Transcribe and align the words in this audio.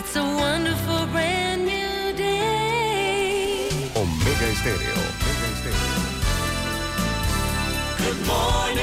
It's 0.00 0.16
a 0.16 0.22
wonderful 0.22 1.04
brand 1.12 1.66
new 1.66 2.16
day. 2.16 3.68
Omega 3.94 4.46
Estéreo. 4.46 4.96
Omega 4.96 5.46
Estéreo. 5.52 5.98
Good 7.98 8.26
morning. 8.26 8.80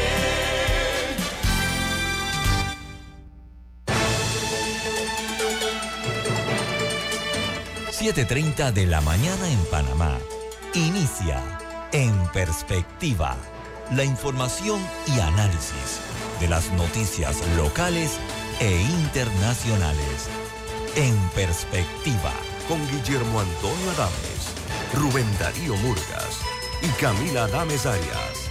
7.30 7.89 8.71
de 8.73 8.85
la 8.85 9.01
mañana 9.01 9.49
en 9.49 9.65
Panamá. 9.71 10.19
Inicia 10.75 11.41
En 11.93 12.13
Perspectiva. 12.27 13.35
La 13.95 14.03
información 14.03 14.79
y 15.07 15.19
análisis 15.19 15.99
de 16.39 16.47
las 16.47 16.71
noticias 16.73 17.41
locales 17.55 18.19
e 18.59 18.81
internacionales. 18.81 20.29
En 20.97 21.15
Perspectiva. 21.35 22.33
Con 22.67 22.79
Guillermo 22.89 23.39
Antonio 23.39 23.91
Adames, 23.91 24.51
Rubén 24.95 25.27
Darío 25.37 25.75
Murgas 25.75 26.39
y 26.81 26.87
Camila 26.99 27.43
Adames 27.43 27.85
Arias. 27.85 28.49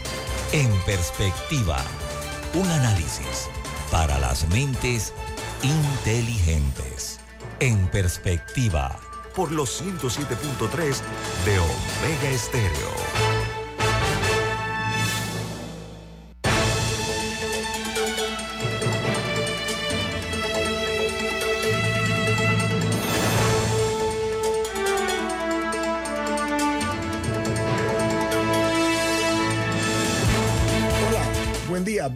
En 0.53 0.71
Perspectiva. 0.83 1.79
Un 2.55 2.71
análisis 2.71 3.49
para 3.91 4.17
las 4.21 4.49
mentes 4.51 5.13
inteligentes. 5.65 7.19
En 7.59 7.85
Perspectiva 7.89 8.97
por 9.35 9.51
los 9.51 9.83
107.3 9.83 11.01
de 11.45 11.59
Omega 11.59 12.31
Estéreo. 12.31 13.26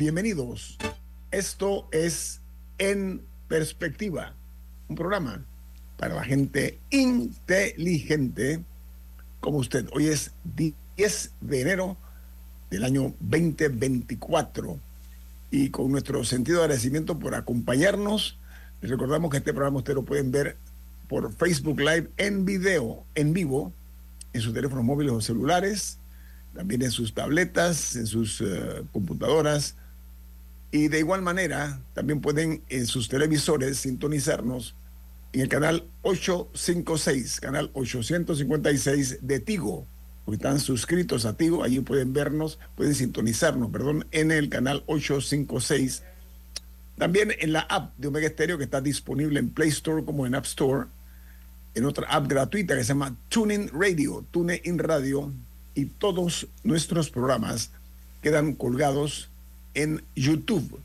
Bienvenidos. 0.01 0.79
Esto 1.31 1.87
es 1.93 2.41
En 2.79 3.21
Perspectiva, 3.49 4.33
un 4.89 4.97
programa 4.97 5.45
para 5.99 6.15
la 6.15 6.25
gente 6.25 6.79
inteligente 6.89 8.65
como 9.41 9.59
usted. 9.59 9.91
Hoy 9.93 10.07
es 10.07 10.31
10 10.57 11.33
de 11.43 11.61
enero 11.61 11.99
del 12.71 12.85
año 12.85 13.13
2024 13.21 14.79
y 15.51 15.69
con 15.69 15.93
nuestro 15.93 16.25
sentido 16.25 16.61
de 16.61 16.65
agradecimiento 16.65 17.19
por 17.19 17.35
acompañarnos, 17.35 18.39
les 18.81 18.91
recordamos 18.91 19.31
que 19.31 19.37
este 19.37 19.53
programa 19.53 19.77
ustedes 19.77 19.97
lo 19.97 20.05
pueden 20.07 20.31
ver 20.31 20.57
por 21.09 21.31
Facebook 21.31 21.79
Live 21.79 22.09
en 22.17 22.47
video, 22.47 23.05
en 23.15 23.35
vivo, 23.35 23.71
en 24.33 24.41
sus 24.41 24.55
teléfonos 24.55 24.83
móviles 24.83 25.13
o 25.13 25.21
celulares, 25.21 25.99
también 26.55 26.81
en 26.81 26.91
sus 26.91 27.13
tabletas, 27.13 27.97
en 27.97 28.07
sus 28.07 28.41
uh, 28.41 28.87
computadoras. 28.93 29.77
Y 30.73 30.89
de 30.89 31.01
igual 31.01 31.23
manera, 31.23 31.81
también 31.95 32.21
pueden 32.21 32.63
en 32.69 32.87
sus 32.87 33.09
televisores 33.09 33.79
sintonizarnos 33.79 34.77
en 35.33 35.41
el 35.41 35.49
canal 35.49 35.89
856, 36.03 37.41
canal 37.41 37.71
856 37.75 39.19
de 39.23 39.41
Tigo, 39.41 39.87
porque 40.25 40.37
están 40.37 40.61
suscritos 40.61 41.25
a 41.25 41.37
Tigo, 41.37 41.63
allí 41.65 41.81
pueden 41.81 42.13
vernos, 42.13 42.59
pueden 42.77 42.95
sintonizarnos, 42.95 43.71
perdón, 43.71 44.07
en 44.13 44.31
el 44.31 44.49
canal 44.49 44.83
856. 44.87 46.03
También 46.99 47.33
en 47.39 47.53
la 47.53 47.61
app 47.61 47.97
de 47.97 48.09
Omega 48.09 48.29
Stereo 48.29 48.59
que 48.59 48.65
está 48.65 48.81
disponible 48.81 49.41
en 49.41 49.51
Play 49.51 49.71
Store 49.71 50.05
como 50.05 50.27
en 50.27 50.35
App 50.35 50.45
Store, 50.45 50.87
en 51.75 51.85
otra 51.85 52.09
app 52.09 52.29
gratuita 52.29 52.77
que 52.77 52.83
se 52.83 52.89
llama 52.89 53.17
TuneIn 53.29 53.71
Radio, 53.73 54.25
TuneIn 54.31 54.79
Radio, 54.79 55.33
y 55.75 55.87
todos 55.87 56.49
nuestros 56.63 57.11
programas 57.11 57.71
quedan 58.23 58.55
colgados 58.55 59.31
en 59.75 60.03
YouTube, 60.15 60.81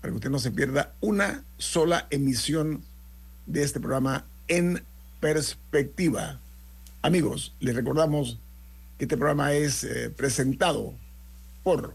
para 0.00 0.12
que 0.12 0.16
usted 0.16 0.30
no 0.30 0.38
se 0.38 0.50
pierda 0.50 0.94
una 1.00 1.44
sola 1.58 2.06
emisión 2.10 2.82
de 3.46 3.62
este 3.62 3.80
programa 3.80 4.24
en 4.48 4.82
perspectiva. 5.20 6.40
Amigos, 7.02 7.54
les 7.60 7.74
recordamos 7.74 8.38
que 8.98 9.04
este 9.04 9.16
programa 9.16 9.52
es 9.52 9.84
eh, 9.84 10.10
presentado 10.10 10.94
por 11.62 11.94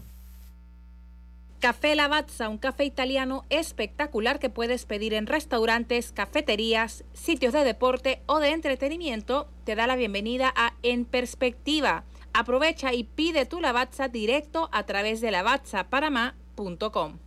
Café 1.62 1.94
Lavazza, 1.94 2.48
un 2.48 2.58
café 2.58 2.84
italiano 2.84 3.44
espectacular 3.48 4.40
que 4.40 4.50
puedes 4.50 4.84
pedir 4.84 5.14
en 5.14 5.28
restaurantes, 5.28 6.10
cafeterías, 6.10 7.04
sitios 7.12 7.52
de 7.52 7.62
deporte 7.62 8.20
o 8.26 8.40
de 8.40 8.48
entretenimiento, 8.48 9.48
te 9.64 9.76
da 9.76 9.86
la 9.86 9.94
bienvenida 9.94 10.52
a 10.56 10.74
En 10.82 11.04
Perspectiva. 11.04 12.02
Aprovecha 12.34 12.94
y 12.94 13.04
pide 13.04 13.46
tu 13.46 13.60
Lavazza 13.60 14.08
directo 14.08 14.68
a 14.72 14.84
través 14.84 15.20
de 15.20 15.30
lavazzapanamá.com. 15.30 17.18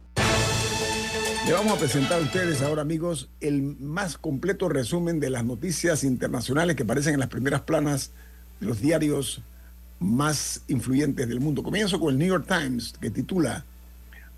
Le 1.46 1.54
vamos 1.54 1.74
a 1.74 1.78
presentar 1.78 2.20
a 2.20 2.24
ustedes 2.24 2.64
ahora, 2.64 2.82
amigos, 2.82 3.30
el 3.40 3.62
más 3.62 4.18
completo 4.18 4.68
resumen 4.68 5.20
de 5.20 5.30
las 5.30 5.46
noticias 5.46 6.04
internacionales 6.04 6.76
que 6.76 6.84
aparecen 6.84 7.14
en 7.14 7.20
las 7.20 7.30
primeras 7.30 7.62
planas 7.62 8.12
de 8.60 8.66
los 8.66 8.82
diarios 8.82 9.42
más 10.00 10.62
influyentes 10.68 11.28
del 11.28 11.40
mundo. 11.40 11.62
Comienzo 11.62 12.00
con 12.00 12.14
el 12.14 12.18
New 12.18 12.28
York 12.28 12.48
Times, 12.48 12.94
que 13.00 13.12
titula 13.12 13.64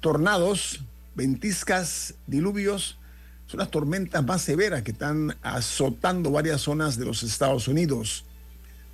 Tornados, 0.02 0.82
ventiscas, 1.16 2.14
diluvios, 2.28 2.98
son 3.48 3.60
las 3.60 3.72
tormentas 3.72 4.26
más 4.26 4.42
severas 4.42 4.84
que 4.84 4.92
están 4.92 5.38
azotando 5.42 6.32
varias 6.32 6.62
zonas 6.62 6.98
de 6.98 7.06
los 7.06 7.24
Estados 7.24 7.70
Unidos. 7.70 8.26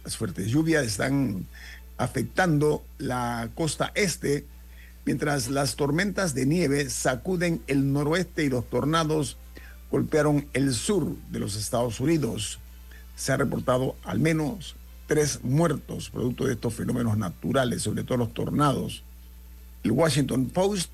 Las 0.03 0.17
fuertes 0.17 0.47
lluvias 0.47 0.85
están 0.85 1.47
afectando 1.97 2.83
la 2.97 3.49
costa 3.55 3.91
este, 3.95 4.45
mientras 5.05 5.49
las 5.49 5.75
tormentas 5.75 6.33
de 6.33 6.45
nieve 6.45 6.89
sacuden 6.89 7.61
el 7.67 7.93
noroeste 7.93 8.43
y 8.43 8.49
los 8.49 8.69
tornados 8.69 9.37
golpearon 9.91 10.47
el 10.53 10.73
sur 10.73 11.15
de 11.31 11.39
los 11.39 11.55
Estados 11.55 11.99
Unidos. 11.99 12.59
Se 13.15 13.31
ha 13.31 13.37
reportado 13.37 13.95
al 14.03 14.19
menos 14.19 14.75
tres 15.07 15.43
muertos 15.43 16.09
producto 16.09 16.45
de 16.45 16.53
estos 16.53 16.73
fenómenos 16.73 17.17
naturales, 17.17 17.83
sobre 17.83 18.03
todo 18.03 18.17
los 18.17 18.33
tornados. 18.33 19.03
El 19.83 19.91
Washington 19.91 20.47
Post, 20.47 20.91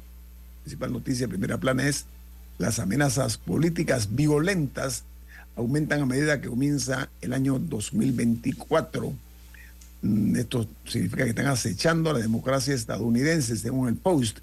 principal 0.63 0.91
noticia 0.91 1.25
de 1.25 1.29
primera 1.29 1.57
plana 1.57 1.87
es 1.87 2.05
las 2.57 2.79
amenazas 2.79 3.37
políticas 3.37 4.15
violentas 4.15 5.05
aumentan 5.55 6.01
a 6.01 6.05
medida 6.05 6.41
que 6.41 6.49
comienza 6.49 7.09
el 7.21 7.33
año 7.33 7.59
2024. 7.59 9.13
Esto 10.35 10.67
significa 10.85 11.23
que 11.23 11.31
están 11.31 11.47
acechando 11.47 12.09
a 12.09 12.13
la 12.13 12.19
democracia 12.19 12.73
estadounidense, 12.73 13.57
según 13.57 13.89
el 13.89 13.95
Post. 13.95 14.39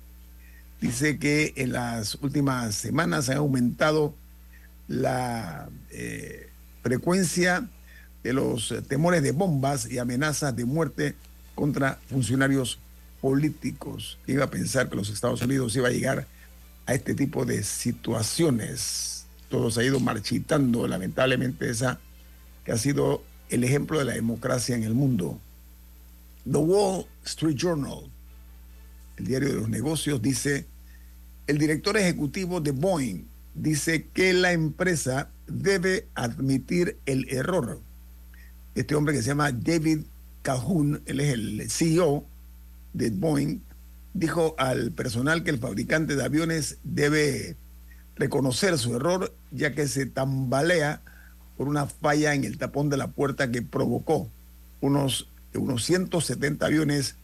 Dice 0.81 1.19
que 1.19 1.55
en 1.56 1.72
las 1.72 2.17
últimas 2.17 2.75
semanas 2.75 3.31
han 3.31 3.39
aumentado 3.39 4.15
la 4.89 5.69
eh, 5.91 6.50
frecuencia 6.83 7.67
de 8.23 8.33
los 8.33 8.75
temores 8.88 9.23
de 9.23 9.33
bombas 9.33 9.91
y 9.91 9.99
amenazas 9.99 10.55
de 10.55 10.65
muerte 10.65 11.15
contra 11.55 11.99
funcionarios 12.09 12.78
políticos. 13.21 14.19
Iba 14.27 14.44
a 14.44 14.50
pensar 14.50 14.88
que 14.88 14.97
los 14.97 15.09
Estados 15.09 15.43
Unidos 15.43 15.75
iba 15.77 15.88
a 15.88 15.93
llegar 15.93 16.27
a 16.87 16.94
este 16.94 17.15
tipo 17.15 17.44
de 17.44 17.62
situaciones. 17.62 19.16
Todo 19.48 19.70
se 19.70 19.80
ha 19.80 19.84
ido 19.84 20.00
marchitando, 20.00 20.86
lamentablemente, 20.88 21.70
esa 21.70 22.00
que 22.64 22.72
ha 22.72 22.78
sido 22.78 23.22
el 23.48 23.64
ejemplo 23.64 23.98
de 23.98 24.04
la 24.04 24.14
democracia 24.14 24.74
en 24.74 24.82
el 24.82 24.94
mundo. 24.94 25.40
The 26.50 26.58
Wall 26.58 27.06
Street 27.24 27.56
Journal, 27.56 28.10
el 29.16 29.26
diario 29.26 29.48
de 29.48 29.54
los 29.54 29.68
negocios, 29.68 30.20
dice, 30.20 30.66
el 31.46 31.58
director 31.58 31.96
ejecutivo 31.96 32.60
de 32.60 32.72
Boeing 32.72 33.24
dice 33.54 34.08
que 34.12 34.32
la 34.32 34.52
empresa 34.52 35.31
debe 35.46 36.06
admitir 36.14 36.99
el 37.06 37.28
error. 37.31 37.81
Este 38.75 38.94
hombre 38.94 39.14
que 39.14 39.22
se 39.22 39.28
llama 39.28 39.52
David 39.52 40.00
Calhoun, 40.42 41.02
él 41.06 41.20
es 41.20 41.32
el 41.32 41.70
CEO 41.70 42.25
de 42.92 43.10
Boeing, 43.10 43.60
dijo 44.12 44.54
al 44.58 44.92
personal 44.92 45.44
que 45.44 45.50
el 45.50 45.58
fabricante 45.58 46.16
de 46.16 46.25
aviones 46.25 46.78
debe 46.82 47.56
reconocer 48.16 48.76
su 48.78 48.96
error, 48.96 49.32
ya 49.50 49.74
que 49.74 49.86
se 49.86 50.06
tambalea 50.06 51.00
por 51.56 51.68
una 51.68 51.86
falla 51.86 52.34
en 52.34 52.44
el 52.44 52.58
tapón 52.58 52.88
de 52.90 52.96
la 52.96 53.08
puerta 53.08 53.50
que 53.50 53.62
provocó 53.62 54.28
unos, 54.80 55.28
unos 55.54 55.84
170 55.84 56.66
aviones 56.66 57.16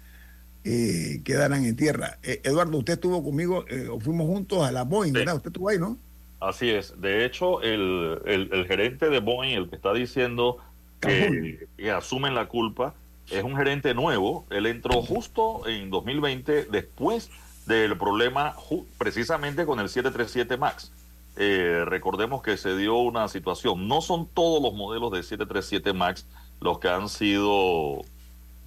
eh, 0.64 1.20
quedaran 1.24 1.64
en 1.64 1.76
tierra. 1.76 2.18
Eh, 2.22 2.40
Eduardo, 2.44 2.78
usted 2.78 2.94
estuvo 2.94 3.22
conmigo, 3.24 3.64
eh, 3.68 3.88
o 3.90 3.98
fuimos 4.00 4.26
juntos 4.26 4.62
a 4.66 4.70
la 4.72 4.84
Boeing, 4.84 5.12
Sí. 5.12 5.18
¿verdad? 5.18 5.36
Usted 5.36 5.48
estuvo 5.48 5.68
ahí, 5.68 5.78
¿no? 5.78 5.98
Así 6.40 6.70
es. 6.70 7.00
De 7.00 7.24
hecho, 7.24 7.62
el, 7.62 8.18
el- 8.26 8.48
el 8.52 8.66
gerente 8.66 9.08
de 9.10 9.20
Boeing, 9.20 9.54
el 9.56 9.68
que 9.70 9.76
está 9.76 9.92
diciendo 9.92 10.58
que, 11.00 11.66
que 11.76 11.90
asumen 11.90 12.34
la 12.34 12.46
culpa, 12.48 12.94
es 13.30 13.42
un 13.44 13.56
gerente 13.56 13.94
nuevo. 13.94 14.46
Él 14.50 14.66
entró 14.66 15.02
justo 15.02 15.66
en 15.68 15.90
2020, 15.90 16.64
después 16.70 17.30
del 17.67 17.97
problema 17.97 18.55
precisamente 18.99 19.67
con 19.67 19.81
el 19.81 19.88
737 19.88 20.56
MAX. 20.56 20.93
eh, 21.37 21.85
recordemos 21.87 22.43
que 22.43 22.56
se 22.56 22.76
dio 22.76 22.97
una 22.97 23.29
situación. 23.29 23.88
No 23.88 24.00
son 24.03 24.26
todos 24.26 24.62
los 24.62 24.75
modelos 24.75 25.11
de 25.12 25.23
737 25.23 25.93
MAX 25.93 26.26
los 26.61 26.79
que 26.79 26.88
han 26.88 27.09
sido 27.09 28.03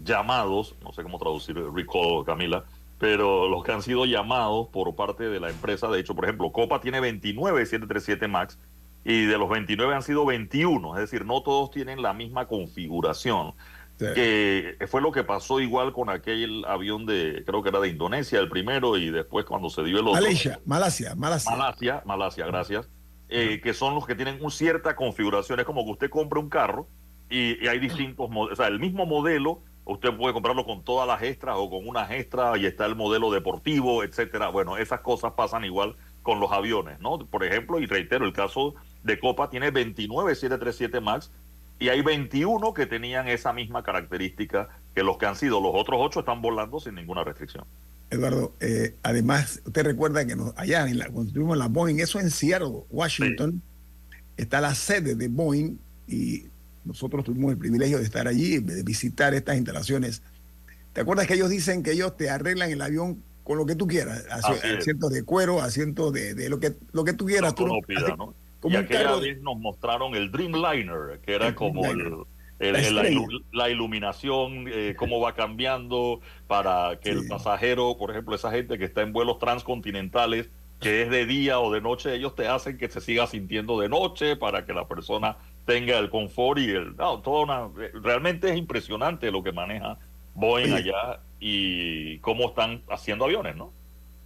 llamados, 0.03 0.75
no 0.83 0.91
sé 0.91 1.03
cómo 1.03 1.19
traducir 1.19 1.55
recall, 1.73 2.25
Camila, 2.25 2.65
pero 2.99 3.47
los 3.47 3.63
que 3.63 3.71
han 3.71 3.81
sido 3.81 4.05
llamados 4.05 4.67
por 4.69 4.95
parte 4.95 5.25
de 5.29 5.39
la 5.39 5.49
empresa. 5.49 5.87
De 5.89 5.99
hecho, 5.99 6.15
por 6.15 6.25
ejemplo, 6.25 6.51
Copa 6.51 6.81
tiene 6.81 6.99
29 6.99 7.65
737 7.65 8.27
MAX 8.27 8.57
y 9.03 9.25
de 9.25 9.37
los 9.37 9.49
29 9.49 9.93
han 9.93 10.01
sido 10.03 10.25
21, 10.25 10.95
es 10.95 11.01
decir, 11.01 11.25
no 11.25 11.41
todos 11.41 11.71
tienen 11.71 12.01
la 12.01 12.13
misma 12.13 12.47
configuración. 12.47 13.53
Sí. 13.97 14.05
Que 14.13 14.77
fue 14.87 15.01
lo 15.01 15.11
que 15.11 15.23
pasó 15.23 15.59
igual 15.61 15.93
con 15.93 16.09
aquel 16.09 16.65
avión 16.65 17.05
de, 17.05 17.43
creo 17.45 17.63
que 17.63 17.69
era 17.69 17.79
de 17.79 17.87
Indonesia, 17.87 18.39
el 18.39 18.49
primero, 18.49 18.97
y 18.97 19.09
después 19.09 19.45
cuando 19.45 19.69
se 19.69 19.83
dio 19.83 19.99
el 19.99 20.07
otro. 20.07 20.21
Malaysia, 20.21 20.59
Malasia, 20.65 21.15
Malasia. 21.15 21.51
Malasia, 21.55 22.03
Malasia, 22.05 22.45
gracias. 22.47 22.89
eh, 23.29 23.59
que 23.63 23.73
son 23.73 23.95
los 23.95 24.05
que 24.05 24.15
tienen 24.15 24.37
una 24.41 24.49
cierta 24.51 24.95
configuración. 24.95 25.59
Es 25.59 25.65
como 25.65 25.83
que 25.85 25.91
usted 25.91 26.09
compra 26.09 26.39
un 26.39 26.49
carro 26.49 26.87
y, 27.29 27.63
y 27.63 27.67
hay 27.67 27.79
distintos 27.79 28.29
modelos. 28.29 28.59
O 28.59 28.61
sea, 28.61 28.67
el 28.67 28.79
mismo 28.79 29.05
modelo, 29.05 29.63
usted 29.85 30.13
puede 30.15 30.33
comprarlo 30.33 30.65
con 30.65 30.83
todas 30.83 31.07
las 31.07 31.23
extras 31.23 31.55
o 31.57 31.69
con 31.69 31.87
unas 31.87 32.11
extras 32.11 32.57
y 32.59 32.65
está 32.65 32.85
el 32.85 32.95
modelo 32.95 33.31
deportivo, 33.31 34.03
etcétera. 34.03 34.49
Bueno, 34.49 34.77
esas 34.77 34.99
cosas 35.01 35.33
pasan 35.37 35.63
igual 35.63 35.95
con 36.21 36.39
los 36.39 36.51
aviones, 36.51 36.99
¿no? 36.99 37.17
Por 37.19 37.43
ejemplo, 37.45 37.79
y 37.79 37.85
reitero, 37.85 38.25
el 38.25 38.33
caso 38.33 38.75
de 39.03 39.19
Copa 39.19 39.49
tiene 39.49 39.71
29 39.71 40.35
737 40.35 40.99
MAX 40.99 41.31
y 41.79 41.89
hay 41.89 42.01
21 42.01 42.73
que 42.73 42.85
tenían 42.85 43.27
esa 43.27 43.51
misma 43.53 43.83
característica 43.83 44.69
que 44.93 45.03
los 45.03 45.17
que 45.17 45.25
han 45.25 45.35
sido. 45.35 45.59
Los 45.61 45.71
otros 45.75 45.97
8 46.01 46.21
están 46.21 46.41
volando 46.41 46.79
sin 46.79 46.95
ninguna 46.95 47.23
restricción. 47.23 47.65
Eduardo, 48.09 48.53
eh, 48.59 48.95
además, 49.03 49.61
usted 49.65 49.83
recuerda 49.83 50.25
que 50.25 50.35
nos, 50.35 50.53
allá 50.57 50.87
en 50.87 50.99
la, 50.99 51.09
cuando 51.09 51.33
tuvimos 51.33 51.57
la 51.57 51.67
Boeing, 51.67 51.99
eso 51.99 52.19
en 52.19 52.29
Seattle, 52.31 52.83
Washington, 52.89 53.61
está 54.37 54.61
la 54.61 54.73
sede 54.75 55.15
de 55.15 55.27
Boeing 55.27 55.77
y 56.07 56.45
nosotros 56.85 57.25
tuvimos 57.25 57.51
el 57.51 57.57
privilegio 57.57 57.97
de 57.97 58.03
estar 58.03 58.27
allí, 58.27 58.59
de 58.59 58.83
visitar 58.83 59.33
estas 59.33 59.57
instalaciones. 59.57 60.21
¿Te 60.93 61.01
acuerdas 61.01 61.27
que 61.27 61.33
ellos 61.33 61.49
dicen 61.49 61.83
que 61.83 61.91
ellos 61.91 62.15
te 62.15 62.29
arreglan 62.29 62.71
el 62.71 62.81
avión 62.81 63.21
con 63.43 63.57
lo 63.57 63.65
que 63.65 63.75
tú 63.75 63.87
quieras? 63.87 64.23
Asientos 64.29 65.11
de 65.11 65.23
cuero, 65.23 65.61
asientos 65.61 66.13
de, 66.13 66.35
de 66.35 66.47
lo 66.47 66.59
que 66.59 66.73
lo 66.93 67.03
que 67.03 67.13
tú 67.13 67.25
quieras. 67.25 67.51
No, 67.51 67.55
tú 67.55 67.67
no 67.67 67.73
no- 67.75 67.81
pida, 67.81 67.99
así- 68.01 68.13
¿no? 68.17 68.33
Como 68.65 68.75
y 68.75 68.77
aquella 68.77 69.15
vez 69.17 69.41
nos 69.41 69.57
mostraron 69.57 70.15
el 70.15 70.31
Dreamliner, 70.31 71.19
que 71.23 71.33
era 71.35 71.47
El 71.49 71.55
como 71.55 71.85
el, 71.85 72.13
La 72.57 72.79
ilu- 72.79 73.69
iluminación, 73.71 74.67
eh, 74.71 74.95
cómo 74.97 75.19
va 75.19 75.33
cambiando 75.35 76.21
para 76.47 76.99
que 76.99 77.11
Sí. 77.13 77.19
el 77.19 77.27
pasajero, 77.27 77.95
por 77.97 78.11
ejemplo, 78.11 78.33
esa 78.35 78.49
gente 78.51 78.77
que 78.77 78.85
está 78.85 79.01
en 79.01 79.13
vuelos 79.13 79.37
transcontinentales, 79.39 80.49
que 80.79 81.03
es 81.03 81.09
de 81.09 81.25
día 81.25 81.59
o 81.59 81.71
de 81.71 81.81
noche, 81.81 82.13
ellos 82.15 82.33
te 82.35 82.47
hacen 82.47 82.77
que 82.77 82.89
se 82.89 83.01
siga 83.01 83.27
sintiendo 83.27 83.79
de 83.79 83.87
noche 83.89 84.35
para 84.35 84.65
que 84.65 84.73
la 84.73 84.87
persona 84.87 85.37
tenga 85.65 85.97
el 85.99 86.09
confort 86.09 86.59
y 86.59 86.69
el... 86.71 86.95
No, 86.95 87.19
toda 87.21 87.43
una, 87.43 87.69
realmente 88.01 88.49
es 88.49 88.57
impresionante 88.57 89.31
lo 89.31 89.43
que 89.43 89.51
maneja 89.51 89.97
Boeing 90.33 90.73
allá 90.73 91.19
y 91.39 92.17
cómo 92.19 92.47
están 92.47 92.81
haciendo 92.89 93.25
aviones, 93.25 93.55
¿no? 93.55 93.71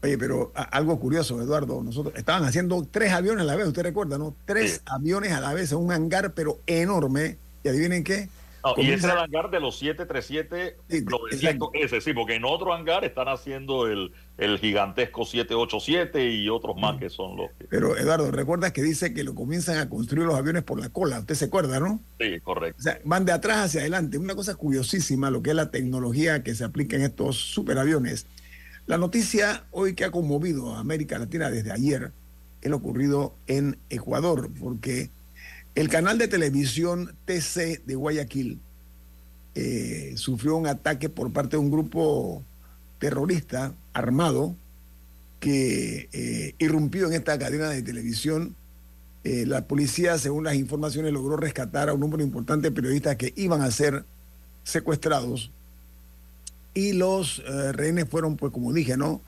Oye, 0.01 0.17
pero 0.17 0.51
algo 0.55 0.97
curioso, 0.99 1.41
Eduardo, 1.41 1.83
nosotros 1.83 2.13
estaban 2.15 2.45
haciendo 2.45 2.87
tres 2.89 3.11
aviones 3.11 3.41
a 3.41 3.45
la 3.45 3.55
vez, 3.57 3.67
usted 3.67 3.83
recuerda, 3.83 4.17
¿no? 4.17 4.33
Tres 4.45 4.75
Sí. 4.75 4.79
aviones 4.85 5.33
a 5.33 5.41
la 5.41 5.53
vez 5.53 5.71
un 5.73 5.91
hangar, 5.91 6.33
pero 6.33 6.59
enorme. 6.67 7.37
Y 7.63 7.67
adivinen 7.69 8.03
qué, 8.05 8.29
No, 8.63 8.71
y 8.71 8.75
Comienza- 8.75 8.95
ese 8.97 9.05
era 9.07 9.13
el 9.15 9.25
hangar 9.25 9.51
de 9.51 9.59
los 9.61 9.77
737 9.79 10.75
Sí, 10.89 11.01
900S, 11.05 12.01
sí, 12.01 12.13
porque 12.13 12.35
en 12.35 12.43
otro 12.45 12.73
hangar 12.73 13.05
están 13.05 13.27
haciendo 13.29 13.87
el, 13.87 14.11
el 14.37 14.57
gigantesco 14.59 15.23
787 15.25 16.29
y 16.29 16.49
otros 16.49 16.75
más 16.77 16.97
que 16.97 17.09
son 17.09 17.37
los 17.37 17.49
que... 17.57 17.65
pero 17.69 17.97
Eduardo, 17.97 18.31
recuerda 18.31 18.71
que 18.73 18.81
dice 18.83 19.13
que 19.13 19.23
lo 19.23 19.33
comienzan 19.33 19.77
a 19.77 19.87
construir 19.89 20.25
los 20.27 20.35
aviones 20.35 20.63
por 20.63 20.77
la 20.79 20.89
cola, 20.89 21.19
usted 21.19 21.35
se 21.35 21.45
acuerda, 21.45 21.79
¿no? 21.79 22.01
Sí, 22.19 22.39
correcto. 22.41 22.77
O 22.79 22.83
sea, 22.83 22.99
van 23.05 23.23
de 23.25 23.31
atrás 23.31 23.65
hacia 23.65 23.79
adelante. 23.81 24.17
Una 24.17 24.35
cosa 24.35 24.55
curiosísima 24.55 25.29
lo 25.31 25.41
que 25.41 25.51
es 25.51 25.55
la 25.55 25.71
tecnología 25.71 26.43
que 26.43 26.53
se 26.53 26.63
aplica 26.65 26.95
en 26.97 27.03
estos 27.03 27.37
superaviones. 27.37 28.25
La 28.89 28.97
noticia 28.97 29.65
hoy 29.69 29.93
que 29.93 30.03
ha 30.03 30.09
conmovido 30.09 30.73
a 30.73 30.79
América 30.79 31.19
Latina 31.19 31.51
desde 31.51 31.71
ayer 31.71 32.11
es 32.59 32.71
lo 32.71 32.77
ocurrido 32.77 33.35
en 33.45 33.77
Ecuador, 33.91 34.49
porque 34.59 35.11
el 35.75 35.89
canal 35.89 36.17
de 36.17 36.27
televisión 36.27 37.13
TC 37.25 37.85
de 37.85 37.93
Guayaquil 37.93 38.59
eh, 39.53 40.13
sufrió 40.15 40.55
un 40.55 40.65
ataque 40.65 41.07
por 41.07 41.31
parte 41.31 41.51
de 41.51 41.57
un 41.57 41.69
grupo 41.69 42.43
terrorista 42.97 43.75
armado 43.93 44.55
que 45.39 46.09
eh, 46.11 46.55
irrumpió 46.57 47.05
en 47.05 47.13
esta 47.13 47.37
cadena 47.37 47.69
de 47.69 47.83
televisión. 47.83 48.55
Eh, 49.23 49.45
la 49.45 49.67
policía, 49.67 50.17
según 50.17 50.45
las 50.45 50.55
informaciones, 50.55 51.13
logró 51.13 51.37
rescatar 51.37 51.89
a 51.89 51.93
un 51.93 51.99
número 51.99 52.23
importante 52.23 52.69
de 52.69 52.75
periodistas 52.75 53.17
que 53.17 53.33
iban 53.35 53.61
a 53.61 53.69
ser 53.69 54.03
secuestrados 54.63 55.51
y 56.73 56.93
los 56.93 57.39
eh, 57.39 57.71
rehenes 57.73 58.07
fueron, 58.09 58.37
pues 58.37 58.51
como 58.53 58.73
dije, 58.73 58.97
¿no? 58.97 59.21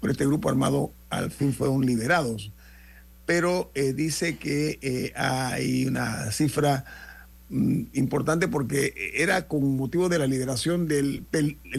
Por 0.00 0.10
este 0.10 0.26
grupo 0.26 0.48
armado 0.48 0.92
al 1.10 1.30
fin 1.30 1.52
fueron 1.54 1.84
liberados. 1.86 2.52
Pero 3.26 3.70
eh, 3.74 3.92
dice 3.92 4.38
que 4.38 4.78
eh, 4.82 5.12
hay 5.16 5.86
una 5.86 6.30
cifra 6.32 6.84
mm, 7.48 7.82
importante 7.94 8.48
porque 8.48 8.94
era 9.16 9.48
con 9.48 9.76
motivo 9.76 10.08
de 10.08 10.18
la 10.18 10.26
liberación 10.26 10.88
del 10.88 11.24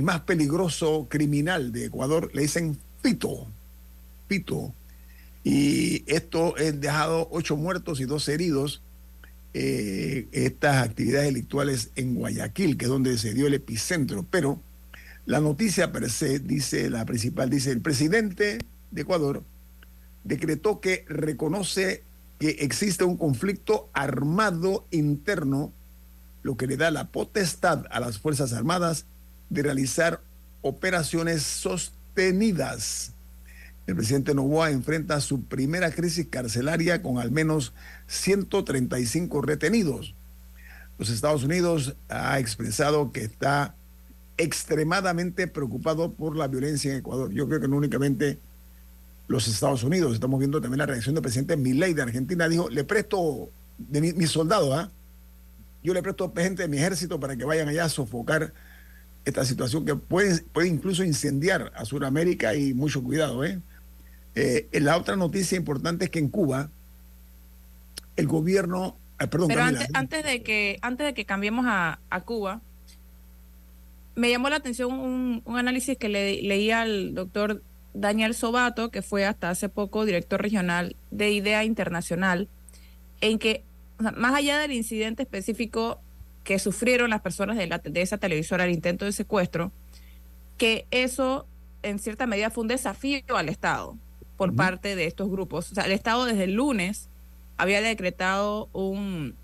más 0.02 0.22
peligroso 0.22 1.08
criminal 1.10 1.72
de 1.72 1.86
Ecuador, 1.86 2.30
le 2.34 2.44
dicen 2.44 2.78
Fito, 3.02 3.48
Fito, 4.28 4.74
y 5.44 6.04
esto 6.08 6.56
ha 6.58 6.72
dejado 6.72 7.28
ocho 7.32 7.56
muertos 7.58 8.00
y 8.02 8.06
dos 8.06 8.28
heridos. 8.30 8.82
eh, 9.54 10.28
estas 10.34 10.84
actividades 10.86 11.28
delictuales 11.28 11.92
en 11.96 12.16
Guayaquil, 12.16 12.78
que 12.78 12.86
es 12.86 12.90
donde 12.92 13.18
se 13.18 13.34
dio 13.34 13.48
el 13.48 13.56
epicentro. 13.56 14.26
Pero 14.30 14.62
la 15.28 15.42
noticia 15.42 15.92
per 15.92 16.10
se, 16.10 16.40
dice 16.40 16.90
la 16.90 17.06
principal, 17.06 17.50
dice 17.50 17.72
el 17.72 17.82
presidente 17.82 18.60
de 18.92 19.02
Ecuador 19.02 19.44
decretó 20.24 20.80
que 20.80 21.06
reconoce 21.10 22.04
que 22.40 22.50
existe 22.62 23.04
un 23.04 23.18
conflicto 23.18 23.90
armado 23.92 24.88
interno, 24.90 25.74
lo 26.44 26.56
que 26.56 26.66
le 26.66 26.78
da 26.78 26.92
la 26.92 27.10
potestad 27.10 27.86
a 27.92 28.00
las 28.00 28.20
Fuerzas 28.20 28.54
Armadas 28.54 29.06
de 29.50 29.64
realizar 29.64 30.22
operaciones 30.62 31.44
sostenidas. 31.44 33.12
El 33.86 33.96
presidente 33.96 34.34
Novoa 34.34 34.72
enfrenta 34.72 35.20
su 35.20 35.44
primera 35.44 35.92
crisis 35.92 36.28
carcelaria 36.30 37.02
con 37.02 37.20
al 37.20 37.32
menos 37.32 37.74
135 38.08 39.42
retenidos. 39.42 40.16
Los 40.98 41.10
Estados 41.10 41.44
Unidos 41.44 41.96
ha 42.08 42.40
expresado 42.40 43.12
que 43.12 43.26
está 43.26 43.76
extremadamente 44.38 45.48
preocupado 45.48 46.12
por 46.12 46.36
la 46.38 46.48
violencia 46.48 46.92
en 46.92 47.00
Ecuador. 47.00 47.32
Yo 47.34 47.48
creo 47.48 47.60
que 47.60 47.68
no 47.68 47.78
únicamente 47.78 48.38
los 49.28 49.48
Estados 49.48 49.84
Unidos, 49.84 50.14
estamos 50.14 50.40
viendo 50.40 50.62
también 50.62 50.80
la 50.80 50.86
reacción 50.86 51.16
del 51.16 51.22
presidente 51.22 51.58
Milei 51.58 51.94
de 51.94 52.02
Argentina, 52.04 52.48
dijo, 52.48 52.70
le 52.70 52.84
presto 52.84 53.50
de 53.78 54.00
mi- 54.02 54.14
mis 54.14 54.30
soldados, 54.30 54.74
¿ah? 54.74 54.90
yo 55.84 55.94
le 55.94 56.02
presto 56.02 56.32
gente 56.36 56.64
de 56.64 56.68
mi 56.70 56.78
ejército 56.78 57.20
para 57.20 57.36
que 57.36 57.44
vayan 57.46 57.68
allá 57.68 57.86
a 57.86 57.90
sofocar 57.90 58.54
esta 59.26 59.44
situación 59.44 59.86
que 59.86 59.96
puede, 59.96 60.42
puede 60.54 60.68
incluso 60.70 61.04
incendiar 61.04 61.74
a 61.76 61.84
Sudamérica 61.84 62.56
y 62.56 62.74
mucho 62.74 63.04
cuidado. 63.04 63.44
¿eh? 63.44 63.60
Eh, 64.36 64.68
la 64.80 64.96
otra 64.98 65.16
noticia 65.18 65.58
importante 65.58 66.06
es 66.06 66.12
que 66.12 66.20
en 66.20 66.30
Cuba 66.30 66.70
el 68.16 68.28
gobierno, 68.28 68.96
ah, 69.18 69.28
perdón, 69.28 69.50
Pero 69.50 69.60
Camila, 69.62 69.82
antes, 69.82 69.96
antes 69.96 70.24
de 70.26 70.44
que 70.44 70.80
antes 70.82 71.06
de 71.08 71.14
que 71.14 71.26
cambiemos 71.26 71.66
a, 71.68 72.00
a 72.10 72.22
Cuba, 72.22 72.62
me 74.18 74.30
llamó 74.32 74.50
la 74.50 74.58
atención 74.58 74.92
un, 74.92 75.42
un 75.46 75.58
análisis 75.58 75.96
que 75.98 76.10
le, 76.10 76.42
leía 76.42 76.82
al 76.82 77.14
doctor 77.14 77.62
Daniel 77.94 78.34
Sobato, 78.34 78.90
que 78.90 79.02
fue 79.02 79.26
hasta 79.26 79.50
hace 79.50 79.70
poco 79.70 80.06
director 80.06 80.42
regional 80.42 80.96
de 81.12 81.32
IDEA 81.32 81.64
Internacional, 81.64 82.48
en 83.22 83.38
que, 83.40 83.64
o 84.00 84.04
sea, 84.04 84.12
más 84.12 84.34
allá 84.34 84.58
del 84.60 84.72
incidente 84.74 85.24
específico 85.24 86.00
que 86.44 86.60
sufrieron 86.60 87.10
las 87.12 87.22
personas 87.22 87.58
de, 87.58 87.68
la- 87.68 87.78
de 87.78 88.02
esa 88.02 88.18
televisora, 88.18 88.66
el 88.66 88.72
intento 88.72 89.06
de 89.06 89.12
secuestro, 89.12 89.72
que 90.58 90.86
eso 90.92 91.46
en 91.84 92.00
cierta 92.00 92.26
medida 92.26 92.50
fue 92.50 92.64
un 92.64 92.68
desafío 92.70 93.22
al 93.36 93.50
Estado 93.50 93.96
por 94.36 94.56
parte 94.56 94.96
de 94.96 95.06
estos 95.06 95.30
grupos. 95.30 95.72
O 95.72 95.76
sea, 95.76 95.86
el 95.86 95.92
Estado 95.92 96.26
desde 96.26 96.46
el 96.46 96.54
lunes 96.54 97.10
había 97.58 97.82
decretado 97.82 98.70
un, 98.74 99.36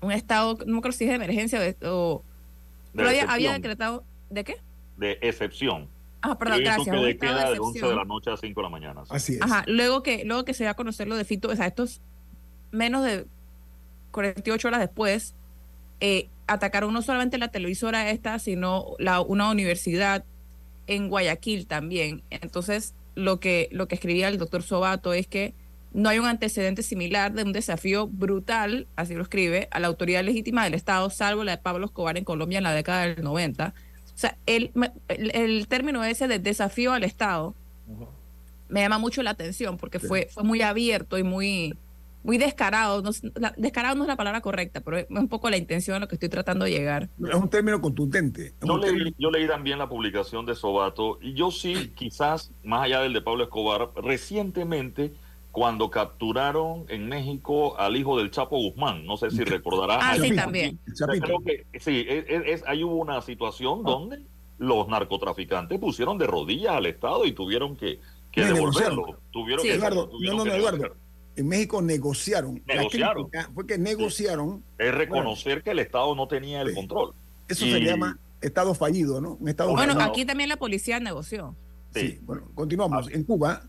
un 0.00 0.12
estado, 0.12 0.58
no 0.66 0.72
me 0.72 0.78
acuerdo 0.78 0.96
si 0.98 1.04
es 1.04 1.10
de 1.10 1.16
emergencia 1.16 1.60
o, 1.84 2.22
de- 2.94 3.04
pero 3.04 3.30
había, 3.30 3.52
decretado, 3.52 4.04
¿de 4.30 4.44
qué? 4.44 4.56
de 4.96 5.18
excepción. 5.22 5.88
Ah, 6.22 6.38
perdón, 6.38 6.58
un 6.58 6.64
gracias. 6.64 6.86
estado 6.86 7.06
queda 7.18 7.48
de 7.48 7.52
de 7.54 7.58
11 7.58 7.86
de 7.86 7.94
la 7.94 8.04
noche 8.04 8.30
a 8.30 8.36
5 8.36 8.58
de 8.60 8.62
la 8.62 8.70
mañana. 8.70 9.04
sí. 9.04 9.10
así 9.14 9.32
es. 9.34 9.42
Ajá, 9.42 9.64
luego 9.66 10.02
que, 10.02 10.24
luego 10.24 10.44
que 10.44 10.54
se 10.54 10.64
va 10.64 10.70
a 10.70 10.74
conocer 10.74 11.06
lo 11.06 11.16
de 11.16 11.24
Fito, 11.24 11.48
o 11.48 11.56
sea, 11.56 11.66
estos 11.66 12.00
menos 12.70 13.04
de 13.04 13.26
48 14.10 14.68
horas 14.68 14.80
después, 14.80 15.34
eh, 16.00 16.28
atacaron 16.46 16.92
no 16.94 17.02
solamente 17.02 17.36
la 17.36 17.48
televisora 17.48 18.10
esta, 18.10 18.38
sino 18.38 18.94
la, 18.98 19.20
una 19.20 19.50
universidad 19.50 20.24
en 20.86 21.08
Guayaquil 21.08 21.66
también. 21.66 22.22
Entonces, 22.30 22.94
lo 23.14 23.40
que, 23.40 23.68
lo 23.72 23.88
que 23.88 23.94
escribía 23.96 24.28
el 24.28 24.38
doctor 24.38 24.62
Sobato 24.62 25.12
es 25.12 25.26
que 25.26 25.54
no 25.94 26.08
hay 26.08 26.18
un 26.18 26.26
antecedente 26.26 26.82
similar 26.82 27.32
de 27.32 27.44
un 27.44 27.52
desafío 27.52 28.08
brutal, 28.08 28.88
así 28.96 29.14
lo 29.14 29.22
escribe, 29.22 29.68
a 29.70 29.78
la 29.78 29.86
autoridad 29.86 30.24
legítima 30.24 30.64
del 30.64 30.74
Estado, 30.74 31.08
salvo 31.08 31.44
la 31.44 31.52
de 31.52 31.58
Pablo 31.58 31.86
Escobar 31.86 32.18
en 32.18 32.24
Colombia 32.24 32.58
en 32.58 32.64
la 32.64 32.72
década 32.72 33.06
del 33.06 33.22
90. 33.22 33.72
O 34.14 34.18
sea, 34.18 34.36
el, 34.46 34.72
el, 35.08 35.30
el 35.34 35.68
término 35.68 36.04
ese 36.04 36.28
de 36.28 36.38
desafío 36.40 36.92
al 36.92 37.04
Estado 37.04 37.54
me 38.68 38.80
llama 38.80 38.98
mucho 38.98 39.22
la 39.22 39.30
atención 39.30 39.76
porque 39.76 40.00
fue, 40.00 40.28
fue 40.32 40.42
muy 40.42 40.62
abierto 40.62 41.16
y 41.16 41.22
muy, 41.22 41.74
muy 42.24 42.38
descarado. 42.38 43.02
No, 43.02 43.10
la, 43.36 43.54
descarado 43.56 43.94
no 43.94 44.02
es 44.02 44.08
la 44.08 44.16
palabra 44.16 44.40
correcta, 44.40 44.80
pero 44.80 44.98
es 44.98 45.06
un 45.08 45.28
poco 45.28 45.48
la 45.48 45.56
intención 45.56 45.96
a 45.96 46.00
lo 46.00 46.08
que 46.08 46.16
estoy 46.16 46.28
tratando 46.28 46.64
de 46.64 46.72
llegar. 46.72 47.08
Es 47.28 47.34
un 47.34 47.48
término 47.48 47.80
contundente. 47.80 48.52
Yo 48.62 48.78
leí, 48.78 49.14
yo 49.16 49.30
leí 49.30 49.46
también 49.46 49.78
la 49.78 49.88
publicación 49.88 50.44
de 50.44 50.56
Sobato 50.56 51.18
y 51.22 51.34
yo 51.34 51.52
sí, 51.52 51.92
quizás, 51.94 52.50
más 52.64 52.82
allá 52.82 53.00
del 53.00 53.12
de 53.12 53.22
Pablo 53.22 53.44
Escobar, 53.44 53.90
recientemente 54.02 55.12
cuando 55.54 55.88
capturaron 55.88 56.84
en 56.88 57.08
México 57.08 57.78
al 57.78 57.96
hijo 57.96 58.18
del 58.18 58.32
Chapo 58.32 58.58
Guzmán. 58.58 59.06
No 59.06 59.16
sé 59.16 59.30
si 59.30 59.44
recordarás. 59.44 59.98
Ah, 60.00 60.16
sí, 60.20 60.34
también. 60.34 60.80
Creo 60.96 61.38
que 61.46 61.64
sí, 61.78 62.04
es, 62.08 62.24
es, 62.28 62.64
ahí 62.66 62.82
hubo 62.82 62.96
una 62.96 63.22
situación 63.22 63.82
ah. 63.84 63.88
donde 63.88 64.22
los 64.58 64.88
narcotraficantes 64.88 65.78
pusieron 65.78 66.18
de 66.18 66.26
rodillas 66.26 66.72
al 66.72 66.86
Estado 66.86 67.24
y 67.24 67.30
tuvieron 67.30 67.76
que, 67.76 68.00
que 68.32 68.46
devolverlo. 68.46 69.20
Tuvieron 69.30 69.62
sí. 69.62 69.68
que, 69.68 69.74
Eduardo, 69.74 70.08
tuvieron 70.08 70.38
no, 70.38 70.44
no, 70.44 70.50
que 70.50 70.56
Eduardo. 70.56 70.96
En 71.36 71.46
México 71.46 71.80
negociaron. 71.80 72.60
Negociaron. 72.66 73.30
fue 73.54 73.64
que 73.64 73.78
negociaron. 73.78 74.58
Sí. 74.58 74.86
Es 74.86 74.92
reconocer 74.92 75.52
bueno, 75.52 75.62
que 75.62 75.70
el 75.70 75.78
Estado 75.78 76.16
no 76.16 76.26
tenía 76.26 76.62
el 76.62 76.70
sí. 76.70 76.74
control. 76.74 77.14
Eso 77.46 77.64
y... 77.64 77.70
se 77.70 77.80
llama 77.80 78.18
Estado 78.40 78.74
fallido, 78.74 79.20
¿no? 79.20 79.34
Un 79.34 79.48
estado 79.48 79.70
bueno, 79.70 79.92
fallido. 79.92 80.10
aquí 80.10 80.24
también 80.24 80.48
la 80.48 80.56
policía 80.56 80.98
negoció. 80.98 81.54
Sí, 81.94 82.18
bueno, 82.22 82.50
continuamos. 82.56 83.08
En 83.12 83.22
Cuba, 83.22 83.62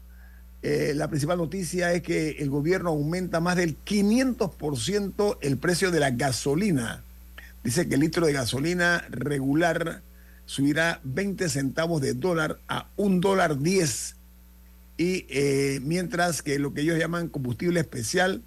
eh, 0.67 0.95
la 0.95 1.07
principal 1.10 1.38
noticia 1.38 1.93
es 1.93 2.01
que 2.01 2.38
el 2.39 2.50
gobierno 2.50 2.89
aumenta 2.89 3.39
más 3.39 3.55
del 3.55 3.77
500% 3.86 5.38
el 5.41 5.57
precio 5.60 5.91
de 5.91 6.00
la 6.00 6.10
gasolina. 6.10 7.03
Dice 7.63 7.88
que 7.88 7.93
el 7.93 8.01
litro 8.01 8.25
de 8.25 8.34
gasolina 8.34 9.05
regular 9.12 10.01
subirá 10.48 11.01
20 11.03 11.50
centavos 11.50 12.01
de 12.01 12.15
dólar 12.15 12.57
a 12.67 12.88
un 12.95 13.22
dólar 13.22 13.60
10. 13.60 14.15
Y 14.98 15.27
eh, 15.29 15.81
mientras 15.84 16.41
que 16.41 16.57
lo 16.57 16.74
que 16.74 16.81
ellos 16.81 16.98
llaman 16.98 17.29
combustible 17.29 17.79
especial, 17.79 18.41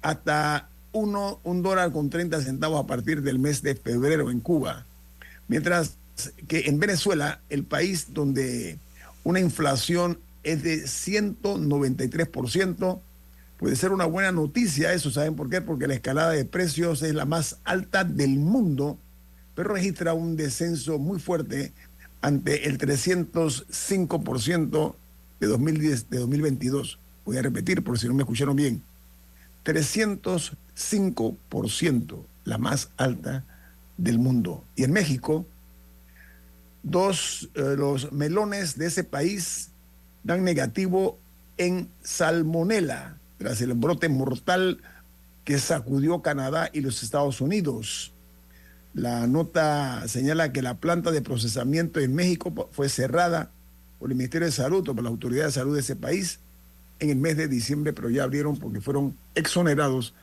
hasta 0.00 0.70
uno, 0.92 1.40
un 1.44 1.62
dólar 1.62 1.92
con 1.92 2.08
30 2.08 2.40
centavos 2.40 2.82
a 2.82 2.86
partir 2.86 3.20
del 3.20 3.38
mes 3.38 3.60
de 3.60 3.74
febrero 3.74 4.30
en 4.30 4.40
Cuba. 4.40 4.86
Mientras 5.48 5.98
que 6.48 6.70
en 6.70 6.80
Venezuela, 6.80 7.42
el 7.50 7.64
país 7.64 8.14
donde 8.14 8.78
una 9.24 9.40
inflación 9.40 10.18
es 10.44 10.62
de 10.62 10.84
193%. 10.84 13.00
Puede 13.58 13.76
ser 13.76 13.92
una 13.92 14.04
buena 14.04 14.32
noticia 14.32 14.92
eso, 14.92 15.10
¿saben 15.10 15.36
por 15.36 15.48
qué? 15.48 15.60
Porque 15.60 15.86
la 15.86 15.94
escalada 15.94 16.32
de 16.32 16.44
precios 16.44 17.02
es 17.02 17.14
la 17.14 17.24
más 17.24 17.58
alta 17.64 18.02
del 18.04 18.38
mundo, 18.38 18.98
pero 19.54 19.72
registra 19.72 20.12
un 20.14 20.36
descenso 20.36 20.98
muy 20.98 21.18
fuerte 21.18 21.72
ante 22.20 22.68
el 22.68 22.78
305% 22.78 24.94
de, 25.40 25.46
2010, 25.46 26.10
de 26.10 26.18
2022. 26.18 26.98
Voy 27.24 27.38
a 27.38 27.42
repetir 27.42 27.82
por 27.82 27.98
si 27.98 28.06
no 28.08 28.14
me 28.14 28.22
escucharon 28.22 28.56
bien. 28.56 28.82
305%, 29.64 32.18
la 32.44 32.58
más 32.58 32.90
alta 32.96 33.44
del 33.96 34.18
mundo. 34.18 34.64
Y 34.76 34.84
en 34.84 34.92
México, 34.92 35.46
dos, 36.82 37.48
eh, 37.54 37.74
los 37.76 38.12
melones 38.12 38.76
de 38.76 38.86
ese 38.86 39.04
país 39.04 39.70
dan 40.24 40.42
negativo 40.42 41.18
en 41.56 41.88
salmonela 42.02 43.18
tras 43.38 43.60
el 43.60 43.74
brote 43.74 44.08
mortal 44.08 44.80
que 45.44 45.58
sacudió 45.58 46.22
Canadá 46.22 46.70
y 46.72 46.80
los 46.80 47.02
Estados 47.02 47.40
Unidos. 47.40 48.12
La 48.94 49.26
nota 49.26 50.06
señala 50.08 50.52
que 50.52 50.62
la 50.62 50.74
planta 50.74 51.10
de 51.10 51.20
procesamiento 51.20 52.00
en 52.00 52.14
México 52.14 52.68
fue 52.72 52.88
cerrada 52.88 53.50
por 53.98 54.10
el 54.10 54.16
Ministerio 54.16 54.46
de 54.46 54.52
Salud 54.52 54.88
o 54.88 54.94
por 54.94 55.04
la 55.04 55.10
Autoridad 55.10 55.46
de 55.46 55.52
Salud 55.52 55.74
de 55.74 55.80
ese 55.80 55.96
país 55.96 56.40
en 57.00 57.10
el 57.10 57.16
mes 57.16 57.36
de 57.36 57.48
diciembre, 57.48 57.92
pero 57.92 58.08
ya 58.08 58.22
abrieron 58.22 58.56
porque 58.56 58.80
fueron 58.80 59.16
exonerados 59.34 60.14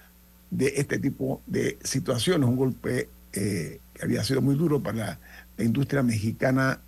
de 0.49 0.73
este 0.77 0.99
tipo 0.99 1.41
de 1.45 1.77
situaciones. 1.83 2.47
Un 2.47 2.55
golpe 2.55 3.09
eh, 3.33 3.79
que 3.93 4.03
había 4.03 4.23
sido 4.23 4.41
muy 4.41 4.55
duro 4.55 4.81
para 4.81 4.97
la, 4.97 5.19
industria 5.63 6.01
mexicana 6.01 6.79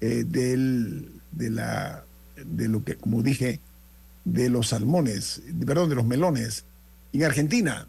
eh, 0.00 0.22
del, 0.24 1.10
de 1.32 1.50
la 1.50 2.04
de 2.46 2.68
lo 2.68 2.84
que, 2.84 2.96
como 2.96 3.22
dije, 3.22 3.60
de 4.24 4.50
los 4.50 4.68
salmones, 4.68 5.42
perdón, 5.66 5.88
de 5.88 5.94
los 5.94 6.04
melones. 6.04 6.64
En 7.12 7.24
Argentina, 7.24 7.86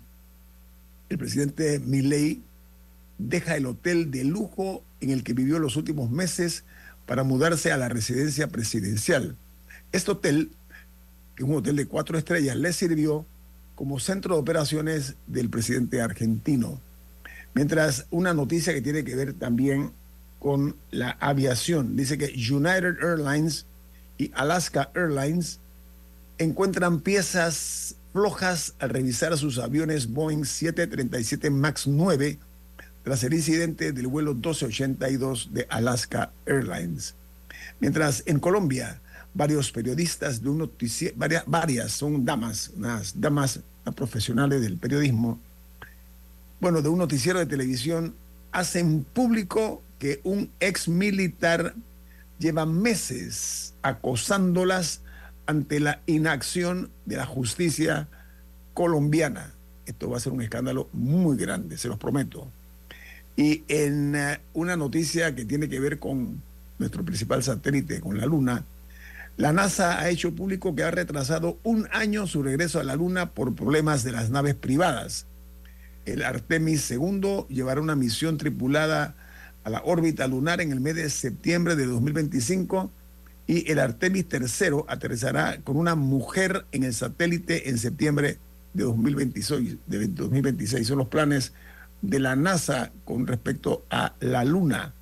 el 1.09 1.17
presidente 1.17 1.79
Milei 1.79 2.41
deja 3.17 3.55
el 3.55 3.65
hotel 3.65 4.11
de 4.11 4.23
lujo 4.23 4.83
en 5.01 5.11
el 5.11 5.23
que 5.23 5.33
vivió 5.33 5.59
los 5.59 5.75
últimos 5.75 6.09
meses 6.09 6.63
para 7.05 7.23
mudarse 7.23 7.71
a 7.71 7.77
la 7.77 7.89
residencia 7.89 8.47
presidencial. 8.47 9.35
Este 9.91 10.11
hotel, 10.11 10.51
que 11.35 11.43
es 11.43 11.49
un 11.49 11.55
hotel 11.55 11.75
de 11.75 11.85
cuatro 11.87 12.17
estrellas, 12.17 12.55
le 12.55 12.73
sirvió 12.73 13.25
como 13.75 13.99
centro 13.99 14.35
de 14.35 14.41
operaciones 14.41 15.15
del 15.27 15.49
presidente 15.49 16.01
argentino. 16.01 16.79
Mientras 17.53 18.05
una 18.11 18.33
noticia 18.33 18.73
que 18.73 18.81
tiene 18.81 19.03
que 19.03 19.15
ver 19.15 19.33
también 19.33 19.91
con 20.41 20.75
la 20.89 21.11
aviación. 21.19 21.95
Dice 21.95 22.17
que 22.17 22.33
United 22.33 22.97
Airlines 23.03 23.67
y 24.21 24.31
Alaska 24.35 24.91
Airlines 24.93 25.59
encuentran 26.37 26.99
piezas 26.99 27.95
flojas 28.13 28.75
al 28.77 28.91
revisar 28.91 29.35
sus 29.35 29.57
aviones 29.57 30.13
Boeing 30.13 30.45
737 30.45 31.49
MAX 31.49 31.87
9 31.87 32.37
tras 33.03 33.23
el 33.23 33.33
incidente 33.33 33.93
del 33.93 34.05
vuelo 34.05 34.35
1282 34.35 35.49
de 35.53 35.65
Alaska 35.71 36.31
Airlines. 36.45 37.15
Mientras 37.79 38.21
en 38.27 38.39
Colombia, 38.39 39.01
varios 39.33 39.71
periodistas 39.71 40.43
de 40.43 40.49
un 40.49 40.59
noticiero, 40.59 41.15
varias, 41.17 41.43
varias, 41.47 41.91
son 41.91 42.23
damas, 42.23 42.69
unas 42.75 43.19
damas 43.19 43.61
profesionales 43.95 44.61
del 44.61 44.77
periodismo, 44.77 45.39
bueno, 46.59 46.83
de 46.83 46.89
un 46.89 46.99
noticiero 46.99 47.39
de 47.39 47.47
televisión, 47.47 48.13
hacen 48.51 49.03
público 49.03 49.81
que 49.97 50.21
un 50.23 50.51
ex 50.59 50.87
militar 50.87 51.73
lleva 52.41 52.65
meses 52.65 53.75
acosándolas 53.83 55.01
ante 55.45 55.79
la 55.79 56.01
inacción 56.07 56.89
de 57.05 57.17
la 57.17 57.25
justicia 57.25 58.07
colombiana. 58.73 59.53
Esto 59.85 60.09
va 60.09 60.17
a 60.17 60.19
ser 60.19 60.33
un 60.33 60.41
escándalo 60.41 60.89
muy 60.91 61.37
grande, 61.37 61.77
se 61.77 61.87
los 61.87 61.97
prometo. 61.97 62.47
Y 63.35 63.63
en 63.67 64.15
uh, 64.15 64.37
una 64.53 64.75
noticia 64.75 65.35
que 65.35 65.45
tiene 65.45 65.69
que 65.69 65.79
ver 65.79 65.99
con 65.99 66.41
nuestro 66.79 67.03
principal 67.05 67.43
satélite, 67.43 68.01
con 68.01 68.17
la 68.17 68.25
Luna, 68.25 68.65
la 69.37 69.53
NASA 69.53 69.99
ha 69.99 70.09
hecho 70.09 70.35
público 70.35 70.75
que 70.75 70.83
ha 70.83 70.91
retrasado 70.91 71.57
un 71.63 71.87
año 71.91 72.27
su 72.27 72.43
regreso 72.43 72.79
a 72.79 72.83
la 72.83 72.95
Luna 72.95 73.31
por 73.31 73.55
problemas 73.55 74.03
de 74.03 74.11
las 74.11 74.29
naves 74.29 74.55
privadas. 74.55 75.25
El 76.05 76.23
Artemis 76.23 76.89
II 76.91 77.45
llevará 77.49 77.81
una 77.81 77.95
misión 77.95 78.37
tripulada 78.37 79.15
a 79.63 79.69
la 79.69 79.81
órbita 79.85 80.27
lunar 80.27 80.61
en 80.61 80.71
el 80.71 80.79
mes 80.79 80.95
de 80.95 81.09
septiembre 81.09 81.75
de 81.75 81.85
2025 81.85 82.91
y 83.47 83.69
el 83.71 83.79
Artemis 83.79 84.25
III 84.31 84.83
aterrizará 84.87 85.59
con 85.63 85.77
una 85.77 85.95
mujer 85.95 86.65
en 86.71 86.83
el 86.83 86.93
satélite 86.93 87.69
en 87.69 87.77
septiembre 87.77 88.37
de 88.73 88.83
2026. 88.83 89.77
De 89.87 90.07
2026. 90.07 90.87
Son 90.87 90.97
los 90.97 91.07
planes 91.07 91.53
de 92.01 92.19
la 92.19 92.35
NASA 92.35 92.91
con 93.05 93.27
respecto 93.27 93.85
a 93.89 94.15
la 94.19 94.45
Luna. 94.45 94.93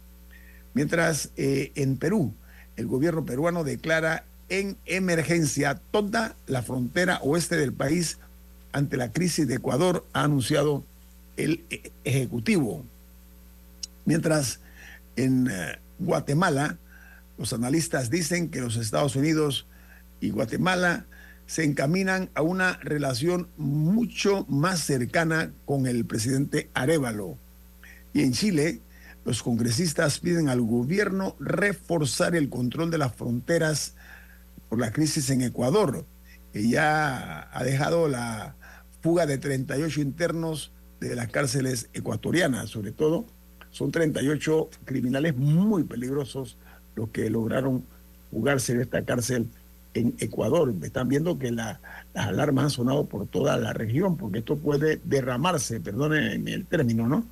Mientras 0.74 1.32
eh, 1.38 1.72
en 1.76 1.98
Perú, 1.98 2.34
el 2.76 2.88
gobierno 2.88 3.26
peruano 3.26 3.64
declara 3.64 4.26
en 4.50 4.78
emergencia 4.86 5.80
toda 5.92 6.36
la 6.48 6.64
frontera 6.64 7.20
oeste 7.22 7.56
del 7.56 7.74
país 7.74 8.18
ante 8.72 8.98
la 8.98 9.12
crisis 9.12 9.48
de 9.48 9.56
Ecuador, 9.56 10.06
ha 10.14 10.24
anunciado 10.24 10.84
el 11.38 11.64
eh, 11.70 11.92
Ejecutivo. 12.04 12.86
Mientras 14.10 14.60
en 15.18 15.50
uh, 15.50 15.52
Guatemala, 16.00 16.80
los 17.38 17.54
analistas 17.54 18.10
dicen 18.10 18.50
que 18.50 18.60
los 18.60 18.76
Estados 18.76 19.16
Unidos 19.16 19.68
y 20.20 20.32
Guatemala 20.32 21.06
se 21.46 21.64
encaminan 21.64 22.32
a 22.34 22.42
una 22.42 22.80
relación 22.82 23.50
mucho 23.56 24.48
más 24.50 24.80
cercana 24.80 25.54
con 25.66 25.86
el 25.86 26.06
presidente 26.06 26.72
Arevalo. 26.74 27.38
Y 28.12 28.24
en 28.24 28.34
Chile, 28.34 28.82
los 29.26 29.44
congresistas 29.44 30.20
piden 30.20 30.50
al 30.50 30.62
gobierno 30.62 31.36
reforzar 31.40 32.36
el 32.36 32.50
control 32.50 32.90
de 32.90 32.98
las 32.98 33.14
fronteras 33.14 33.94
por 34.70 34.80
la 34.80 34.92
crisis 34.92 35.30
en 35.30 35.44
Ecuador, 35.44 36.04
que 36.52 36.68
ya 36.68 37.48
ha 37.56 37.64
dejado 37.64 38.08
la 38.08 38.56
fuga 39.02 39.28
de 39.28 39.38
38 39.38 40.02
internos 40.02 40.72
de 41.00 41.16
las 41.16 41.28
cárceles 41.28 41.90
ecuatorianas, 41.94 42.72
sobre 42.72 42.92
todo. 42.92 43.28
Son 43.72 43.92
38 43.92 44.70
criminales 44.86 45.36
muy 45.36 45.84
peligrosos 45.84 46.58
los 46.96 47.10
que 47.10 47.30
lograron 47.30 47.84
fugarse 48.32 48.76
de 48.76 48.84
esta 48.84 49.04
cárcel 49.04 49.48
en 49.94 50.16
Ecuador. 50.20 50.74
Están 50.82 51.08
viendo 51.08 51.38
que 51.40 51.52
la- 51.52 51.80
las 52.14 52.28
alarmas 52.28 52.66
han 52.66 52.70
sonado 52.72 53.06
por 53.06 53.28
toda 53.28 53.58
la 53.58 53.74
región, 53.74 54.18
porque 54.18 54.40
esto 54.40 54.58
puede 54.58 55.00
derramarse, 55.04 55.80
perdonen 55.80 56.48
el 56.48 56.66
término, 56.66 57.08
¿no? 57.08 57.26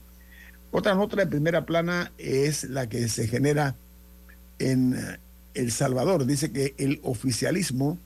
Otra 0.71 0.95
nota 0.95 1.15
de 1.15 1.27
primera 1.27 1.65
plana 1.65 2.11
es 2.17 2.65
la 2.65 2.87
que 2.87 3.07
se 3.07 3.27
genera 3.27 3.75
en 4.59 4.95
eh, 4.95 5.19
El 5.53 5.71
Salvador. 5.71 6.25
Dice 6.25 6.51
que 6.51 6.75
el 6.77 6.99
oficialismo 7.03 7.97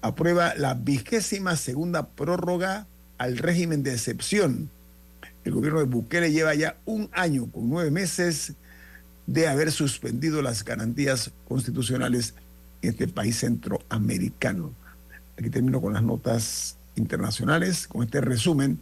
aprueba 0.00 0.54
la 0.56 0.74
vigésima 0.74 1.56
segunda 1.56 2.08
prórroga 2.08 2.86
al 3.18 3.38
régimen 3.38 3.82
de 3.82 3.92
excepción. 3.92 4.70
El 5.46 5.52
gobierno 5.52 5.78
de 5.78 5.86
Bukele 5.86 6.32
lleva 6.32 6.56
ya 6.56 6.76
un 6.86 7.08
año 7.12 7.48
con 7.52 7.70
nueve 7.70 7.92
meses 7.92 8.54
de 9.28 9.46
haber 9.46 9.70
suspendido 9.70 10.42
las 10.42 10.64
garantías 10.64 11.30
constitucionales 11.46 12.34
en 12.82 12.90
este 12.90 13.06
país 13.06 13.38
centroamericano. 13.38 14.72
Aquí 15.38 15.48
termino 15.48 15.80
con 15.80 15.92
las 15.92 16.02
notas 16.02 16.78
internacionales, 16.96 17.86
con 17.86 18.02
este 18.02 18.20
resumen 18.20 18.80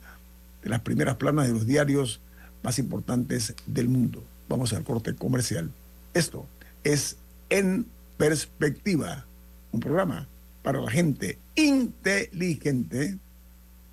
de 0.62 0.70
las 0.70 0.80
primeras 0.80 1.16
planas 1.16 1.48
de 1.48 1.52
los 1.52 1.66
diarios 1.66 2.22
más 2.62 2.78
importantes 2.78 3.54
del 3.66 3.90
mundo. 3.90 4.24
Vamos 4.48 4.72
al 4.72 4.84
corte 4.84 5.14
comercial. 5.14 5.70
Esto 6.14 6.46
es 6.82 7.18
En 7.50 7.84
Perspectiva, 8.16 9.26
un 9.70 9.80
programa 9.80 10.28
para 10.62 10.80
la 10.80 10.90
gente 10.90 11.38
inteligente 11.56 13.18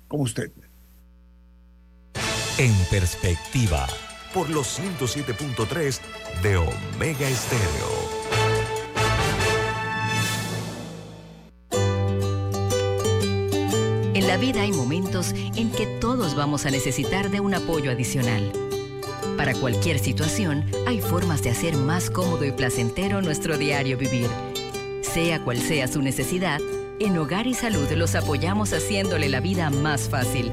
como 0.08 0.22
usted. 0.22 0.50
En 2.58 2.74
perspectiva, 2.90 3.86
Por 4.34 4.50
los 4.50 4.78
107.3 4.78 6.00
de 6.42 6.56
Omega 6.58 7.28
Estéreo. 7.28 8.22
En 14.14 14.26
la 14.26 14.36
vida 14.36 14.60
hay 14.62 14.72
momentos 14.72 15.32
en 15.32 15.70
que 15.70 15.86
todos 16.00 16.34
vamos 16.34 16.66
a 16.66 16.70
necesitar 16.70 17.30
de 17.30 17.40
un 17.40 17.54
apoyo 17.54 17.90
adicional. 17.90 18.52
Para 19.38 19.54
cualquier 19.54 19.98
situación, 19.98 20.66
hay 20.86 21.00
formas 21.00 21.42
de 21.42 21.50
hacer 21.50 21.76
más 21.76 22.10
cómodo 22.10 22.44
y 22.44 22.52
placentero 22.52 23.22
nuestro 23.22 23.56
diario 23.56 23.96
vivir. 23.96 24.28
Sea 25.00 25.42
cual 25.42 25.58
sea 25.58 25.88
su 25.88 26.02
necesidad, 26.02 26.60
en 27.00 27.16
Hogar 27.16 27.46
y 27.46 27.54
Salud 27.54 27.90
los 27.92 28.14
apoyamos 28.14 28.74
haciéndole 28.74 29.30
la 29.30 29.40
vida 29.40 29.70
más 29.70 30.08
fácil, 30.08 30.52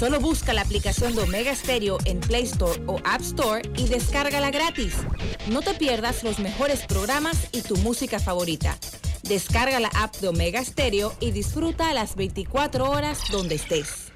Solo 0.00 0.18
busca 0.18 0.54
la 0.54 0.62
aplicación 0.62 1.14
de 1.14 1.20
Omega 1.20 1.54
Stereo 1.54 1.98
en 2.06 2.20
Play 2.20 2.44
Store 2.44 2.82
o 2.86 3.00
App 3.04 3.20
Store 3.20 3.60
y 3.76 3.86
descárgala 3.86 4.50
gratis. 4.50 4.94
No 5.50 5.60
te 5.60 5.74
pierdas 5.74 6.24
los 6.24 6.38
mejores 6.38 6.86
programas 6.86 7.48
y 7.52 7.60
tu 7.60 7.76
música 7.76 8.18
favorita. 8.18 8.78
Descarga 9.24 9.78
la 9.78 9.90
app 9.94 10.16
de 10.16 10.28
Omega 10.28 10.64
Stereo 10.64 11.14
y 11.20 11.32
disfruta 11.32 11.92
las 11.92 12.16
24 12.16 12.90
horas 12.90 13.20
donde 13.30 13.56
estés. 13.56 14.10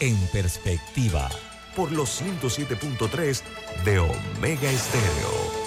en 0.00 0.16
perspectiva, 0.28 1.28
Por 1.76 1.92
los 1.92 2.22
107.3 2.22 3.42
de 3.84 3.98
Omega 3.98 4.70
Estéreo. 4.70 5.62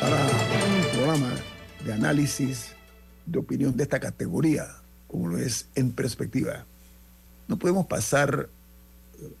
para 0.00 0.16
un 0.16 0.96
programa 0.96 1.34
de 1.84 1.92
análisis 1.92 2.77
de 3.30 3.38
opinión 3.38 3.76
de 3.76 3.82
esta 3.82 4.00
categoría, 4.00 4.66
como 5.06 5.28
lo 5.28 5.38
es 5.38 5.68
en 5.74 5.92
perspectiva. 5.92 6.64
No 7.46 7.58
podemos 7.58 7.86
pasar 7.86 8.48
eh, 9.20 9.32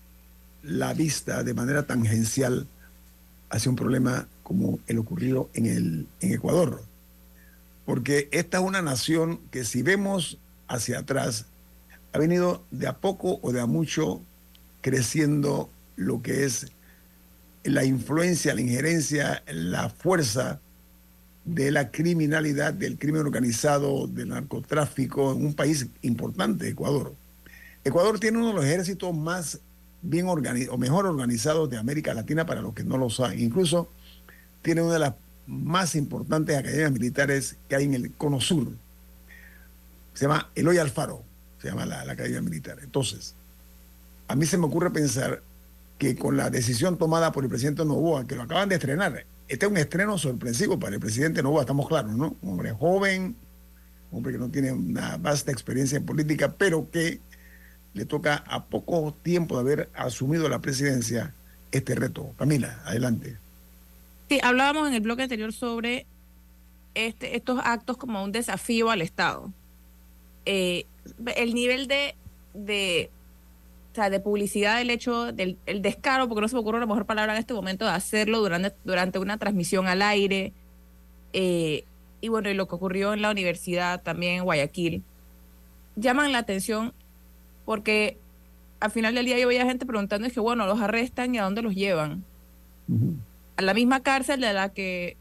la 0.62 0.94
vista 0.94 1.42
de 1.42 1.54
manera 1.54 1.86
tangencial 1.86 2.66
hacia 3.50 3.70
un 3.70 3.76
problema 3.76 4.28
como 4.42 4.78
el 4.86 4.98
ocurrido 4.98 5.48
en, 5.54 5.66
el, 5.66 6.06
en 6.20 6.32
Ecuador, 6.32 6.82
porque 7.86 8.28
esta 8.32 8.58
es 8.58 8.64
una 8.64 8.82
nación 8.82 9.40
que 9.50 9.64
si 9.64 9.82
vemos 9.82 10.38
hacia 10.68 10.98
atrás, 10.98 11.46
ha 12.12 12.18
venido 12.18 12.64
de 12.70 12.86
a 12.86 12.98
poco 12.98 13.38
o 13.42 13.52
de 13.52 13.60
a 13.60 13.66
mucho 13.66 14.20
creciendo 14.80 15.70
lo 15.96 16.22
que 16.22 16.44
es 16.44 16.66
la 17.64 17.84
influencia, 17.84 18.54
la 18.54 18.60
injerencia, 18.60 19.42
la 19.46 19.88
fuerza 19.88 20.60
de 21.54 21.70
la 21.70 21.90
criminalidad, 21.90 22.74
del 22.74 22.98
crimen 22.98 23.22
organizado, 23.22 24.06
del 24.06 24.28
narcotráfico 24.28 25.32
en 25.32 25.46
un 25.46 25.54
país 25.54 25.86
importante, 26.02 26.68
Ecuador. 26.68 27.14
Ecuador 27.84 28.20
tiene 28.20 28.36
uno 28.36 28.48
de 28.48 28.54
los 28.54 28.64
ejércitos 28.66 29.16
más 29.16 29.58
bien 30.02 30.28
organizados, 30.28 30.74
o 30.74 30.78
mejor 30.78 31.06
organizados 31.06 31.70
de 31.70 31.78
América 31.78 32.12
Latina 32.12 32.44
para 32.44 32.60
los 32.60 32.74
que 32.74 32.84
no 32.84 32.98
lo 32.98 33.08
saben. 33.08 33.40
Incluso 33.40 33.88
tiene 34.60 34.82
una 34.82 34.94
de 34.94 34.98
las 34.98 35.14
más 35.46 35.94
importantes 35.94 36.54
academias 36.54 36.92
militares 36.92 37.56
que 37.66 37.76
hay 37.76 37.84
en 37.84 37.94
el 37.94 38.12
Cono 38.12 38.42
Sur. 38.42 38.68
Se 40.12 40.26
llama 40.26 40.50
Eloy 40.54 40.76
Alfaro, 40.76 41.22
se 41.62 41.68
llama 41.68 41.86
la, 41.86 42.04
la 42.04 42.12
academia 42.12 42.42
militar. 42.42 42.78
Entonces, 42.82 43.34
a 44.26 44.36
mí 44.36 44.44
se 44.44 44.58
me 44.58 44.66
ocurre 44.66 44.90
pensar 44.90 45.42
que 45.96 46.14
con 46.14 46.36
la 46.36 46.50
decisión 46.50 46.98
tomada 46.98 47.32
por 47.32 47.44
el 47.44 47.48
presidente 47.48 47.86
Novoa, 47.86 48.26
que 48.26 48.36
lo 48.36 48.42
acaban 48.42 48.68
de 48.68 48.74
estrenar, 48.74 49.24
este 49.48 49.66
es 49.66 49.72
un 49.72 49.78
estreno 49.78 50.18
sorpresivo 50.18 50.78
para 50.78 50.94
el 50.94 51.00
presidente 51.00 51.42
Novoa, 51.42 51.62
estamos 51.62 51.88
claros, 51.88 52.14
¿no? 52.14 52.36
Un 52.42 52.52
hombre 52.52 52.72
joven, 52.72 53.34
un 54.10 54.18
hombre 54.18 54.32
que 54.32 54.38
no 54.38 54.50
tiene 54.50 54.72
una 54.72 55.16
vasta 55.16 55.50
experiencia 55.50 55.96
en 55.96 56.04
política, 56.04 56.52
pero 56.52 56.90
que 56.90 57.20
le 57.94 58.04
toca 58.04 58.44
a 58.46 58.66
poco 58.66 59.14
tiempo 59.22 59.56
de 59.56 59.60
haber 59.60 59.90
asumido 59.94 60.48
la 60.48 60.60
presidencia 60.60 61.34
este 61.72 61.94
reto. 61.94 62.34
Camila, 62.38 62.80
adelante. 62.84 63.38
Sí, 64.28 64.38
hablábamos 64.42 64.88
en 64.88 64.94
el 64.94 65.00
bloque 65.00 65.22
anterior 65.22 65.52
sobre 65.52 66.06
este, 66.94 67.36
estos 67.36 67.60
actos 67.64 67.96
como 67.96 68.22
un 68.22 68.32
desafío 68.32 68.90
al 68.90 69.00
Estado. 69.00 69.52
Eh, 70.44 70.84
el 71.36 71.54
nivel 71.54 71.88
de, 71.88 72.14
de, 72.52 73.10
o 73.92 73.94
sea, 73.94 74.10
de 74.10 74.20
publicidad 74.20 74.78
del 74.78 74.90
hecho, 74.90 75.32
del 75.32 75.58
el 75.66 75.82
descaro, 75.82 76.28
porque 76.28 76.42
no 76.42 76.48
se 76.48 76.54
me 76.54 76.60
ocurre 76.60 76.78
una 76.78 76.86
mejor 76.86 77.06
palabra 77.06 77.32
en 77.32 77.40
este 77.40 77.54
momento, 77.54 77.84
de 77.84 77.92
hacerlo 77.92 78.40
durante, 78.40 78.74
durante 78.84 79.18
una 79.18 79.38
transmisión 79.38 79.86
al 79.86 80.02
aire. 80.02 80.52
eh, 81.32 81.84
y 82.20 82.28
bueno, 82.28 82.50
y 82.50 82.54
lo 82.54 82.66
que 82.66 82.74
ocurrió 82.74 83.12
en 83.12 83.22
la 83.22 83.30
universidad 83.30 84.02
también 84.02 84.38
en 84.38 84.44
Guayaquil, 84.44 85.04
llaman 85.96 86.32
la 86.32 86.38
atención 86.38 86.92
porque 87.64 88.18
al 88.80 88.90
final 88.90 89.14
del 89.14 89.26
día 89.26 89.38
yo 89.38 89.48
veía 89.48 89.66
gente 89.66 89.84
preguntando, 89.84 90.26
es 90.26 90.32
que 90.32 90.40
bueno, 90.40 90.66
los 90.66 90.80
arrestan 90.80 91.34
y 91.34 91.38
a 91.38 91.44
dónde 91.44 91.62
los 91.62 91.74
llevan. 91.74 92.24
A 93.56 93.62
la 93.62 93.74
misma 93.74 94.00
cárcel 94.00 94.40
de 94.40 94.52
la 94.52 94.70
que 94.70 95.16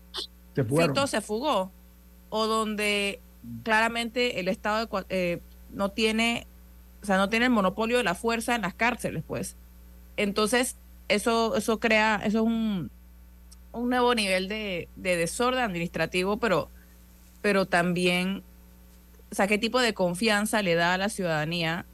Se. 0.53 0.87
Fito 0.87 1.07
se 1.07 1.21
fugó, 1.21 1.71
o 2.29 2.47
donde 2.47 3.19
claramente 3.63 4.39
el 4.39 4.47
Estado 4.47 4.85
de 4.85 5.05
eh, 5.09 5.41
no 5.73 5.89
tiene, 5.89 6.47
o 7.07 7.09
sea, 7.09 7.15
no 7.15 7.29
tiene 7.29 7.45
el 7.45 7.51
monopolio 7.51 7.95
de 7.97 8.03
la 8.03 8.15
fuerza 8.15 8.53
en 8.53 8.63
las 8.63 8.73
cárceles, 8.73 9.23
pues. 9.25 9.55
Entonces, 10.17 10.75
eso, 11.07 11.55
eso 11.55 11.79
crea, 11.79 12.17
eso 12.25 12.39
es 12.39 12.43
un, 12.43 12.91
un 13.71 13.89
nuevo 13.89 14.13
nivel 14.13 14.49
de, 14.49 14.89
de 14.97 15.15
desorden 15.15 15.63
administrativo, 15.63 16.35
pero, 16.35 16.69
pero 17.41 17.65
también, 17.65 18.43
o 19.31 19.35
sea, 19.35 19.47
qué 19.47 19.57
tipo 19.57 19.79
de 19.79 19.93
confianza 19.93 20.61
le 20.61 20.75
da 20.75 20.95
a 20.95 20.97
la 20.97 21.07
ciudadanía 21.07 21.85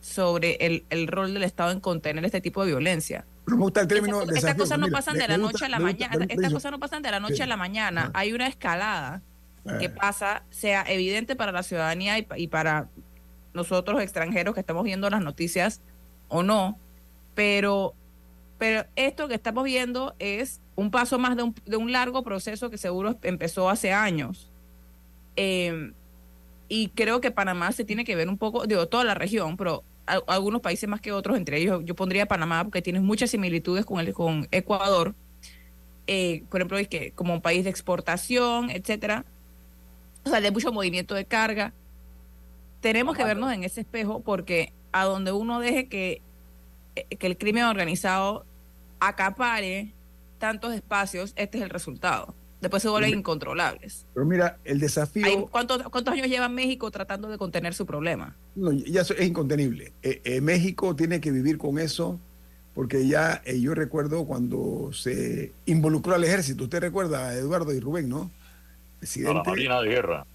sobre 0.00 0.54
el, 0.60 0.84
el 0.90 1.08
rol 1.08 1.34
del 1.34 1.42
Estado 1.42 1.72
en 1.72 1.80
contener 1.80 2.24
este 2.24 2.40
tipo 2.40 2.62
de 2.62 2.68
violencia. 2.68 3.24
Me 3.46 3.56
gusta 3.56 3.80
el 3.80 3.88
término 3.88 4.20
Estas 4.22 4.34
desafío, 4.36 4.62
cosas 4.62 4.78
no 4.78 4.88
pasan 4.88 5.18
de 5.18 5.26
la 5.26 5.36
noche 5.36 5.64
a 5.64 5.68
la 5.68 5.80
mañana. 5.80 6.14
Estas 6.14 6.28
permiso. 6.28 6.54
cosas 6.54 6.70
no 6.70 6.78
pasan 6.78 7.02
de 7.02 7.10
la 7.10 7.18
noche 7.18 7.42
a 7.42 7.46
la 7.46 7.56
mañana. 7.56 8.12
Ah. 8.14 8.20
Hay 8.20 8.32
una 8.32 8.46
escalada 8.46 9.20
que 9.80 9.86
Ah. 9.86 9.94
pasa, 10.00 10.42
sea 10.50 10.84
evidente 10.86 11.34
para 11.34 11.50
la 11.50 11.64
ciudadanía 11.64 12.18
y, 12.20 12.26
y 12.36 12.46
para 12.46 12.88
nosotros 13.54 14.00
extranjeros 14.02 14.54
que 14.54 14.60
estamos 14.60 14.84
viendo 14.84 15.08
las 15.10 15.22
noticias 15.22 15.80
o 16.28 16.42
no. 16.42 16.78
Pero, 17.34 17.94
pero 18.58 18.84
esto 18.96 19.28
que 19.28 19.34
estamos 19.34 19.64
viendo 19.64 20.14
es 20.18 20.60
un 20.76 20.90
paso 20.90 21.18
más 21.18 21.36
de 21.36 21.42
un, 21.44 21.54
de 21.66 21.76
un 21.76 21.92
largo 21.92 22.22
proceso 22.22 22.70
que 22.70 22.78
seguro 22.78 23.16
empezó 23.22 23.68
hace 23.68 23.92
años. 23.92 24.50
Eh, 25.36 25.92
y 26.68 26.88
creo 26.90 27.20
que 27.20 27.30
Panamá 27.30 27.72
se 27.72 27.84
tiene 27.84 28.04
que 28.04 28.14
ver 28.16 28.28
un 28.28 28.38
poco, 28.38 28.66
digo, 28.66 28.86
toda 28.88 29.04
la 29.04 29.14
región, 29.14 29.56
pero 29.56 29.84
algunos 30.26 30.60
países 30.60 30.88
más 30.88 31.00
que 31.00 31.12
otros, 31.12 31.36
entre 31.36 31.58
ellos 31.58 31.82
yo 31.84 31.94
pondría 31.94 32.26
Panamá 32.26 32.64
porque 32.64 32.82
tiene 32.82 33.00
muchas 33.00 33.30
similitudes 33.30 33.84
con, 33.84 34.00
el, 34.00 34.12
con 34.14 34.48
Ecuador. 34.50 35.14
eh, 36.06 36.44
por 36.50 36.60
ejemplo, 36.60 36.78
es 36.78 36.88
que 36.88 37.12
como 37.12 37.34
un 37.34 37.42
país 37.42 37.64
de 37.64 37.70
exportación, 37.70 38.70
etcétera, 38.70 39.24
o 40.24 40.30
sea, 40.30 40.40
de 40.40 40.50
mucho 40.50 40.72
movimiento 40.72 41.14
de 41.14 41.24
carga. 41.24 41.72
Tenemos 42.80 43.16
que 43.16 43.24
vernos 43.24 43.52
en 43.52 43.64
ese 43.64 43.80
espejo 43.80 44.20
porque 44.20 44.72
a 44.92 45.04
donde 45.04 45.32
uno 45.32 45.60
deje 45.60 45.88
que, 45.88 46.22
eh, 46.94 47.16
que 47.16 47.26
el 47.26 47.36
crimen 47.36 47.64
organizado 47.64 48.44
acapare 49.00 49.92
tantos 50.38 50.72
espacios, 50.74 51.32
este 51.36 51.58
es 51.58 51.64
el 51.64 51.70
resultado. 51.70 52.34
Después 52.60 52.82
se 52.82 52.88
vuelven 52.88 53.18
incontrolables. 53.18 54.04
Pero 54.14 54.26
mira, 54.26 54.58
el 54.64 54.80
desafío... 54.80 55.46
¿cuántos, 55.46 55.82
¿Cuántos 55.84 56.14
años 56.14 56.26
lleva 56.26 56.48
México 56.48 56.90
tratando 56.90 57.28
de 57.28 57.38
contener 57.38 57.72
su 57.72 57.86
problema? 57.86 58.36
No, 58.56 58.72
ya 58.72 59.02
es 59.02 59.20
incontenible. 59.20 59.92
Eh, 60.02 60.20
eh, 60.24 60.40
México 60.40 60.96
tiene 60.96 61.20
que 61.20 61.30
vivir 61.30 61.58
con 61.58 61.78
eso 61.78 62.18
porque 62.74 63.06
ya 63.06 63.42
eh, 63.44 63.60
yo 63.60 63.74
recuerdo 63.74 64.24
cuando 64.24 64.90
se 64.92 65.52
involucró 65.66 66.14
al 66.14 66.24
ejército. 66.24 66.64
Usted 66.64 66.80
recuerda, 66.80 67.32
Eduardo 67.34 67.72
y 67.72 67.80
Rubén, 67.80 68.08
¿no? 68.08 68.30
A 69.00 69.32
la 69.32 69.42
Marina 69.44 69.80
de 69.80 69.88
Guerra. 69.88 70.26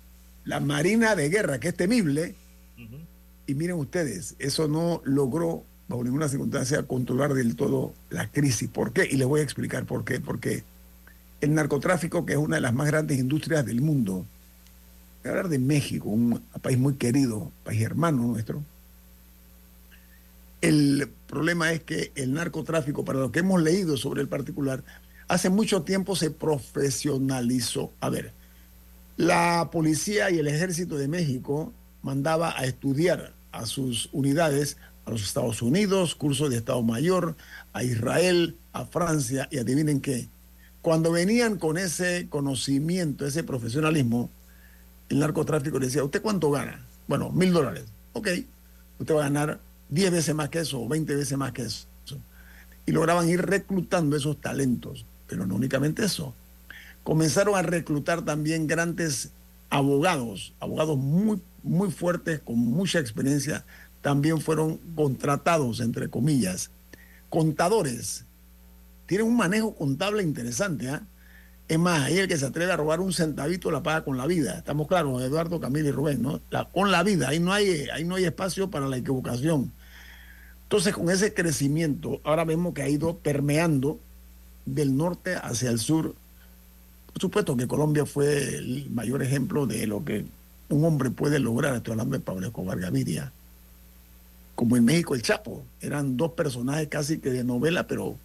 La 0.46 0.60
Marina 0.60 1.16
de 1.16 1.30
Guerra, 1.30 1.60
que 1.60 1.70
es 1.70 1.76
temible. 1.76 2.36
Y 3.46 3.56
miren 3.56 3.76
ustedes, 3.76 4.36
eso 4.40 4.68
no 4.68 5.02
logró 5.04 5.66
bajo 5.88 6.04
ninguna 6.04 6.30
circunstancia 6.30 6.84
controlar 6.84 7.34
del 7.34 7.56
todo 7.56 7.94
la 8.10 8.32
crisis. 8.32 8.70
¿Por 8.70 8.94
qué? 8.94 9.08
Y 9.10 9.18
les 9.18 9.28
voy 9.28 9.42
a 9.42 9.44
explicar 9.44 9.86
por 9.86 10.06
qué. 10.06 10.20
Porque 10.20 10.64
el 11.42 11.54
narcotráfico, 11.54 12.26
que 12.26 12.34
es 12.34 12.40
una 12.40 12.56
de 12.56 12.62
las 12.62 12.74
más 12.74 12.88
grandes 12.88 13.20
industrias 13.20 13.66
del 13.66 13.82
mundo, 13.82 14.26
voy 15.22 15.28
a 15.28 15.30
hablar 15.30 15.50
de 15.50 15.60
México, 15.60 16.10
un 16.10 16.42
país 16.62 16.78
muy 16.78 16.94
querido, 16.94 17.52
país 17.66 17.82
hermano 17.82 18.24
nuestro. 18.24 18.64
El 20.62 21.10
problema 21.28 21.74
es 21.74 21.84
que 21.84 22.14
el 22.16 22.34
narcotráfico, 22.34 23.04
para 23.04 23.20
lo 23.20 23.34
que 23.34 23.40
hemos 23.40 23.62
leído 23.62 23.98
sobre 23.98 24.22
el 24.22 24.30
particular, 24.30 24.82
hace 25.28 25.50
mucho 25.50 25.84
tiempo 25.84 26.16
se 26.16 26.32
profesionalizó. 26.32 27.92
A 28.00 28.10
ver, 28.10 28.32
la 29.18 29.70
policía 29.72 30.32
y 30.32 30.40
el 30.40 30.48
ejército 30.48 30.98
de 30.98 31.08
México 31.08 31.72
mandaba 32.02 32.58
a 32.58 32.66
estudiar 32.66 33.34
a 33.52 33.66
sus 33.66 34.10
unidades 34.12 34.78
a 35.06 35.12
los 35.12 35.24
Estados 35.24 35.62
Unidos, 35.62 36.16
curso 36.16 36.50
de 36.50 36.58
Estado 36.58 36.82
Mayor, 36.82 37.36
a 37.74 37.84
Israel, 37.84 38.58
a 38.72 38.86
Francia, 38.86 39.48
y 39.52 39.58
adivinen 39.58 40.02
qué. 40.02 40.30
Cuando 40.82 41.12
venían 41.12 41.58
con 41.58 41.78
ese 41.78 42.28
conocimiento, 42.30 43.26
ese 43.26 43.44
profesionalismo, 43.44 44.30
el 45.10 45.20
narcotráfico 45.20 45.80
decía, 45.80 46.04
¿usted 46.04 46.22
cuánto 46.22 46.52
gana? 46.52 46.86
Bueno, 47.08 47.32
mil 47.32 47.54
dólares. 47.54 47.86
Ok, 48.14 48.30
usted 49.00 49.16
va 49.16 49.22
a 49.22 49.30
ganar 49.30 49.60
10 49.90 50.12
veces 50.12 50.36
más 50.36 50.50
que 50.50 50.60
eso 50.60 50.82
o 50.82 50.88
20 50.88 51.16
veces 51.16 51.38
más 51.38 51.52
que 51.52 51.64
eso. 51.64 51.88
Y 52.86 52.92
lograban 52.92 53.30
ir 53.30 53.42
reclutando 53.42 54.16
esos 54.18 54.42
talentos, 54.42 55.06
pero 55.28 55.46
no 55.46 55.56
únicamente 55.56 56.04
eso. 56.04 56.34
Comenzaron 57.04 57.56
a 57.56 57.62
reclutar 57.62 58.24
también 58.24 58.68
grandes 58.68 59.32
abogados, 59.70 60.54
abogados 60.60 60.98
muy, 60.98 61.42
muy 61.64 61.92
fuertes, 61.92 62.40
con 62.40 62.58
mucha 62.58 63.00
experiencia, 63.00 63.66
también 64.02 64.40
fueron 64.40 64.78
contratados, 64.96 65.80
entre 65.80 66.10
comillas. 66.10 66.72
Contadores, 67.30 68.26
tienen 69.06 69.28
un 69.28 69.38
manejo 69.38 69.76
contable 69.76 70.24
interesante, 70.24 70.90
¿ah? 70.90 71.04
Es 71.68 71.80
más, 71.80 72.02
ahí 72.04 72.18
el 72.20 72.28
que 72.28 72.38
se 72.38 72.46
atreve 72.46 72.72
a 72.72 72.78
robar 72.78 73.00
un 73.00 73.14
centavito 73.14 73.72
la 73.72 73.82
paga 73.82 74.04
con 74.04 74.18
la 74.18 74.28
vida. 74.28 74.58
Estamos 74.58 74.88
claros, 74.88 75.22
Eduardo, 75.24 75.60
Camilo 75.62 75.88
y 75.88 75.92
Rubén, 75.92 76.22
¿no? 76.22 76.42
Con 76.74 76.92
la 76.92 77.04
vida, 77.04 77.30
ahí 77.30 77.40
no, 77.40 77.54
hay, 77.54 77.88
ahí 77.94 78.04
no 78.04 78.16
hay 78.16 78.26
espacio 78.26 78.70
para 78.70 78.88
la 78.88 78.98
equivocación. 78.98 79.72
Entonces, 80.64 80.94
con 80.94 81.10
ese 81.10 81.34
crecimiento, 81.34 82.20
ahora 82.24 82.44
vemos 82.44 82.74
que 82.74 82.82
ha 82.82 82.90
ido 82.90 83.18
permeando 83.18 84.00
del 84.66 84.98
norte 84.98 85.36
hacia 85.36 85.70
el 85.70 85.80
sur. 85.80 86.16
Por 87.14 87.22
supuesto 87.22 87.56
que 87.56 87.68
Colombia 87.68 88.06
fue 88.06 88.58
el 88.58 88.90
mayor 88.90 89.22
ejemplo 89.22 89.68
de 89.68 89.86
lo 89.86 90.04
que 90.04 90.26
un 90.70 90.84
hombre 90.84 91.12
puede 91.12 91.40
lograr. 91.40 91.76
Estoy 91.76 91.92
hablando 91.92 92.18
de 92.18 92.24
Pablo 92.24 92.48
Escobar 92.48 92.80
Gaviria. 92.80 93.32
Como 94.56 94.78
en 94.78 94.86
México, 94.86 95.14
el 95.14 95.22
Chapo. 95.22 95.64
Eran 95.80 96.18
dos 96.18 96.32
personajes 96.32 96.88
casi 96.88 97.20
que 97.20 97.30
de 97.30 97.44
novela, 97.44 97.88
pero 97.88 98.18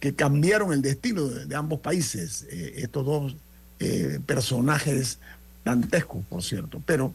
que 0.00 0.14
cambiaron 0.14 0.72
el 0.72 0.80
destino 0.80 1.24
de, 1.26 1.54
ambos 1.54 1.80
países. 1.80 2.46
eh, 2.50 2.74
estos 2.76 3.04
dos 3.04 3.36
eh, 3.80 4.18
personajes 4.24 5.18
dantescos, 5.64 6.24
por 6.26 6.42
cierto. 6.42 6.82
Pero 6.86 7.12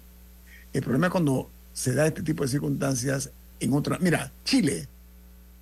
el 0.73 0.83
problema 0.83 1.07
es 1.07 1.11
cuando 1.11 1.49
se 1.73 1.93
da 1.93 2.05
este 2.05 2.21
tipo 2.21 2.43
de 2.43 2.49
circunstancias 2.49 3.31
en 3.59 3.73
otra. 3.73 3.97
Mira, 3.99 4.31
Chile. 4.45 4.87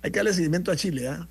Hay 0.02 0.10
que 0.10 0.18
darle 0.18 0.34
seguimiento 0.34 0.70
a 0.70 0.76
Chile. 0.76 1.08
¿ah? 1.08 1.26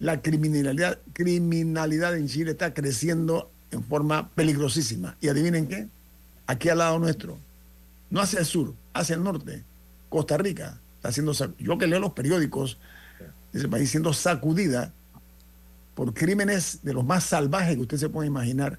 La 0.00 0.20
criminalidad, 0.20 0.98
criminalidad 1.12 2.16
en 2.16 2.26
Chile 2.26 2.52
está 2.52 2.74
creciendo 2.74 3.50
en 3.70 3.84
forma 3.84 4.30
peligrosísima. 4.30 5.16
Y 5.20 5.28
adivinen 5.28 5.68
qué, 5.68 5.86
aquí 6.46 6.68
al 6.68 6.78
lado 6.78 6.98
nuestro, 6.98 7.38
no 8.10 8.20
hacia 8.20 8.40
el 8.40 8.46
sur, 8.46 8.74
hacia 8.92 9.14
el 9.14 9.22
norte, 9.22 9.62
Costa 10.08 10.36
Rica 10.36 10.80
está 10.96 11.12
siendo, 11.12 11.32
yo 11.58 11.78
que 11.78 11.86
leo 11.86 12.00
los 12.00 12.12
periódicos 12.12 12.78
de 13.52 13.58
ese 13.60 13.68
país 13.68 13.90
siendo 13.90 14.12
sacudida 14.12 14.92
por 15.94 16.12
crímenes 16.14 16.80
de 16.82 16.92
los 16.92 17.04
más 17.04 17.24
salvajes 17.24 17.76
que 17.76 17.82
usted 17.82 17.96
se 17.98 18.08
puede 18.08 18.26
imaginar, 18.26 18.78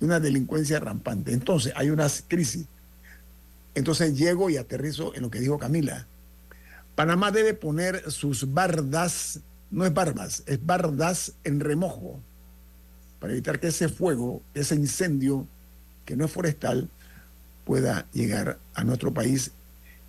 y 0.00 0.04
una 0.04 0.20
delincuencia 0.20 0.80
rampante. 0.80 1.32
Entonces, 1.32 1.72
hay 1.76 1.90
una 1.90 2.06
crisis. 2.28 2.66
Entonces 3.74 4.16
llego 4.16 4.48
y 4.48 4.56
aterrizo 4.56 5.14
en 5.14 5.22
lo 5.22 5.30
que 5.30 5.38
dijo 5.38 5.58
Camila. 5.58 6.06
Panamá 6.94 7.30
debe 7.30 7.52
poner 7.52 8.10
sus 8.10 8.54
bardas, 8.54 9.40
no 9.70 9.84
es 9.84 9.92
barbas, 9.92 10.42
es 10.46 10.64
bardas 10.64 11.34
en 11.44 11.60
remojo, 11.60 12.20
para 13.18 13.32
evitar 13.32 13.60
que 13.60 13.68
ese 13.68 13.88
fuego, 13.88 14.42
ese 14.54 14.74
incendio, 14.74 15.46
que 16.04 16.16
no 16.16 16.24
es 16.24 16.30
forestal, 16.30 16.88
pueda 17.64 18.06
llegar 18.12 18.58
a 18.74 18.84
nuestro 18.84 19.12
país. 19.12 19.52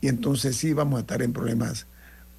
Y 0.02 0.08
entonces 0.08 0.56
sí 0.56 0.74
vamos 0.74 0.98
a 0.98 1.02
estar 1.02 1.22
en 1.22 1.34
problemas 1.34 1.88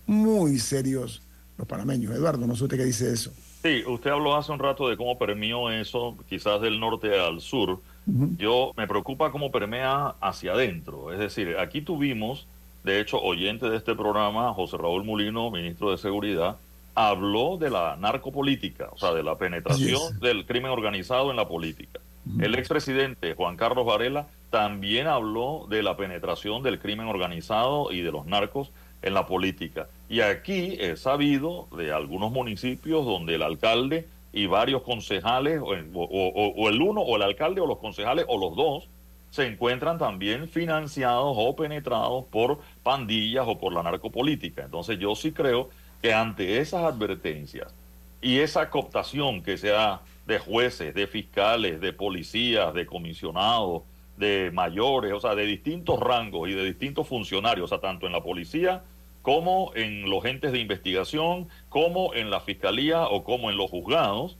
muy 0.06 0.58
serios 0.58 1.22
los 1.58 1.66
panameños. 1.66 2.14
Eduardo, 2.14 2.46
no 2.46 2.54
sé 2.54 2.64
usted 2.64 2.76
qué 2.76 2.84
dice 2.84 3.12
eso. 3.12 3.32
Sí, 3.62 3.82
usted 3.86 4.10
habló 4.10 4.36
hace 4.36 4.52
un 4.52 4.60
rato 4.60 4.88
de 4.88 4.96
cómo 4.96 5.18
permeó 5.18 5.70
eso, 5.70 6.16
quizás 6.28 6.60
del 6.60 6.78
norte 6.78 7.18
al 7.18 7.40
sur. 7.40 7.80
Yo 8.38 8.72
me 8.76 8.86
preocupa 8.86 9.30
cómo 9.30 9.50
permea 9.50 10.14
hacia 10.20 10.52
adentro. 10.52 11.12
Es 11.12 11.18
decir, 11.18 11.58
aquí 11.58 11.82
tuvimos, 11.82 12.46
de 12.82 13.00
hecho, 13.00 13.20
oyente 13.20 13.68
de 13.68 13.76
este 13.76 13.94
programa, 13.94 14.54
José 14.54 14.78
Raúl 14.78 15.04
Mulino, 15.04 15.50
ministro 15.50 15.90
de 15.90 15.98
Seguridad, 15.98 16.56
habló 16.98 17.56
de 17.58 17.70
la 17.70 17.96
narcopolítica, 17.96 18.88
o 18.90 18.98
sea, 18.98 19.12
de 19.12 19.22
la 19.22 19.38
penetración 19.38 20.18
del 20.18 20.44
crimen 20.46 20.72
organizado 20.72 21.30
en 21.30 21.36
la 21.36 21.46
política. 21.46 22.00
El 22.40 22.56
expresidente 22.56 23.34
Juan 23.34 23.56
Carlos 23.56 23.86
Varela 23.86 24.26
también 24.50 25.06
habló 25.06 25.66
de 25.70 25.82
la 25.84 25.96
penetración 25.96 26.62
del 26.64 26.80
crimen 26.80 27.06
organizado 27.06 27.92
y 27.92 28.00
de 28.02 28.10
los 28.10 28.26
narcos 28.26 28.72
en 29.02 29.14
la 29.14 29.26
política. 29.26 29.86
Y 30.08 30.20
aquí 30.22 30.76
he 30.80 30.96
sabido 30.96 31.68
de 31.76 31.92
algunos 31.92 32.32
municipios 32.32 33.06
donde 33.06 33.36
el 33.36 33.42
alcalde 33.42 34.08
y 34.32 34.46
varios 34.46 34.82
concejales, 34.82 35.60
o- 35.62 35.70
o 36.56 36.68
el 36.68 36.82
uno, 36.82 37.00
o 37.02 37.14
el 37.16 37.22
alcalde, 37.22 37.60
o 37.60 37.66
los 37.66 37.78
concejales, 37.78 38.24
o 38.28 38.36
los 38.38 38.56
dos, 38.56 38.88
se 39.30 39.46
encuentran 39.46 39.98
también 39.98 40.48
financiados 40.48 41.34
o 41.36 41.54
penetrados 41.54 42.24
por 42.24 42.58
pandillas 42.82 43.44
o 43.46 43.56
por 43.58 43.72
la 43.72 43.82
narcopolítica. 43.84 44.64
Entonces 44.64 44.98
yo 44.98 45.14
sí 45.14 45.32
creo 45.32 45.68
que 46.02 46.12
ante 46.12 46.58
esas 46.58 46.84
advertencias 46.84 47.74
y 48.20 48.38
esa 48.38 48.70
cooptación 48.70 49.42
que 49.42 49.56
se 49.56 49.68
da 49.68 50.02
de 50.26 50.38
jueces, 50.38 50.94
de 50.94 51.06
fiscales, 51.06 51.80
de 51.80 51.92
policías, 51.92 52.74
de 52.74 52.86
comisionados, 52.86 53.82
de 54.16 54.50
mayores, 54.52 55.12
o 55.12 55.20
sea, 55.20 55.34
de 55.34 55.46
distintos 55.46 55.98
rangos 55.98 56.48
y 56.48 56.52
de 56.52 56.64
distintos 56.64 57.06
funcionarios, 57.06 57.64
o 57.64 57.68
sea, 57.68 57.80
tanto 57.80 58.06
en 58.06 58.12
la 58.12 58.22
policía 58.22 58.82
como 59.22 59.72
en 59.74 60.08
los 60.08 60.24
entes 60.24 60.52
de 60.52 60.58
investigación, 60.58 61.48
como 61.68 62.14
en 62.14 62.30
la 62.30 62.40
fiscalía 62.40 63.02
o 63.08 63.24
como 63.24 63.50
en 63.50 63.56
los 63.56 63.70
juzgados, 63.70 64.36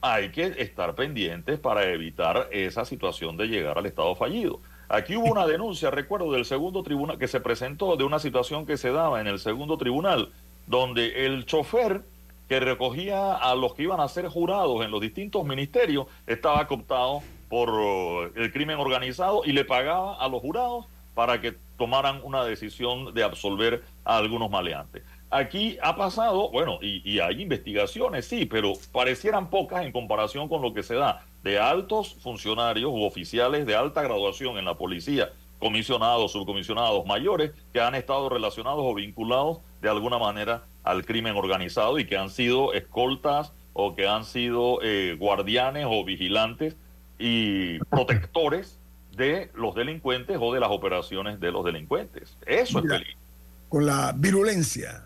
hay 0.00 0.30
que 0.30 0.54
estar 0.58 0.94
pendientes 0.94 1.58
para 1.58 1.84
evitar 1.84 2.48
esa 2.52 2.84
situación 2.84 3.36
de 3.36 3.46
llegar 3.46 3.78
al 3.78 3.86
estado 3.86 4.14
fallido. 4.14 4.60
Aquí 4.88 5.16
hubo 5.16 5.30
una 5.30 5.46
denuncia, 5.46 5.90
recuerdo, 5.90 6.32
del 6.32 6.44
segundo 6.44 6.82
tribunal 6.82 7.18
que 7.18 7.28
se 7.28 7.40
presentó 7.40 7.96
de 7.96 8.04
una 8.04 8.18
situación 8.18 8.64
que 8.64 8.76
se 8.76 8.90
daba 8.90 9.20
en 9.20 9.26
el 9.26 9.38
segundo 9.38 9.76
tribunal, 9.76 10.30
donde 10.68 11.26
el 11.26 11.46
chofer 11.46 12.02
que 12.48 12.60
recogía 12.60 13.34
a 13.34 13.54
los 13.54 13.74
que 13.74 13.82
iban 13.82 14.00
a 14.00 14.08
ser 14.08 14.28
jurados 14.28 14.84
en 14.84 14.90
los 14.90 15.00
distintos 15.00 15.44
ministerios 15.44 16.06
estaba 16.26 16.66
cooptado 16.66 17.22
por 17.48 17.70
uh, 17.70 18.30
el 18.36 18.52
crimen 18.52 18.78
organizado 18.78 19.42
y 19.44 19.52
le 19.52 19.64
pagaba 19.64 20.16
a 20.16 20.28
los 20.28 20.40
jurados 20.40 20.86
para 21.14 21.40
que 21.40 21.56
tomaran 21.76 22.20
una 22.22 22.44
decisión 22.44 23.12
de 23.12 23.24
absolver 23.24 23.82
a 24.04 24.18
algunos 24.18 24.50
maleantes. 24.50 25.02
Aquí 25.30 25.76
ha 25.82 25.94
pasado, 25.96 26.50
bueno, 26.50 26.78
y 26.80 27.18
hay 27.18 27.42
investigaciones, 27.42 28.26
sí, 28.26 28.46
pero 28.46 28.72
parecieran 28.92 29.50
pocas 29.50 29.84
en 29.84 29.92
comparación 29.92 30.48
con 30.48 30.62
lo 30.62 30.72
que 30.72 30.82
se 30.82 30.94
da 30.94 31.22
de 31.42 31.58
altos 31.58 32.14
funcionarios 32.14 32.90
u 32.90 33.02
oficiales 33.02 33.66
de 33.66 33.74
alta 33.74 34.02
graduación 34.02 34.58
en 34.58 34.64
la 34.64 34.74
policía, 34.74 35.30
comisionados, 35.58 36.32
subcomisionados, 36.32 37.04
mayores, 37.06 37.52
que 37.72 37.80
han 37.80 37.94
estado 37.94 38.28
relacionados 38.28 38.80
o 38.82 38.94
vinculados 38.94 39.58
de 39.82 39.88
alguna 39.88 40.18
manera 40.18 40.64
al 40.84 41.04
crimen 41.04 41.36
organizado 41.36 41.98
y 41.98 42.06
que 42.06 42.16
han 42.16 42.30
sido 42.30 42.72
escoltas 42.72 43.52
o 43.72 43.94
que 43.94 44.08
han 44.08 44.24
sido 44.24 44.80
eh, 44.82 45.16
guardianes 45.18 45.86
o 45.88 46.04
vigilantes 46.04 46.76
y 47.18 47.78
protectores 47.90 48.78
de 49.16 49.50
los 49.54 49.74
delincuentes 49.74 50.38
o 50.40 50.54
de 50.54 50.60
las 50.60 50.70
operaciones 50.70 51.40
de 51.40 51.50
los 51.50 51.64
delincuentes. 51.64 52.36
Eso 52.46 52.80
Mira, 52.80 52.96
es 52.96 53.02
peligro. 53.02 53.20
Con 53.68 53.86
la 53.86 54.12
virulencia 54.16 55.04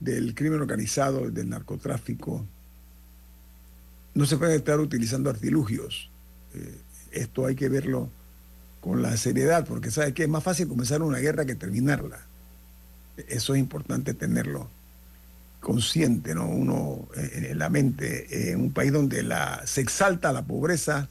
del 0.00 0.34
crimen 0.34 0.60
organizado, 0.60 1.30
del 1.30 1.48
narcotráfico, 1.48 2.44
no 4.12 4.26
se 4.26 4.36
puede 4.36 4.56
estar 4.56 4.78
utilizando 4.80 5.30
artilugios. 5.30 6.10
Eh, 6.54 6.80
esto 7.12 7.46
hay 7.46 7.54
que 7.54 7.68
verlo 7.68 8.10
con 8.84 9.00
la 9.00 9.16
seriedad, 9.16 9.66
porque 9.66 9.90
sabe 9.90 10.12
que 10.12 10.24
es 10.24 10.28
más 10.28 10.44
fácil 10.44 10.68
comenzar 10.68 11.00
una 11.00 11.16
guerra 11.16 11.46
que 11.46 11.54
terminarla. 11.54 12.20
Eso 13.28 13.54
es 13.54 13.60
importante 13.60 14.12
tenerlo 14.12 14.68
consciente, 15.58 16.34
¿no? 16.34 16.46
Uno 16.46 17.08
eh, 17.16 17.48
en 17.50 17.58
la 17.58 17.70
mente, 17.70 18.26
eh, 18.26 18.52
en 18.52 18.60
un 18.60 18.72
país 18.74 18.92
donde 18.92 19.22
la, 19.22 19.62
se 19.64 19.80
exalta 19.80 20.34
la 20.34 20.42
pobreza 20.42 21.08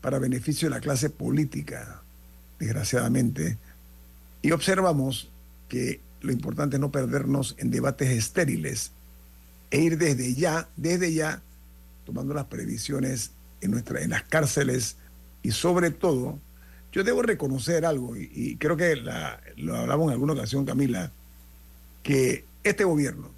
para 0.00 0.18
beneficio 0.18 0.68
de 0.68 0.74
la 0.74 0.80
clase 0.80 1.10
política, 1.10 2.02
desgraciadamente, 2.58 3.56
y 4.42 4.50
observamos 4.50 5.30
que 5.68 6.00
lo 6.22 6.32
importante 6.32 6.74
es 6.74 6.80
no 6.80 6.90
perdernos 6.90 7.54
en 7.58 7.70
debates 7.70 8.10
estériles 8.10 8.90
e 9.70 9.78
ir 9.78 9.96
desde 9.96 10.34
ya, 10.34 10.68
desde 10.76 11.14
ya, 11.14 11.40
tomando 12.04 12.34
las 12.34 12.46
previsiones 12.46 13.30
en, 13.60 13.70
nuestra, 13.70 14.00
en 14.00 14.10
las 14.10 14.24
cárceles 14.24 14.96
y 15.44 15.52
sobre 15.52 15.92
todo, 15.92 16.40
yo 16.94 17.02
debo 17.02 17.22
reconocer 17.22 17.84
algo, 17.84 18.16
y, 18.16 18.30
y 18.32 18.56
creo 18.56 18.76
que 18.76 18.94
la- 18.94 19.40
lo 19.56 19.74
hablamos 19.76 20.06
en 20.06 20.12
alguna 20.12 20.34
ocasión, 20.34 20.64
Camila, 20.64 21.10
que 22.04 22.44
este 22.62 22.84
gobierno, 22.84 23.30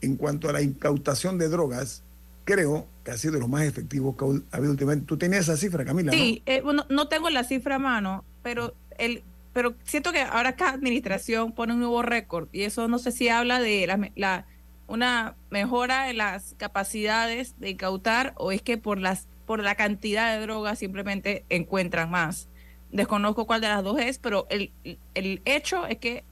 en 0.00 0.14
cuanto 0.16 0.48
a 0.48 0.52
la 0.52 0.62
incautación 0.62 1.38
de 1.38 1.48
drogas, 1.48 2.04
creo 2.44 2.86
que 3.04 3.10
ha 3.10 3.18
sido 3.18 3.34
de 3.34 3.40
los 3.40 3.48
más 3.48 3.64
efectivos 3.64 4.16
que 4.16 4.24
ha 4.52 4.56
habido 4.56 4.70
últimamente. 4.70 5.06
Tú 5.06 5.16
tenías 5.18 5.48
esa 5.48 5.56
cifra, 5.56 5.84
Camila, 5.84 6.12
Sí, 6.12 6.40
eh, 6.46 6.60
bueno, 6.62 6.86
no 6.88 7.08
tengo 7.08 7.30
la 7.30 7.42
cifra 7.42 7.74
a 7.74 7.78
mano, 7.80 8.24
pero 8.42 8.74
el 8.96 9.22
pero 9.52 9.74
siento 9.82 10.12
que 10.12 10.20
ahora 10.22 10.54
cada 10.54 10.72
administración 10.72 11.50
pone 11.50 11.72
un 11.72 11.80
nuevo 11.80 12.00
récord 12.02 12.46
y 12.52 12.62
eso 12.62 12.86
no 12.86 13.00
sé 13.00 13.10
si 13.10 13.28
habla 13.28 13.58
de 13.58 13.88
la, 13.88 14.10
la- 14.14 14.46
una 14.86 15.34
mejora 15.50 16.10
en 16.10 16.18
las 16.18 16.54
capacidades 16.58 17.58
de 17.58 17.70
incautar 17.70 18.34
o 18.36 18.52
es 18.52 18.62
que 18.62 18.78
por 18.78 19.00
las 19.00 19.26
por 19.46 19.60
la 19.64 19.74
cantidad 19.74 20.32
de 20.36 20.42
drogas 20.42 20.78
simplemente 20.78 21.44
encuentran 21.48 22.08
más. 22.10 22.46
Desconozco 22.92 23.46
cuál 23.46 23.60
de 23.60 23.68
las 23.68 23.84
dos 23.84 24.00
es, 24.00 24.18
pero 24.18 24.46
el, 24.50 24.70
el 25.14 25.42
hecho 25.44 25.86
es 25.86 25.98
que 25.98 26.24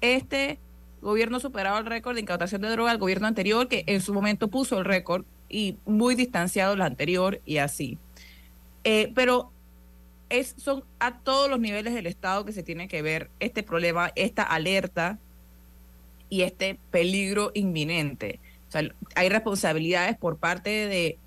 este 0.00 0.58
gobierno 1.02 1.40
superaba 1.40 1.78
el 1.78 1.86
récord 1.86 2.14
de 2.14 2.22
incautación 2.22 2.62
de 2.62 2.70
droga 2.70 2.90
del 2.90 3.00
gobierno 3.00 3.26
anterior, 3.26 3.68
que 3.68 3.84
en 3.86 4.00
su 4.00 4.12
momento 4.12 4.48
puso 4.48 4.78
el 4.78 4.84
récord 4.84 5.24
y 5.48 5.76
muy 5.84 6.14
distanciado 6.14 6.72
del 6.72 6.82
anterior 6.82 7.40
y 7.44 7.58
así. 7.58 7.98
Eh, 8.84 9.12
pero 9.14 9.50
es, 10.28 10.54
son 10.56 10.84
a 10.98 11.18
todos 11.18 11.50
los 11.50 11.60
niveles 11.60 11.94
del 11.94 12.06
Estado 12.06 12.44
que 12.44 12.52
se 12.52 12.62
tiene 12.62 12.88
que 12.88 13.02
ver 13.02 13.30
este 13.40 13.62
problema, 13.62 14.12
esta 14.14 14.42
alerta 14.42 15.18
y 16.28 16.42
este 16.42 16.78
peligro 16.90 17.50
inminente. 17.54 18.38
Hay 19.16 19.28
responsabilidades 19.28 20.16
por 20.16 20.36
parte 20.36 20.70
de, 20.70 21.18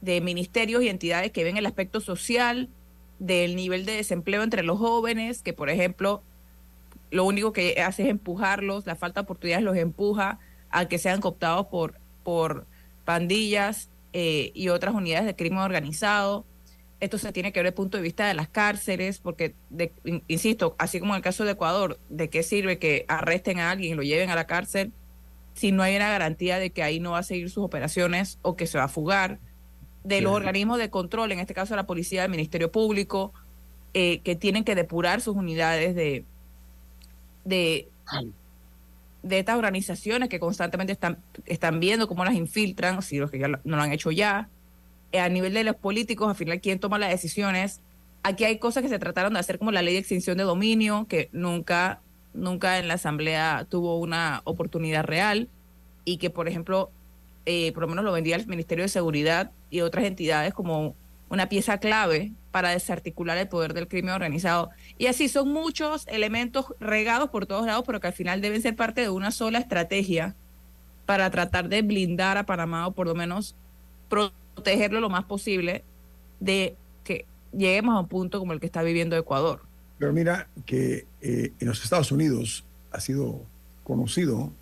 de 0.00 0.20
ministerios 0.22 0.82
y 0.82 0.88
entidades 0.88 1.30
que 1.30 1.44
ven 1.44 1.58
el 1.58 1.66
aspecto 1.66 2.00
social 2.00 2.70
del 3.18 3.56
nivel 3.56 3.86
de 3.86 3.92
desempleo 3.92 4.42
entre 4.42 4.62
los 4.62 4.78
jóvenes, 4.78 5.42
que 5.42 5.52
por 5.52 5.70
ejemplo 5.70 6.22
lo 7.10 7.24
único 7.24 7.52
que 7.52 7.80
hace 7.82 8.02
es 8.04 8.08
empujarlos, 8.08 8.86
la 8.86 8.96
falta 8.96 9.20
de 9.20 9.24
oportunidades 9.24 9.64
los 9.64 9.76
empuja 9.76 10.38
a 10.70 10.86
que 10.88 10.98
sean 10.98 11.20
cooptados 11.20 11.66
por, 11.68 11.94
por 12.24 12.66
pandillas 13.04 13.88
eh, 14.12 14.50
y 14.54 14.68
otras 14.68 14.94
unidades 14.94 15.26
de 15.26 15.36
crimen 15.36 15.60
organizado. 15.60 16.44
Esto 16.98 17.18
se 17.18 17.30
tiene 17.32 17.52
que 17.52 17.60
ver 17.60 17.66
desde 17.66 17.74
el 17.74 17.74
punto 17.74 17.96
de 17.98 18.02
vista 18.02 18.26
de 18.26 18.34
las 18.34 18.48
cárceles, 18.48 19.18
porque, 19.20 19.54
de- 19.70 19.92
in- 20.04 20.22
insisto, 20.28 20.74
así 20.78 20.98
como 20.98 21.12
en 21.14 21.18
el 21.18 21.22
caso 21.22 21.44
de 21.44 21.52
Ecuador, 21.52 21.98
¿de 22.08 22.28
qué 22.30 22.42
sirve 22.42 22.78
que 22.78 23.04
arresten 23.08 23.60
a 23.60 23.70
alguien 23.70 23.92
y 23.92 23.96
lo 23.96 24.02
lleven 24.02 24.30
a 24.30 24.34
la 24.34 24.46
cárcel 24.46 24.92
si 25.54 25.72
no 25.72 25.82
hay 25.82 25.94
una 25.96 26.10
garantía 26.10 26.58
de 26.58 26.70
que 26.70 26.82
ahí 26.82 26.98
no 27.00 27.12
va 27.12 27.18
a 27.18 27.22
seguir 27.22 27.50
sus 27.50 27.64
operaciones 27.64 28.38
o 28.42 28.56
que 28.56 28.66
se 28.66 28.78
va 28.78 28.84
a 28.84 28.88
fugar? 28.88 29.38
De 30.06 30.20
los 30.20 30.32
organismos 30.32 30.78
de 30.78 30.88
control, 30.90 31.32
en 31.32 31.40
este 31.40 31.54
caso 31.54 31.74
la 31.76 31.86
policía, 31.86 32.24
el 32.24 32.30
Ministerio 32.30 32.70
Público, 32.70 33.32
eh, 33.94 34.20
que 34.20 34.36
tienen 34.36 34.62
que 34.64 34.74
depurar 34.74 35.20
sus 35.20 35.34
unidades 35.36 35.94
de, 35.94 36.24
de, 37.44 37.88
de 39.22 39.38
estas 39.38 39.56
organizaciones 39.56 40.28
que 40.28 40.38
constantemente 40.38 40.92
están, 40.92 41.18
están 41.46 41.80
viendo 41.80 42.06
cómo 42.08 42.24
las 42.24 42.34
infiltran, 42.34 43.02
si 43.02 43.18
los 43.18 43.30
que 43.30 43.38
ya 43.38 43.48
lo- 43.48 43.60
no 43.64 43.76
lo 43.76 43.82
han 43.82 43.92
hecho 43.92 44.10
ya. 44.10 44.48
Eh, 45.12 45.20
a 45.20 45.28
nivel 45.28 45.54
de 45.54 45.64
los 45.64 45.76
políticos, 45.76 46.28
al 46.28 46.34
final, 46.36 46.60
¿quién 46.60 46.78
toma 46.78 46.98
las 46.98 47.10
decisiones? 47.10 47.80
Aquí 48.22 48.44
hay 48.44 48.58
cosas 48.58 48.82
que 48.82 48.88
se 48.88 48.98
trataron 48.98 49.34
de 49.34 49.40
hacer 49.40 49.58
como 49.58 49.70
la 49.72 49.82
ley 49.82 49.94
de 49.94 50.00
extinción 50.00 50.36
de 50.36 50.44
dominio, 50.44 51.06
que 51.08 51.28
nunca, 51.32 52.00
nunca 52.34 52.78
en 52.78 52.88
la 52.88 52.94
Asamblea 52.94 53.66
tuvo 53.68 53.98
una 53.98 54.42
oportunidad 54.44 55.04
real 55.04 55.48
y 56.04 56.18
que, 56.18 56.30
por 56.30 56.48
ejemplo, 56.48 56.90
eh, 57.46 57.72
por 57.72 57.82
lo 57.82 57.88
menos 57.88 58.04
lo 58.04 58.12
vendía 58.12 58.34
el 58.36 58.46
Ministerio 58.46 58.84
de 58.84 58.88
Seguridad 58.88 59.52
y 59.76 59.80
otras 59.82 60.04
entidades 60.04 60.54
como 60.54 60.94
una 61.28 61.48
pieza 61.48 61.78
clave 61.78 62.32
para 62.50 62.70
desarticular 62.70 63.36
el 63.38 63.48
poder 63.48 63.74
del 63.74 63.88
crimen 63.88 64.14
organizado. 64.14 64.70
Y 64.98 65.06
así 65.06 65.28
son 65.28 65.52
muchos 65.52 66.06
elementos 66.08 66.66
regados 66.80 67.30
por 67.30 67.46
todos 67.46 67.66
lados, 67.66 67.84
pero 67.86 68.00
que 68.00 68.06
al 68.06 68.12
final 68.12 68.40
deben 68.40 68.62
ser 68.62 68.76
parte 68.76 69.02
de 69.02 69.10
una 69.10 69.30
sola 69.30 69.58
estrategia 69.58 70.34
para 71.04 71.30
tratar 71.30 71.68
de 71.68 71.82
blindar 71.82 72.38
a 72.38 72.46
Panamá 72.46 72.86
o 72.86 72.92
por 72.92 73.06
lo 73.06 73.14
menos 73.14 73.54
protegerlo 74.08 75.00
lo 75.00 75.08
más 75.08 75.24
posible 75.24 75.84
de 76.40 76.76
que 77.04 77.26
lleguemos 77.52 77.94
a 77.94 78.00
un 78.00 78.08
punto 78.08 78.38
como 78.38 78.52
el 78.52 78.60
que 78.60 78.66
está 78.66 78.82
viviendo 78.82 79.16
Ecuador. 79.16 79.62
Pero 79.98 80.12
mira 80.12 80.48
que 80.66 81.06
eh, 81.20 81.52
en 81.58 81.68
los 81.68 81.82
Estados 81.82 82.12
Unidos 82.12 82.64
ha 82.90 83.00
sido 83.00 83.42
conocido, 83.82 84.52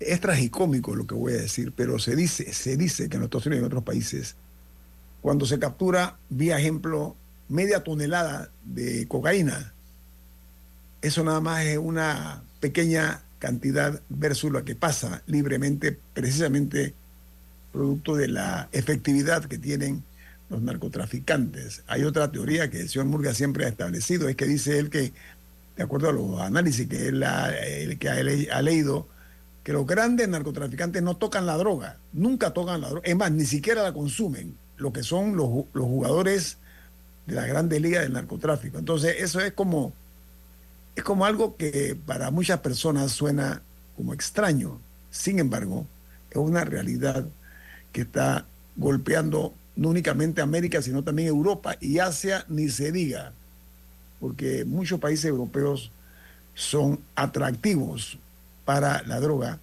es 0.00 0.20
tragicómico 0.20 0.96
lo 0.96 1.06
que 1.06 1.14
voy 1.14 1.34
a 1.34 1.36
decir, 1.36 1.72
pero 1.76 1.98
se 1.98 2.16
dice, 2.16 2.52
se 2.52 2.76
dice 2.76 3.08
que 3.08 3.16
en 3.16 3.20
los 3.20 3.26
Estados 3.26 3.46
Unidos 3.46 3.60
y 3.60 3.64
en 3.64 3.66
otros 3.66 3.84
países, 3.84 4.34
cuando 5.20 5.44
se 5.44 5.58
captura, 5.58 6.16
vía 6.30 6.58
ejemplo, 6.58 7.14
media 7.48 7.84
tonelada 7.84 8.50
de 8.64 9.06
cocaína, 9.06 9.74
eso 11.02 11.22
nada 11.22 11.40
más 11.40 11.64
es 11.64 11.78
una 11.78 12.42
pequeña 12.60 13.22
cantidad 13.38 14.00
versus 14.08 14.50
lo 14.50 14.64
que 14.64 14.74
pasa 14.74 15.22
libremente, 15.26 15.98
precisamente 16.14 16.94
producto 17.72 18.16
de 18.16 18.28
la 18.28 18.68
efectividad 18.72 19.44
que 19.44 19.58
tienen 19.58 20.02
los 20.48 20.62
narcotraficantes. 20.62 21.82
Hay 21.86 22.04
otra 22.04 22.32
teoría 22.32 22.70
que 22.70 22.80
el 22.80 22.88
señor 22.88 23.06
Murga 23.06 23.34
siempre 23.34 23.66
ha 23.66 23.68
establecido, 23.68 24.28
es 24.28 24.36
que 24.36 24.46
dice 24.46 24.78
él 24.78 24.90
que, 24.90 25.12
de 25.76 25.82
acuerdo 25.82 26.08
a 26.08 26.12
los 26.12 26.40
análisis 26.40 26.88
que 26.88 27.08
él 27.08 27.98
que 27.98 28.08
ha 28.50 28.62
leído, 28.62 29.06
que 29.62 29.72
los 29.72 29.86
grandes 29.86 30.28
narcotraficantes 30.28 31.02
no 31.02 31.16
tocan 31.16 31.46
la 31.46 31.56
droga, 31.56 31.98
nunca 32.12 32.52
tocan 32.52 32.80
la 32.80 32.88
droga, 32.88 33.06
es 33.06 33.16
más, 33.16 33.30
ni 33.30 33.44
siquiera 33.44 33.82
la 33.82 33.92
consumen, 33.92 34.56
lo 34.76 34.92
que 34.92 35.02
son 35.02 35.36
los, 35.36 35.48
los 35.72 35.84
jugadores 35.84 36.58
de 37.26 37.34
las 37.34 37.46
grandes 37.46 37.80
ligas 37.80 38.02
del 38.02 38.14
narcotráfico. 38.14 38.78
Entonces, 38.78 39.16
eso 39.18 39.40
es 39.40 39.52
como, 39.52 39.92
es 40.96 41.04
como 41.04 41.26
algo 41.26 41.56
que 41.56 41.96
para 42.06 42.30
muchas 42.30 42.60
personas 42.60 43.12
suena 43.12 43.62
como 43.96 44.14
extraño. 44.14 44.80
Sin 45.10 45.38
embargo, 45.38 45.86
es 46.30 46.36
una 46.38 46.64
realidad 46.64 47.26
que 47.92 48.02
está 48.02 48.46
golpeando 48.76 49.52
no 49.76 49.88
únicamente 49.88 50.40
América, 50.40 50.82
sino 50.82 51.04
también 51.04 51.28
Europa 51.28 51.76
y 51.80 51.98
Asia, 51.98 52.44
ni 52.48 52.68
se 52.68 52.92
diga, 52.92 53.32
porque 54.20 54.64
muchos 54.64 55.00
países 55.00 55.26
europeos 55.26 55.90
son 56.54 57.00
atractivos 57.14 58.18
para 58.70 59.02
la 59.02 59.18
droga 59.18 59.58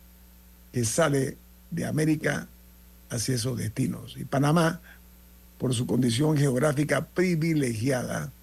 que 0.74 0.84
sale 0.84 1.38
de 1.72 1.86
América 1.86 2.50
hacia 3.10 3.36
esos 3.36 3.58
destinos. 3.58 4.18
Y 4.18 4.26
Panamá, 4.26 4.82
por 5.58 5.74
su 5.74 5.88
condición 5.88 6.36
geográfica 6.36 7.06
privilegiada, 7.06 8.34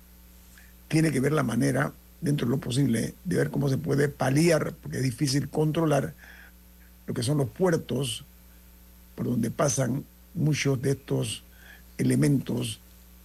tiene 0.88 1.12
que 1.12 1.20
ver 1.20 1.33
la 1.33 1.42
manera, 1.42 1.92
dentro 2.22 2.46
de 2.46 2.53
lo 2.53 2.61
posible, 2.61 3.12
de 3.27 3.37
ver 3.37 3.50
cómo 3.50 3.68
se 3.68 3.77
puede 3.77 4.09
paliar, 4.09 4.72
porque 4.81 4.96
es 4.96 5.03
difícil 5.03 5.50
controlar 5.50 6.14
lo 7.07 7.12
que 7.12 7.22
son 7.22 7.37
los 7.37 7.50
puertos 7.50 8.24
por 9.16 9.27
donde 9.27 9.50
pasan 9.50 10.03
muchos 10.33 10.81
de 10.81 10.92
estos 10.92 11.42
elementos 11.98 12.81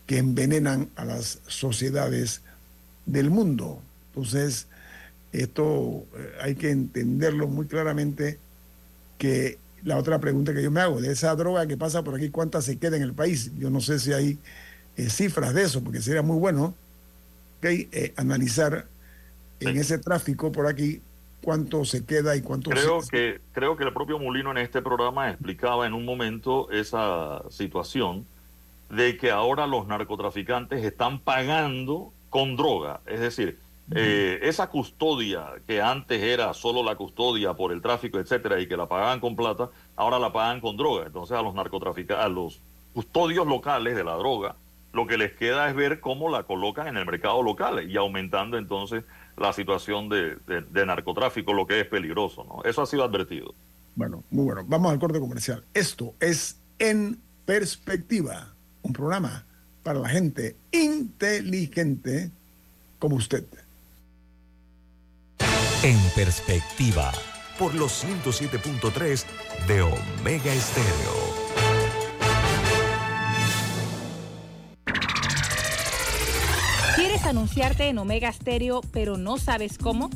que 0.07 0.17
envenenan 0.17 0.89
a 0.97 1.05
las 1.05 1.39
sociedades 1.47 2.41
del 3.05 3.29
mundo. 3.29 3.81
Entonces, 4.09 4.67
esto 5.31 6.05
eh, 6.17 6.31
hay 6.41 6.55
que 6.55 6.71
entenderlo 6.71 7.47
muy 7.47 7.67
claramente 7.67 8.39
que 9.17 9.57
la 9.83 9.97
otra 9.97 10.19
pregunta 10.19 10.53
que 10.53 10.63
yo 10.63 10.71
me 10.71 10.81
hago, 10.81 10.99
de 11.01 11.11
esa 11.11 11.35
droga 11.35 11.67
que 11.67 11.77
pasa 11.77 12.03
por 12.03 12.15
aquí, 12.15 12.29
¿cuánta 12.29 12.61
se 12.61 12.77
queda 12.77 12.97
en 12.97 13.03
el 13.03 13.13
país? 13.13 13.51
Yo 13.57 13.69
no 13.69 13.79
sé 13.81 13.99
si 13.99 14.11
hay 14.13 14.37
eh, 14.97 15.09
cifras 15.09 15.53
de 15.53 15.63
eso, 15.63 15.83
porque 15.83 16.01
sería 16.01 16.21
muy 16.21 16.37
bueno 16.37 16.73
ok, 17.59 17.65
eh, 17.65 18.13
analizar 18.17 18.87
en 19.59 19.77
ese 19.77 19.97
tráfico 19.97 20.51
por 20.51 20.67
aquí 20.67 21.01
cuánto 21.41 21.85
se 21.85 22.05
queda 22.05 22.35
y 22.35 22.41
cuánto 22.41 22.69
Creo 22.69 23.01
se- 23.01 23.09
que, 23.09 23.41
creo 23.53 23.77
que 23.77 23.83
el 23.83 23.93
propio 23.93 24.19
Mulino 24.19 24.51
en 24.51 24.57
este 24.57 24.81
programa 24.81 25.29
explicaba 25.29 25.85
en 25.87 25.93
un 25.93 26.05
momento 26.05 26.69
esa 26.71 27.43
situación 27.49 28.25
de 28.89 29.17
que 29.17 29.31
ahora 29.31 29.67
los 29.67 29.87
narcotraficantes 29.87 30.83
están 30.83 31.19
pagando 31.19 32.11
con 32.29 32.55
droga. 32.55 33.01
Es 33.05 33.19
decir, 33.19 33.59
eh, 33.95 34.39
esa 34.43 34.67
custodia 34.69 35.47
que 35.67 35.81
antes 35.81 36.21
era 36.21 36.53
solo 36.53 36.83
la 36.83 36.95
custodia 36.95 37.53
por 37.53 37.71
el 37.71 37.81
tráfico, 37.81 38.19
etcétera, 38.19 38.59
y 38.59 38.67
que 38.67 38.77
la 38.77 38.87
pagaban 38.87 39.19
con 39.19 39.35
plata, 39.35 39.69
ahora 39.95 40.19
la 40.19 40.31
pagan 40.31 40.61
con 40.61 40.77
droga. 40.77 41.05
Entonces 41.07 41.35
a 41.37 41.41
los 41.41 41.55
narcotraficantes, 41.55 42.25
a 42.25 42.29
los 42.29 42.59
custodios 42.93 43.47
locales 43.47 43.95
de 43.95 44.03
la 44.03 44.13
droga, 44.15 44.55
lo 44.93 45.05
que 45.07 45.17
les 45.17 45.33
queda 45.33 45.69
es 45.69 45.75
ver 45.75 45.99
cómo 45.99 46.29
la 46.29 46.43
colocan 46.43 46.87
en 46.87 46.97
el 46.97 47.05
mercado 47.05 47.41
local 47.43 47.89
y 47.89 47.95
aumentando 47.97 48.57
entonces 48.57 49.03
la 49.37 49.53
situación 49.53 50.09
de, 50.09 50.35
de- 50.47 50.61
de 50.61 50.85
narcotráfico, 50.85 51.53
lo 51.53 51.65
que 51.67 51.79
es 51.81 51.85
peligroso. 51.87 52.43
¿no? 52.43 52.63
Eso 52.69 52.81
ha 52.81 52.85
sido 52.85 53.03
advertido. 53.03 53.53
Bueno, 53.95 54.23
muy 54.31 54.45
bueno. 54.45 54.63
Vamos 54.67 54.91
al 54.91 54.99
corte 54.99 55.19
comercial. 55.19 55.63
Esto 55.73 56.13
es 56.19 56.59
En 56.79 57.19
Perspectiva, 57.45 58.47
un 58.83 58.93
programa 58.93 59.43
para 59.83 59.99
la 59.99 60.09
gente 60.09 60.55
inteligente 60.71 62.29
como 62.99 63.15
usted. 63.15 63.43
En 65.81 65.97
perspectiva, 66.13 67.09
por 67.57 67.73
los 67.73 68.03
107.3 68.03 69.23
de 69.65 69.81
Omega 69.81 70.53
Estéreo. 70.53 71.39
¿Quieres 76.97 77.23
anunciarte 77.23 77.87
en 77.87 77.97
Omega 77.97 78.29
Stereo 78.33 78.81
pero 78.91 79.15
no 79.15 79.37
sabes 79.37 79.77
cómo? 79.77 80.09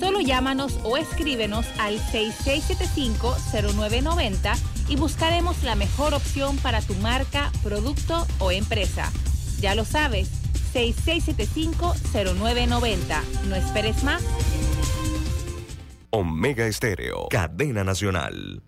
Solo 0.00 0.22
llámanos 0.22 0.78
o 0.82 0.96
escríbenos 0.96 1.66
al 1.78 2.00
6675-0990 2.00 4.56
y 4.88 4.96
buscaremos 4.96 5.62
la 5.62 5.74
mejor 5.74 6.14
opción 6.14 6.56
para 6.56 6.80
tu 6.80 6.94
marca, 6.94 7.52
producto 7.62 8.26
o 8.38 8.50
empresa. 8.50 9.12
Ya 9.60 9.74
lo 9.74 9.84
sabes, 9.84 10.30
6675-0990. 10.72 13.22
No 13.48 13.56
esperes 13.56 14.02
más. 14.02 14.22
Omega 16.18 16.66
Estéreo, 16.66 17.28
cadena 17.28 17.84
nacional. 17.84 18.62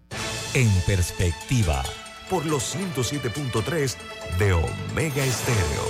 en 0.53 0.69
perspectiva, 0.87 1.83
Por 2.29 2.45
los 2.45 2.77
107.3 2.77 3.97
de 4.39 4.53
Omega 4.53 5.25
Estéreo. 5.25 5.87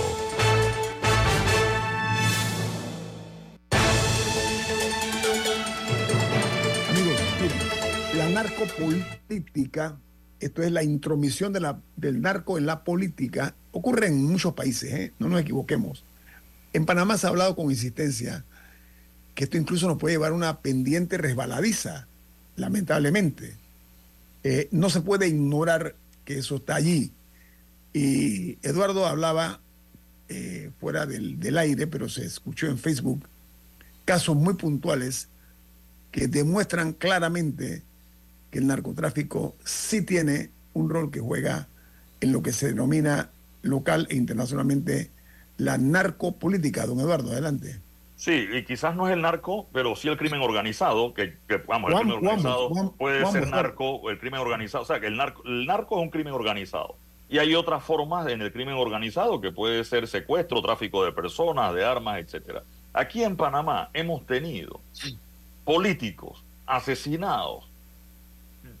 Amigos, 6.91 7.19
la 8.15 8.29
narcopolítica, 8.29 9.99
esto 10.39 10.63
es 10.63 10.71
la 10.71 10.83
intromisión 10.83 11.51
del 11.51 12.21
narco 12.21 12.57
en 12.57 12.67
la 12.67 12.85
política, 12.85 13.53
ocurre 13.73 14.07
en 14.07 14.23
muchos 14.23 14.53
países, 14.53 14.93
¿eh? 14.93 15.13
no 15.19 15.27
nos 15.27 15.41
equivoquemos. 15.41 16.05
En 16.71 16.85
Panamá 16.85 17.17
se 17.17 17.27
ha 17.27 17.31
hablado 17.31 17.57
con 17.57 17.69
insistencia 17.69 18.45
que 19.39 19.45
esto 19.45 19.55
incluso 19.55 19.87
nos 19.87 19.97
puede 19.97 20.15
llevar 20.15 20.33
a 20.33 20.35
una 20.35 20.59
pendiente 20.59 21.17
resbaladiza, 21.17 22.07
lamentablemente. 22.57 23.55
Eh, 24.43 24.67
no 24.71 24.89
se 24.89 24.99
puede 24.99 25.29
ignorar 25.29 25.95
que 26.25 26.39
eso 26.39 26.57
está 26.57 26.75
allí. 26.75 27.13
Y 27.93 28.57
Eduardo 28.67 29.05
hablaba 29.05 29.61
eh, 30.27 30.71
fuera 30.81 31.05
del, 31.05 31.39
del 31.39 31.57
aire, 31.57 31.87
pero 31.87 32.09
se 32.09 32.25
escuchó 32.25 32.67
en 32.67 32.77
Facebook, 32.77 33.29
casos 34.03 34.35
muy 34.35 34.55
puntuales 34.55 35.29
que 36.11 36.27
demuestran 36.27 36.91
claramente 36.91 37.81
que 38.51 38.59
el 38.59 38.67
narcotráfico 38.67 39.55
sí 39.63 40.01
tiene 40.01 40.49
un 40.73 40.89
rol 40.89 41.11
que 41.11 41.21
juega 41.21 41.69
en 42.19 42.33
lo 42.33 42.43
que 42.43 42.51
se 42.51 42.67
denomina 42.67 43.29
local 43.61 44.05
e 44.09 44.17
internacionalmente 44.17 45.11
la 45.55 45.77
narcopolítica. 45.77 46.85
Don 46.85 46.99
Eduardo, 46.99 47.31
adelante. 47.31 47.79
Sí, 48.19 48.49
y 48.51 48.65
quizás 48.65 48.97
no 48.97 49.07
es 49.07 49.13
el 49.13 49.21
narco, 49.21 49.69
pero 49.71 49.95
sí 49.95 50.09
el 50.09 50.17
crimen 50.17 50.41
organizado, 50.41 51.13
que, 51.13 51.37
que, 51.47 51.55
vamos, 51.55 51.89
el 51.91 51.99
crimen 51.99 52.17
organizado 52.17 52.69
puede 52.97 53.25
ser 53.27 53.47
narco 53.47 54.09
el 54.09 54.19
crimen 54.19 54.41
organizado. 54.41 54.83
O 54.83 54.85
sea, 54.85 54.99
que 54.99 55.07
el 55.07 55.15
narco, 55.15 55.41
el 55.45 55.65
narco 55.65 55.95
es 55.95 56.03
un 56.03 56.09
crimen 56.09 56.33
organizado. 56.33 56.97
Y 57.29 57.37
hay 57.37 57.55
otras 57.55 57.81
formas 57.81 58.27
en 58.27 58.41
el 58.41 58.51
crimen 58.51 58.75
organizado 58.75 59.39
que 59.39 59.53
puede 59.53 59.85
ser 59.85 60.05
secuestro, 60.05 60.61
tráfico 60.61 61.05
de 61.05 61.13
personas, 61.13 61.73
de 61.73 61.85
armas, 61.85 62.19
etcétera. 62.19 62.63
Aquí 62.91 63.23
en 63.23 63.37
Panamá 63.37 63.89
hemos 63.93 64.25
tenido 64.25 64.81
políticos 65.63 66.43
asesinados 66.65 67.68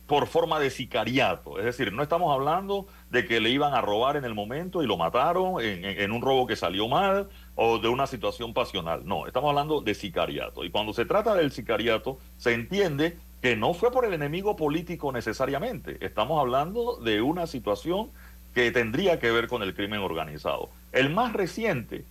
por 0.09 0.25
forma 0.25 0.59
de 0.59 0.71
sicariato. 0.71 1.59
Es 1.59 1.65
decir, 1.65 1.93
no 1.93 2.01
estamos 2.01 2.33
hablando 2.33 2.87
de 3.11 3.27
que 3.27 3.39
le 3.39 3.51
iban 3.51 3.75
a 3.75 3.81
robar 3.81 4.17
en 4.17 4.25
el 4.25 4.33
momento 4.33 4.81
y 4.81 4.87
lo 4.87 4.97
mataron 4.97 5.61
en, 5.61 6.11
un 6.11 6.19
robo 6.23 6.47
que 6.47 6.55
salió 6.55 6.87
mal 6.87 7.29
o 7.53 7.77
de 7.77 7.89
una 7.89 8.07
situación 8.07 8.51
pasional. 8.55 9.03
No, 9.05 9.27
estamos 9.27 9.49
hablando 9.49 9.81
de 9.81 9.93
sicariato. 9.93 10.65
Y 10.65 10.71
cuando 10.71 10.93
se 10.93 11.05
trata 11.05 11.35
del 11.35 11.51
sicariato, 11.51 12.17
se 12.37 12.55
entiende 12.55 13.19
que 13.43 13.55
no 13.55 13.75
fue 13.75 13.91
por 13.91 14.03
el 14.03 14.15
enemigo 14.15 14.55
político 14.55 15.11
necesariamente. 15.11 16.03
Estamos 16.03 16.39
hablando 16.39 16.95
de 16.95 17.21
una 17.21 17.45
situación 17.45 18.09
que 18.55 18.71
tendría 18.71 19.19
que 19.19 19.29
ver 19.29 19.47
con 19.47 19.61
el 19.61 19.75
crimen 19.75 19.99
organizado. 19.99 20.71
El 20.91 21.11
más 21.11 21.33
reciente 21.33 22.03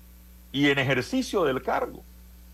y 0.52 0.70
en 0.70 0.78
ejercicio 0.78 1.42
del 1.42 1.62
cargo, 1.62 2.04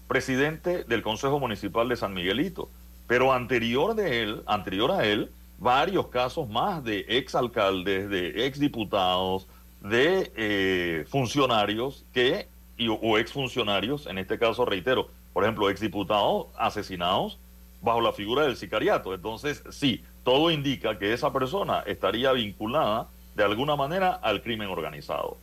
presidente 0.09 0.85
del 0.85 1.03
Consejo 1.03 1.39
Municipal 1.39 1.87
de 1.91 1.97
San 1.97 2.15
Miguelito. 2.15 2.71
Pero 3.07 3.33
anterior 3.33 3.95
de 3.95 4.23
él, 4.23 4.43
anterior 4.47 4.91
a 4.91 5.05
él, 5.05 5.31
varios 5.59 6.09
casos 6.09 6.49
más 6.49 6.83
de 6.85 7.05
exalcaldes, 7.09 8.09
de 8.09 8.47
exdiputados, 8.47 9.47
de 9.81 10.33
eh, 10.37 11.05
funcionarios 11.09 12.05
que, 12.13 12.49
y- 12.77 12.89
o 12.89 13.19
exfuncionarios, 13.19 14.07
en 14.07 14.19
este 14.19 14.39
caso 14.39 14.65
reitero, 14.65 15.09
por 15.33 15.45
ejemplo, 15.45 15.69
exdiputados 15.69 16.47
asesinados 16.57 17.39
bajo 17.83 18.01
la 18.01 18.13
figura 18.13 18.45
del 18.45 18.57
sicariato. 18.57 19.13
Entonces, 19.13 19.63
sí, 19.71 20.03
todo 20.23 20.51
indica 20.51 20.99
que 20.99 21.13
esa 21.13 21.33
persona 21.33 21.81
estaría 21.87 22.33
vinculada 22.33 23.09
de 23.35 23.45
alguna 23.45 23.77
manera 23.77 24.13
al 24.13 24.43
crimen 24.43 24.69
organizado. 24.69 25.37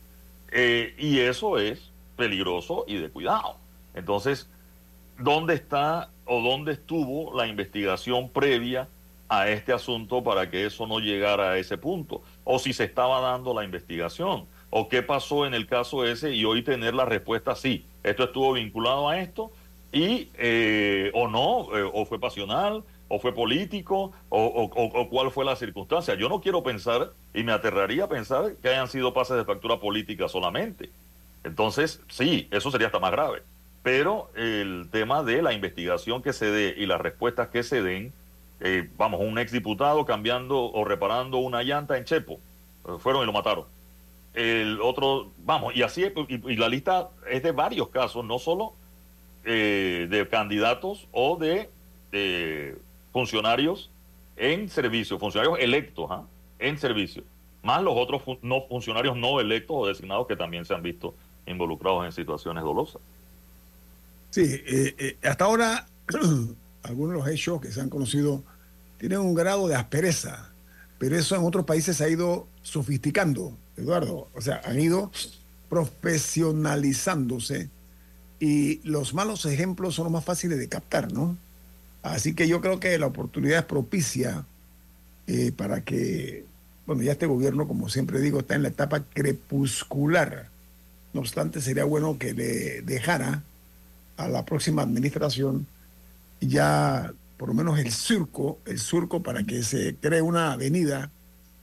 Eh, 0.50 0.94
y 0.98 1.20
eso 1.20 1.58
es 1.58 1.90
peligroso 2.16 2.84
y 2.88 2.96
de 2.96 3.08
cuidado. 3.10 3.56
Entonces, 3.94 4.48
¿dónde 5.18 5.54
está 5.54 6.10
o 6.32 6.40
dónde 6.42 6.72
estuvo 6.72 7.36
la 7.36 7.46
investigación 7.46 8.30
previa 8.30 8.88
a 9.28 9.48
este 9.48 9.72
asunto 9.72 10.22
para 10.22 10.50
que 10.50 10.66
eso 10.66 10.86
no 10.86 10.98
llegara 10.98 11.50
a 11.52 11.58
ese 11.58 11.76
punto? 11.78 12.22
O 12.44 12.58
si 12.58 12.72
se 12.72 12.84
estaba 12.84 13.20
dando 13.20 13.54
la 13.54 13.64
investigación, 13.64 14.46
o 14.70 14.88
qué 14.88 15.02
pasó 15.02 15.46
en 15.46 15.54
el 15.54 15.66
caso 15.66 16.04
ese 16.06 16.34
y 16.34 16.44
hoy 16.44 16.62
tener 16.62 16.94
la 16.94 17.04
respuesta 17.04 17.54
sí, 17.54 17.84
esto 18.02 18.24
estuvo 18.24 18.52
vinculado 18.54 19.08
a 19.08 19.20
esto 19.20 19.50
y 19.92 20.30
eh, 20.38 21.10
o 21.14 21.28
no, 21.28 21.76
eh, 21.76 21.88
o 21.92 22.04
fue 22.06 22.18
pasional, 22.18 22.82
o 23.08 23.18
fue 23.18 23.34
político, 23.34 24.12
o, 24.30 24.40
o- 24.46 25.00
o- 25.02 25.08
cuál 25.10 25.30
fue 25.30 25.44
la 25.44 25.54
circunstancia. 25.56 26.14
Yo 26.14 26.28
no 26.30 26.40
quiero 26.40 26.62
pensar, 26.62 27.12
y 27.34 27.42
me 27.44 27.52
aterraría 27.52 28.08
pensar 28.08 28.56
que 28.62 28.68
hayan 28.70 28.88
sido 28.88 29.12
pases 29.12 29.36
de 29.36 29.44
factura 29.44 29.78
política 29.80 30.28
solamente. 30.28 30.90
Entonces, 31.44 32.00
sí, 32.08 32.48
eso 32.50 32.70
sería 32.70 32.86
hasta 32.86 33.00
más 33.00 33.12
grave. 33.12 33.42
Pero 33.82 34.30
el 34.36 34.88
tema 34.90 35.22
de 35.22 35.42
la 35.42 35.52
investigación 35.52 36.22
que 36.22 36.32
se 36.32 36.50
dé 36.50 36.74
y 36.76 36.86
las 36.86 37.00
respuestas 37.00 37.48
que 37.48 37.62
se 37.62 37.82
den, 37.82 38.12
eh, 38.60 38.88
vamos, 38.96 39.20
un 39.20 39.38
exdiputado 39.38 40.04
cambiando 40.04 40.70
o 40.70 40.84
reparando 40.84 41.38
una 41.38 41.62
llanta 41.62 41.96
en 41.96 42.04
Chepo, 42.04 42.38
eh, 42.86 42.92
fueron 42.98 43.22
y 43.22 43.26
lo 43.26 43.32
mataron. 43.32 43.64
El 44.34 44.80
otro, 44.80 45.30
vamos, 45.44 45.74
y 45.74 45.82
así, 45.82 46.04
y, 46.28 46.52
y 46.52 46.56
la 46.56 46.68
lista 46.68 47.10
es 47.28 47.42
de 47.42 47.52
varios 47.52 47.88
casos, 47.88 48.24
no 48.24 48.38
solo 48.38 48.74
eh, 49.44 50.06
de 50.08 50.28
candidatos 50.28 51.08
o 51.10 51.36
de, 51.36 51.68
funcionarios 53.12 53.90
en 54.36 54.68
servicio, 54.68 55.18
funcionarios 55.18 55.58
electos 55.58 56.08
¿ah? 56.10 56.22
en 56.60 56.78
servicio, 56.78 57.24
más 57.62 57.82
los 57.82 57.94
otros 57.96 58.22
no 58.42 58.62
funcionarios 58.68 59.16
no 59.16 59.40
electos 59.40 59.76
o 59.76 59.86
designados 59.88 60.28
que 60.28 60.36
también 60.36 60.64
se 60.64 60.74
han 60.74 60.82
visto 60.82 61.14
involucrados 61.44 62.04
en 62.04 62.12
situaciones 62.12 62.62
dolosas. 62.62 63.02
Sí, 64.32 64.40
eh, 64.40 64.94
eh, 64.98 65.16
hasta 65.24 65.44
ahora 65.44 65.86
algunos 66.82 67.12
de 67.12 67.18
los 67.18 67.28
hechos 67.28 67.60
que 67.60 67.70
se 67.70 67.82
han 67.82 67.90
conocido 67.90 68.42
tienen 68.96 69.18
un 69.18 69.34
grado 69.34 69.68
de 69.68 69.74
aspereza, 69.74 70.50
pero 70.98 71.16
eso 71.16 71.36
en 71.36 71.44
otros 71.44 71.66
países 71.66 71.98
se 71.98 72.04
ha 72.04 72.08
ido 72.08 72.48
sofisticando, 72.62 73.54
Eduardo. 73.76 74.28
O 74.34 74.40
sea, 74.40 74.62
han 74.64 74.80
ido 74.80 75.12
profesionalizándose 75.68 77.68
y 78.40 78.80
los 78.88 79.12
malos 79.12 79.44
ejemplos 79.44 79.96
son 79.96 80.04
los 80.04 80.12
más 80.12 80.24
fáciles 80.24 80.58
de 80.58 80.68
captar, 80.68 81.12
¿no? 81.12 81.36
Así 82.02 82.34
que 82.34 82.48
yo 82.48 82.62
creo 82.62 82.80
que 82.80 82.98
la 82.98 83.08
oportunidad 83.08 83.58
es 83.58 83.64
propicia 83.66 84.46
eh, 85.26 85.52
para 85.54 85.84
que, 85.84 86.46
bueno, 86.86 87.02
ya 87.02 87.12
este 87.12 87.26
gobierno, 87.26 87.68
como 87.68 87.90
siempre 87.90 88.18
digo, 88.18 88.40
está 88.40 88.54
en 88.54 88.62
la 88.62 88.68
etapa 88.68 89.04
crepuscular. 89.12 90.48
No 91.12 91.20
obstante, 91.20 91.60
sería 91.60 91.84
bueno 91.84 92.16
que 92.18 92.32
le 92.32 92.80
dejara 92.80 93.42
a 94.24 94.28
la 94.28 94.44
próxima 94.44 94.82
administración 94.82 95.66
ya 96.40 97.12
por 97.36 97.48
lo 97.48 97.54
menos 97.54 97.78
el 97.78 97.90
surco, 97.90 98.60
el 98.66 98.78
surco 98.78 99.22
para 99.22 99.42
que 99.42 99.62
se 99.62 99.96
cree 99.96 100.22
una 100.22 100.52
avenida 100.52 101.10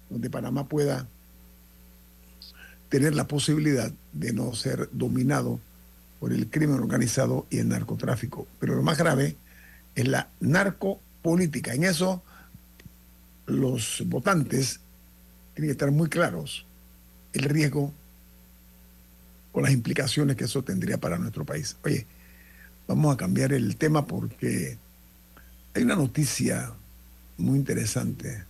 donde 0.10 0.30
Panamá 0.30 0.68
pueda 0.68 1.08
tener 2.90 3.16
la 3.16 3.28
posibilidad 3.28 3.92
de 4.12 4.34
no 4.34 4.54
ser 4.56 4.90
dominado 4.92 5.60
por 6.20 6.34
el 6.34 6.50
crimen 6.50 6.80
organizado 6.80 7.46
y 7.50 7.60
el 7.60 7.70
narcotráfico. 7.70 8.46
Pero 8.60 8.76
lo 8.76 8.82
más 8.82 8.98
grave 8.98 9.38
es 9.96 10.08
la 10.08 10.28
narcopolítica. 10.42 11.74
En 11.74 11.86
eso 11.86 12.24
los 13.46 14.04
votantes 14.08 14.82
tienen 15.54 15.70
que 15.70 15.74
estar 15.74 15.92
muy 15.92 16.10
claros 16.10 16.66
el 17.32 17.44
riesgo 17.44 17.94
o 19.54 19.62
las 19.62 19.72
implicaciones 19.72 20.36
que 20.36 20.46
eso 20.46 20.64
tendría 20.64 20.98
para 20.98 21.18
nuestro 21.18 21.46
país. 21.46 21.78
Oye, 21.84 22.06
vamos 22.90 23.14
a 23.14 23.18
cambiar 23.18 23.54
el 23.54 23.76
tema 23.76 24.08
porque 24.08 24.76
hay 25.76 25.84
una 25.84 25.96
noticia 25.96 26.74
muy 27.38 27.60
interesante 27.60 28.44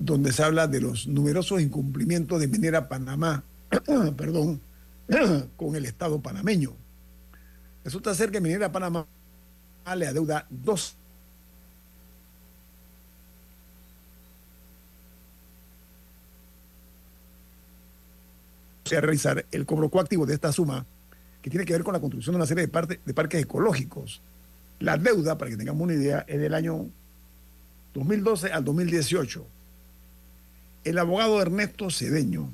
donde 0.00 0.32
se 0.32 0.42
habla 0.42 0.66
de 0.66 0.80
los 0.80 1.06
numerosos 1.06 1.60
incumplimientos 1.60 2.40
de 2.40 2.48
Minera 2.48 2.88
Panamá, 2.88 3.44
perdón, 4.16 4.60
con 5.56 5.76
el 5.76 5.86
Estado 5.86 6.20
panameño. 6.20 6.72
Resulta 7.84 8.12
ser 8.16 8.32
que 8.32 8.40
Minera 8.40 8.72
Panamá 8.72 9.06
le 9.96 10.08
adeuda 10.08 10.44
dos 10.50 10.96
realizar 18.90 19.46
el 19.52 19.66
cobro 19.66 19.88
coactivo 19.88 20.26
de 20.26 20.34
esta 20.34 20.52
suma 20.52 20.84
que 21.46 21.50
tiene 21.50 21.64
que 21.64 21.74
ver 21.74 21.84
con 21.84 21.92
la 21.92 22.00
construcción 22.00 22.32
de 22.32 22.38
una 22.38 22.46
serie 22.46 22.66
de, 22.66 23.14
parques 23.14 23.40
ecológicos. 23.40 24.20
La 24.80 24.98
deuda, 24.98 25.38
para 25.38 25.48
que 25.48 25.56
tengamos 25.56 25.80
una 25.80 25.94
idea, 25.94 26.24
es 26.26 26.40
del 26.40 26.54
año 26.54 26.86
2012 27.94 28.50
al 28.50 28.64
2018. 28.64 29.46
El 30.82 30.98
abogado 30.98 31.40
Ernesto 31.40 31.88
Cedeño 31.88 32.50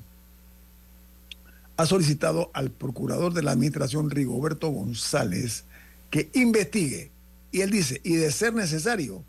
ha 1.78 1.86
solicitado 1.86 2.51
al 2.53 2.70
procurador 2.70 3.32
de 3.32 3.43
la 3.43 3.53
administración 3.53 4.11
Rigoberto 4.11 4.68
González 4.68 5.64
que 6.11 6.28
investigue, 6.34 7.11
y 7.51 7.62
él 7.62 7.70
dice, 7.70 7.99
y 8.05 8.16
de 8.16 8.30
ser 8.30 8.53
necesario, 8.53 9.24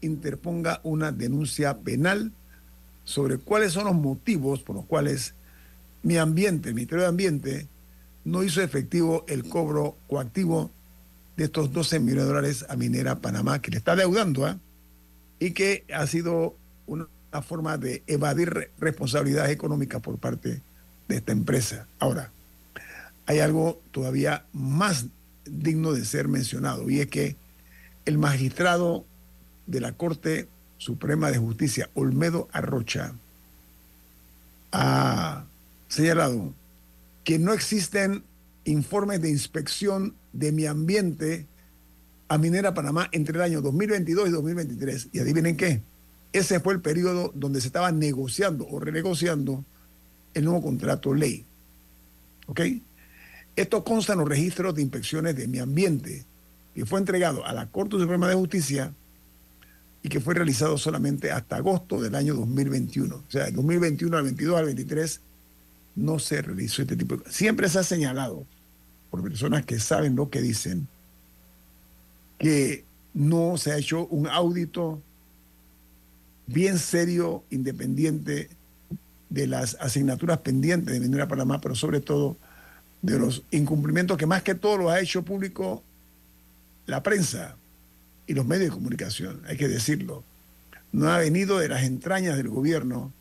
interponga 0.00 0.80
una 0.84 1.12
denuncia 1.12 1.76
penal 1.80 2.32
sobre 3.04 3.36
cuáles 3.36 3.74
son 3.74 3.84
los 3.84 3.94
motivos 3.94 4.62
por 4.62 4.76
los 4.76 4.86
cuales 4.86 5.34
mi 6.02 6.16
ambiente, 6.16 6.70
el 6.70 6.76
Ministerio 6.76 7.02
de 7.02 7.10
Ambiente, 7.10 7.68
no 8.24 8.42
hizo 8.42 8.62
efectivo 8.62 9.24
el 9.28 9.48
cobro 9.48 9.96
coactivo 10.08 10.70
de 11.36 11.44
estos 11.44 11.72
12 11.72 12.00
millones 12.00 12.24
de 12.24 12.28
dólares 12.28 12.66
a 12.68 12.76
Minera 12.76 13.20
Panamá, 13.20 13.62
que 13.62 13.70
le 13.70 13.78
está 13.78 13.96
deudando, 13.96 14.46
¿ah? 14.46 14.58
y 15.38 15.52
que 15.52 15.84
ha 15.92 16.06
sido 16.06 16.56
una, 16.86 17.08
forma 17.42 17.78
de 17.78 18.02
evadir 18.08 18.70
responsabilidades 18.78 19.52
económicas 19.52 20.02
por 20.02 20.18
parte 20.18 20.60
de 21.08 21.16
esta 21.16 21.32
empresa. 21.32 21.86
Ahora, 22.00 22.32
hay 23.24 23.38
algo 23.38 23.80
todavía 23.92 24.44
más 24.52 25.06
digno 25.44 25.92
de 25.92 26.04
ser 26.04 26.28
mencionado, 26.28 26.90
y 26.90 27.00
es 27.00 27.06
que 27.06 27.36
el 28.04 28.18
magistrado 28.18 29.04
de 29.66 29.80
la 29.80 29.92
Corte 29.92 30.48
Suprema 30.78 31.30
de 31.30 31.38
Justicia, 31.38 31.88
Olmedo 31.94 32.48
Arrocha, 32.52 33.14
ha 34.72 35.44
señalado 35.88 36.52
que 37.30 37.38
no 37.38 37.52
existen 37.52 38.24
informes 38.64 39.22
de 39.22 39.30
inspección 39.30 40.16
de 40.32 40.50
mi 40.50 40.66
ambiente 40.66 41.46
a 42.26 42.38
Minera 42.38 42.74
Panamá 42.74 43.08
entre 43.12 43.36
el 43.36 43.42
año 43.42 43.60
2022 43.60 44.28
y 44.28 44.32
2023. 44.32 45.08
Y 45.12 45.20
adivinen 45.20 45.56
qué, 45.56 45.80
ese 46.32 46.58
fue 46.58 46.74
el 46.74 46.80
periodo 46.80 47.30
donde 47.36 47.60
se 47.60 47.68
estaba 47.68 47.92
negociando 47.92 48.66
o 48.68 48.80
renegociando 48.80 49.64
el 50.34 50.44
nuevo 50.44 50.60
contrato 50.60 51.14
ley. 51.14 51.44
¿Ok? 52.48 52.62
Esto 53.54 53.84
consta 53.84 54.14
en 54.14 54.18
los 54.18 54.28
registros 54.28 54.74
de 54.74 54.82
inspecciones 54.82 55.36
de 55.36 55.46
mi 55.46 55.60
ambiente, 55.60 56.24
que 56.74 56.84
fue 56.84 56.98
entregado 56.98 57.46
a 57.46 57.52
la 57.52 57.66
Corte 57.66 57.96
Suprema 57.96 58.28
de 58.28 58.34
Justicia 58.34 58.92
y 60.02 60.08
que 60.08 60.18
fue 60.18 60.34
realizado 60.34 60.76
solamente 60.78 61.30
hasta 61.30 61.58
agosto 61.58 62.02
del 62.02 62.16
año 62.16 62.34
2021. 62.34 63.14
O 63.14 63.30
sea, 63.30 63.44
del 63.44 63.54
2021 63.54 64.16
al 64.16 64.24
22 64.24 64.58
al 64.58 64.64
23 64.64 65.20
no 65.96 66.18
se 66.18 66.42
realizó 66.42 66.82
este 66.82 66.96
tipo 66.96 67.16
de 67.16 67.30
Siempre 67.30 67.68
se 67.68 67.78
ha 67.78 67.82
señalado 67.82 68.46
por 69.10 69.22
personas 69.22 69.64
que 69.64 69.78
saben 69.78 70.16
lo 70.16 70.30
que 70.30 70.40
dicen 70.40 70.88
que 72.38 72.84
no 73.12 73.56
se 73.58 73.72
ha 73.72 73.76
hecho 73.76 74.06
un 74.06 74.26
audito 74.26 75.02
bien 76.46 76.78
serio, 76.78 77.44
independiente 77.50 78.48
de 79.28 79.46
las 79.46 79.76
asignaturas 79.80 80.38
pendientes 80.38 80.92
de 80.92 81.00
Minera 81.00 81.28
Panamá, 81.28 81.60
pero 81.60 81.74
sobre 81.74 82.00
todo 82.00 82.36
de 83.02 83.18
los 83.18 83.42
incumplimientos 83.50 84.16
que 84.16 84.26
más 84.26 84.42
que 84.42 84.54
todo 84.54 84.76
lo 84.76 84.90
ha 84.90 85.00
hecho 85.00 85.22
público 85.22 85.82
la 86.86 87.02
prensa 87.02 87.56
y 88.26 88.34
los 88.34 88.46
medios 88.46 88.70
de 88.70 88.74
comunicación, 88.74 89.42
hay 89.46 89.56
que 89.56 89.68
decirlo. 89.68 90.24
No 90.92 91.08
ha 91.08 91.18
venido 91.18 91.58
de 91.58 91.68
las 91.68 91.84
entrañas 91.84 92.36
del 92.36 92.48
gobierno 92.48 93.12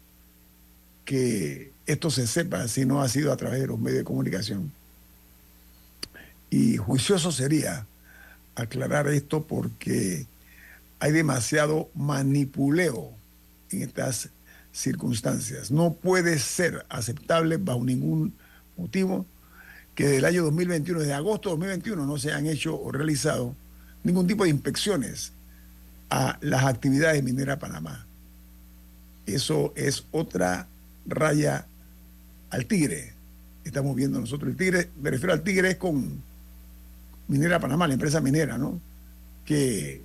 que 1.05 1.71
esto 1.85 2.11
se 2.11 2.27
sepa 2.27 2.67
si 2.67 2.85
no 2.85 3.01
ha 3.01 3.09
sido 3.09 3.31
a 3.31 3.37
través 3.37 3.61
de 3.61 3.67
los 3.67 3.79
medios 3.79 3.99
de 3.99 4.03
comunicación. 4.03 4.71
Y 6.49 6.77
juicioso 6.77 7.31
sería 7.31 7.85
aclarar 8.55 9.07
esto 9.07 9.43
porque 9.45 10.25
hay 10.99 11.11
demasiado 11.11 11.89
manipuleo 11.95 13.11
en 13.71 13.83
estas 13.83 14.29
circunstancias. 14.71 15.71
No 15.71 15.93
puede 15.93 16.39
ser 16.39 16.85
aceptable 16.89 17.57
bajo 17.57 17.83
ningún 17.83 18.33
motivo 18.77 19.25
que 19.95 20.07
del 20.07 20.25
año 20.25 20.43
2021, 20.43 20.99
desde 21.01 21.13
agosto 21.13 21.49
de 21.49 21.55
2021, 21.55 22.05
no 22.05 22.17
se 22.17 22.31
han 22.31 22.47
hecho 22.47 22.79
o 22.79 22.91
realizado 22.91 23.55
ningún 24.03 24.27
tipo 24.27 24.43
de 24.43 24.49
inspecciones 24.49 25.33
a 26.09 26.37
las 26.41 26.63
actividades 26.63 27.23
mineras 27.23 27.59
Panamá. 27.59 28.05
Eso 29.25 29.73
es 29.75 30.05
otra 30.11 30.67
raya 31.09 31.65
al 32.49 32.65
tigre. 32.65 33.13
Estamos 33.63 33.95
viendo 33.95 34.19
nosotros 34.19 34.51
el 34.51 34.57
tigre, 34.57 34.89
me 35.01 35.11
refiero 35.11 35.33
al 35.33 35.43
tigre 35.43 35.71
es 35.71 35.77
con 35.77 36.21
Minera 37.27 37.59
Panamá, 37.59 37.87
la 37.87 37.93
empresa 37.93 38.21
minera, 38.21 38.57
¿no? 38.57 38.81
Que 39.45 40.01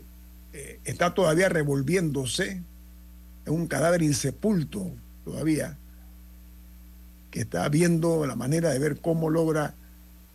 eh, 0.53 0.81
está 0.85 1.15
todavía 1.15 1.49
revolviéndose, 1.49 2.61
es 3.45 3.51
un 3.51 3.67
cadáver 3.67 4.03
insepulto 4.03 4.91
todavía, 5.25 5.79
que 7.31 7.41
está 7.41 7.69
viendo 7.69 8.27
la 8.27 8.37
manera 8.37 8.71
de 8.71 8.79
ver 8.79 9.01
cómo 9.01 9.31
logra 9.31 9.75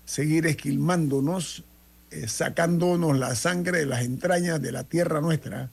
seguir 0.05 0.47
esquilmándonos, 0.47 1.63
eh, 2.09 2.27
sacándonos 2.27 3.17
la 3.19 3.35
sangre 3.35 3.79
de 3.79 3.85
las 3.85 4.03
entrañas 4.03 4.59
de 4.59 4.71
la 4.71 4.83
tierra 4.83 5.21
nuestra, 5.21 5.69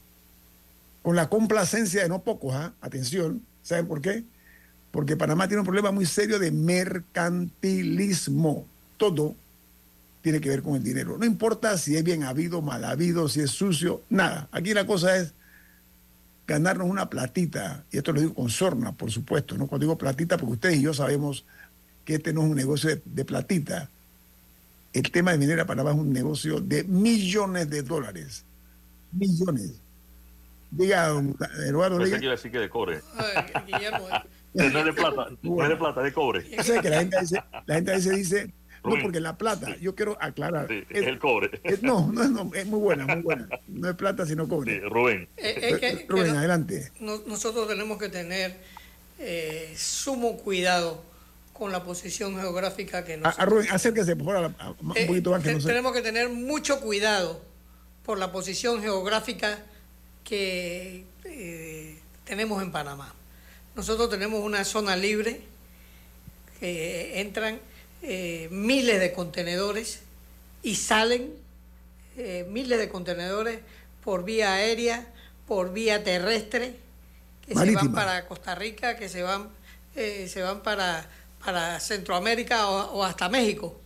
con 1.03 1.17
la 1.17 1.31
complacencia 1.31 2.03
de 2.03 2.09
no 2.11 2.23
pocos, 2.23 2.55
¿ah? 2.55 2.75
atención, 2.83 3.43
¿saben 3.63 3.87
por 3.87 4.03
qué? 4.03 4.25
Porque 4.91 5.17
Panamá 5.17 5.49
tiene 5.49 5.61
un 5.61 5.67
problema 5.67 5.91
muy 5.91 6.07
serio 6.07 6.39
de 6.39 6.51
mercantilismo. 6.51 8.67
Todo 8.97 9.35
tiene 10.23 10.41
que 10.41 10.49
ver 10.49 10.63
con 10.63 10.75
el 10.75 10.83
dinero. 10.83 11.19
No 11.19 11.25
importa 11.25 11.79
si 11.79 11.97
es 11.97 12.03
bien 12.03 12.25
habido, 12.25 12.63
mal 12.63 12.85
habido, 12.85 13.29
si 13.29 13.41
es 13.41 13.51
sucio, 13.51 14.03
nada. 14.09 14.49
Aquí 14.51 14.75
la 14.75 14.87
cosa 14.87 15.17
es 15.17 15.35
ganarnos 16.47 16.89
una 16.89 17.11
platita, 17.11 17.85
y 17.91 17.99
esto 17.99 18.13
lo 18.13 18.21
digo 18.21 18.35
con 18.35 18.49
sorna, 18.49 18.93
por 18.93 19.11
supuesto, 19.11 19.57
¿no? 19.57 19.67
Cuando 19.67 19.85
digo 19.85 19.99
platita, 19.99 20.37
porque 20.37 20.55
ustedes 20.55 20.77
y 20.77 20.83
yo 20.83 20.95
sabemos 20.95 21.45
que 22.05 22.15
este 22.15 22.33
no 22.33 22.43
es 22.43 22.51
un 22.51 22.57
negocio 22.57 22.91
de, 22.91 23.03
de 23.05 23.25
platita. 23.25 23.89
El 24.93 25.11
tema 25.11 25.33
de 25.33 25.39
Minera 25.39 25.67
Panamá 25.67 25.91
es 25.91 25.97
un 25.97 26.13
negocio 26.13 26.61
de 26.61 26.85
millones 26.85 27.69
de 27.69 27.83
dólares. 27.83 28.45
Millones. 29.13 29.73
Diga, 30.71 31.09
don 31.09 31.37
Eduardo. 31.67 31.99
Pensé 31.99 32.19
que 32.19 32.25
iba 32.25 32.33
a 32.33 32.37
decir 32.37 32.51
que 32.51 32.59
de 32.59 32.69
cobre. 32.69 33.01
No 34.55 34.79
es 34.79 34.85
de 34.85 34.93
plata, 34.93 35.29
no 35.43 35.63
es 35.63 35.69
de 35.69 35.77
plata, 35.77 36.03
de 36.03 36.13
cobre. 36.13 36.49
Yo 36.51 36.63
sé 36.63 36.81
que 36.81 36.91
la 36.91 36.99
gente 37.01 37.21
dice, 37.21 37.43
la 37.67 37.75
gente 37.75 37.95
dice, 37.97 38.11
dice 38.17 38.51
no, 38.85 38.95
porque 39.03 39.19
la 39.21 39.37
plata, 39.37 39.77
yo 39.79 39.95
quiero 39.97 40.17
aclarar. 40.21 40.69
Sí, 40.69 40.85
es, 40.91 41.07
el 41.09 41.19
cobre. 41.19 41.61
Es, 41.65 41.83
no, 41.83 42.11
no, 42.13 42.25
no, 42.29 42.55
es 42.55 42.67
muy 42.67 42.79
buena, 42.79 43.05
muy 43.07 43.23
buena. 43.23 43.49
No 43.67 43.89
es 43.91 43.97
plata, 43.97 44.25
sino 44.25 44.47
cobre. 44.49 44.75
Sí, 44.75 44.81
Rubén. 44.89 45.29
Eh, 45.37 45.59
es 45.73 45.79
que, 45.79 46.07
Rubén, 46.09 46.33
que 46.33 46.39
adelante. 46.39 46.93
no, 47.01 47.19
nosotros 47.27 47.67
tenemos 47.67 47.99
que 47.99 48.09
tener 48.09 48.57
eh, 49.19 49.75
sumo 49.77 50.37
cuidado 50.37 51.03
con 51.53 51.73
la 51.73 51.83
posición 51.83 52.37
geográfica 52.39 53.05
que 53.05 53.17
nos... 53.17 53.37
A, 53.39 53.43
a 53.43 53.45
Rubén, 53.47 53.67
acérquese, 53.71 54.15
por 54.15 54.27
favor, 54.35 54.55
a, 54.59 54.65
a, 54.65 54.71
un 54.71 54.93
Eh, 54.97 55.07
poquito 55.07 55.31
más 55.33 55.43
que 55.43 55.49
te- 55.49 55.55
no 55.55 55.61
sé. 55.61 55.67
Tenemos 55.69 55.93
que 55.93 56.03
tener 56.03 56.29
mucho 56.29 56.81
cuidado 56.81 57.43
por 58.05 58.19
la 58.19 58.31
posición 58.31 58.81
geográfica 58.83 59.59
que 60.23 61.05
eh, 61.25 61.99
tenemos 62.25 62.63
en 62.63 62.71
Panamá. 62.71 63.13
Nosotros 63.77 64.09
tenemos 64.09 64.43
una 64.43 64.65
zona 64.65 64.97
libre 64.97 65.43
que 66.59 67.21
entran 67.21 67.61
eh, 68.03 68.49
miles 68.51 68.99
de 69.01 69.13
contenedores 69.13 70.01
y 70.63 70.77
salen 70.77 71.35
eh, 72.17 72.47
miles 72.51 72.79
de 72.79 72.89
contenedores 72.89 73.61
por 74.03 74.25
vía 74.25 74.55
aérea, 74.55 75.07
por 75.47 75.73
vía 75.75 76.03
terrestre, 76.03 76.77
que 77.47 77.55
se 77.55 77.75
van 77.75 77.93
para 77.93 78.27
Costa 78.27 78.55
Rica, 78.55 78.97
que 78.97 79.09
se 79.11 79.23
van, 79.23 79.49
eh, 79.95 80.27
se 80.33 80.41
van 80.43 80.63
para, 80.63 81.07
para 81.45 81.79
Centroamérica 81.79 82.69
o, 82.69 82.95
o 82.99 83.05
hasta 83.05 83.29
México. 83.29 83.79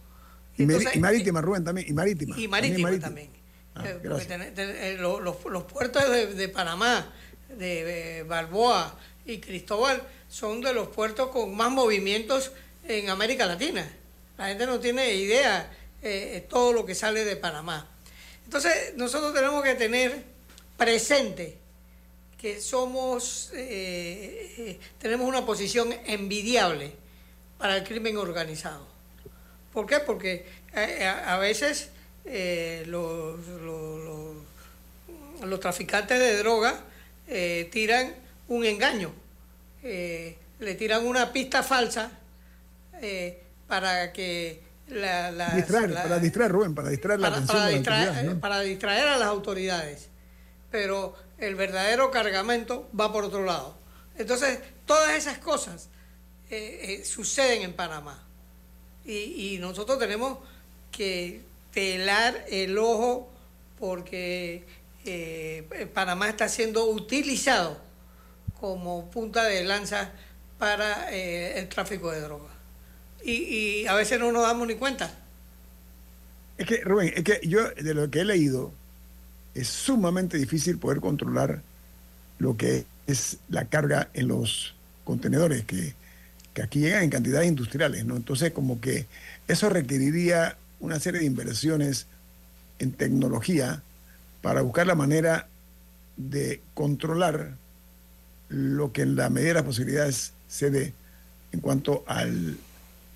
Y, 0.56 0.62
mari- 0.62 0.74
Entonces, 0.76 0.96
y 0.96 1.00
marítima, 1.00 1.40
Rubén, 1.40 1.64
también. 1.64 1.88
Y 1.88 1.92
marítima. 1.92 2.38
y 2.38 2.46
marítima 2.48 2.90
También 2.90 3.00
también. 3.00 3.30
Ah, 3.74 3.82
ten- 4.28 4.54
ten- 4.54 5.02
lo- 5.02 5.20
los, 5.20 5.44
los 5.46 5.64
puertos 5.64 6.08
de, 6.10 6.26
de 6.34 6.48
Panamá, 6.48 7.12
de 7.56 8.18
eh, 8.18 8.22
Balboa 8.24 8.96
y 9.26 9.38
Cristóbal 9.38 10.02
son 10.28 10.60
de 10.60 10.72
los 10.72 10.88
puertos 10.88 11.30
con 11.30 11.54
más 11.56 11.70
movimientos 11.70 12.52
en 12.88 13.10
América 13.10 13.46
Latina. 13.46 13.90
La 14.38 14.48
gente 14.48 14.66
no 14.66 14.80
tiene 14.80 15.14
idea 15.14 15.70
eh, 16.02 16.46
todo 16.48 16.72
lo 16.72 16.86
que 16.86 16.94
sale 16.94 17.24
de 17.24 17.36
Panamá. 17.36 17.86
Entonces, 18.44 18.94
nosotros 18.96 19.34
tenemos 19.34 19.62
que 19.62 19.74
tener 19.74 20.22
presente 20.76 21.56
que 22.40 22.60
somos, 22.60 23.50
eh, 23.54 24.54
eh, 24.58 24.80
tenemos 24.98 25.28
una 25.28 25.44
posición 25.44 25.94
envidiable 26.06 26.92
para 27.58 27.76
el 27.76 27.84
crimen 27.84 28.16
organizado. 28.16 28.86
¿Por 29.74 29.86
qué? 29.86 30.00
Porque 30.00 30.46
eh, 30.74 31.04
a, 31.06 31.36
veces 31.36 31.90
los, 32.86 33.46
los- 33.46 34.36
los- 35.42 35.60
traficantes 35.60 36.18
de 36.18 36.36
droga 36.38 36.80
tiran 37.70 38.14
un 38.50 38.64
engaño, 38.64 39.12
eh, 39.82 40.36
le 40.58 40.74
tiran 40.74 41.06
una 41.06 41.32
pista 41.32 41.62
falsa 41.62 42.10
eh, 43.00 43.42
para 43.66 44.12
que 44.12 44.60
la, 44.88 45.30
Distraer, 45.54 45.90
la- 45.90 46.02
para 46.02 46.18
distraer, 46.18 46.50
Rubén, 46.52 46.74
para 46.74 46.88
distraer 46.90 47.20
la 47.20 47.28
para, 47.30 47.36
atención 47.36 47.56
para 47.58 47.66
de 47.66 47.72
la 47.72 47.78
distraer, 47.78 48.08
autoridad, 48.08 48.24
¿no? 48.24 48.32
eh, 48.32 48.40
para 48.40 48.60
distraer 48.60 49.08
a 49.08 49.16
las 49.18 49.28
autoridades. 49.28 50.08
Pero 50.70 51.14
el 51.38 51.54
verdadero 51.54 52.10
cargamento 52.10 52.88
va 52.98 53.12
por 53.12 53.24
otro 53.24 53.44
lado. 53.44 53.76
Entonces, 54.18 54.58
todas 54.84 55.12
esas 55.16 55.38
cosas 55.38 55.88
eh, 56.50 57.02
suceden 57.04 57.62
en 57.62 57.72
Panamá. 57.72 58.22
Y, 59.04 59.54
y 59.54 59.58
nosotros 59.58 59.98
tenemos 59.98 60.38
que 60.92 61.40
pelar 61.72 62.44
el 62.50 62.76
ojo 62.78 63.30
porque 63.78 64.64
eh, 65.06 65.88
Panamá 65.94 66.28
está 66.28 66.48
siendo 66.48 66.84
utilizado 66.86 67.80
como 68.60 69.10
punta 69.10 69.44
de 69.44 69.64
lanza 69.64 70.10
para 70.58 71.10
eh, 71.12 71.58
el 71.58 71.68
tráfico 71.68 72.12
de 72.12 72.20
drogas. 72.20 72.52
Y, 73.24 73.32
y 73.32 73.86
a 73.86 73.94
veces 73.94 74.20
no 74.20 74.30
nos 74.30 74.42
damos 74.42 74.68
ni 74.68 74.74
cuenta. 74.74 75.10
Es 76.58 76.66
que, 76.66 76.82
Rubén, 76.82 77.12
es 77.16 77.24
que 77.24 77.40
yo, 77.42 77.70
de 77.70 77.94
lo 77.94 78.10
que 78.10 78.20
he 78.20 78.24
leído, 78.24 78.72
es 79.54 79.68
sumamente 79.68 80.36
difícil 80.36 80.78
poder 80.78 81.00
controlar 81.00 81.62
lo 82.38 82.56
que 82.56 82.84
es 83.06 83.38
la 83.48 83.64
carga 83.64 84.10
en 84.12 84.28
los 84.28 84.74
contenedores, 85.04 85.64
que, 85.64 85.94
que 86.52 86.62
aquí 86.62 86.80
llegan 86.80 87.02
en 87.02 87.10
cantidades 87.10 87.48
industriales, 87.48 88.04
¿no? 88.04 88.16
Entonces, 88.16 88.52
como 88.52 88.80
que 88.80 89.06
eso 89.48 89.70
requeriría 89.70 90.56
una 90.80 91.00
serie 91.00 91.20
de 91.20 91.26
inversiones 91.26 92.06
en 92.78 92.92
tecnología 92.92 93.82
para 94.42 94.62
buscar 94.62 94.86
la 94.86 94.94
manera 94.94 95.48
de 96.16 96.60
controlar 96.74 97.56
lo 98.50 98.92
que 98.92 99.02
en 99.02 99.16
la 99.16 99.30
medida 99.30 99.48
de 99.48 99.54
las 99.54 99.62
posibilidades 99.64 100.32
se 100.48 100.70
dé 100.70 100.92
en 101.52 101.60
cuanto 101.60 102.04
al, 102.06 102.56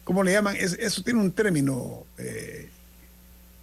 ¿cómo 0.04 0.22
le 0.22 0.32
llaman? 0.32 0.56
Es- 0.56 0.78
eso 0.80 1.02
tiene 1.02 1.20
un 1.20 1.32
término, 1.32 2.04
eh, 2.18 2.68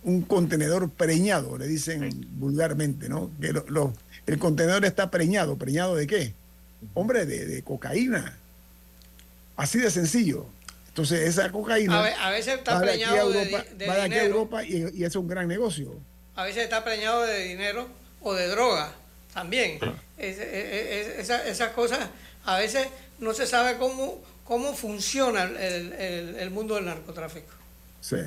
un 0.03 0.21
contenedor 0.21 0.89
preñado, 0.89 1.57
le 1.57 1.67
dicen 1.67 2.09
vulgarmente, 2.39 3.09
¿no? 3.09 3.31
Que 3.41 3.53
lo- 3.53 3.65
lo- 3.69 3.93
el 4.27 4.37
contenedor 4.39 4.85
está 4.85 5.09
preñado, 5.11 5.57
¿preñado 5.57 5.95
de 5.95 6.07
qué? 6.07 6.33
Hombre, 6.93 7.25
de, 7.25 7.45
de 7.45 7.63
cocaína. 7.63 8.37
Así 9.55 9.77
de 9.79 9.91
sencillo. 9.91 10.45
Entonces, 10.89 11.21
esa 11.21 11.49
cocaína 11.51 11.99
A, 11.99 12.03
ve- 12.03 12.13
a 12.19 12.29
veces 12.31 12.55
está 12.57 12.73
va 12.75 12.81
de 12.81 12.91
aquí 12.91 13.03
a 13.03 13.07
preñado 13.07 13.29
de, 13.31 13.45
de 13.77 13.87
va 13.87 13.95
de 13.95 14.01
aquí 14.01 14.13
a 14.15 14.23
Europa 14.25 14.63
y, 14.63 14.85
y 14.93 15.03
es 15.03 15.15
un 15.15 15.27
gran 15.27 15.47
negocio. 15.47 15.93
a 16.35 16.43
veces 16.43 16.63
está 16.63 16.83
preñado 16.83 17.23
de 17.23 17.45
dinero 17.45 17.87
o 18.21 18.33
de 18.33 18.47
droga 18.47 18.93
también. 19.33 19.79
Es- 20.21 20.37
es- 20.39 21.07
es- 21.07 21.19
esa- 21.19 21.47
esas 21.47 21.69
cosas, 21.71 22.09
a 22.45 22.57
veces 22.57 22.87
no 23.19 23.33
se 23.33 23.47
sabe 23.47 23.77
cómo, 23.77 24.19
cómo 24.43 24.73
funciona 24.73 25.43
el, 25.43 25.93
el- 25.93 26.35
el 26.35 26.51
mundo 26.51 26.75
del 26.75 26.85
narcotráfico. 26.85 27.51
Sí. 28.01 28.17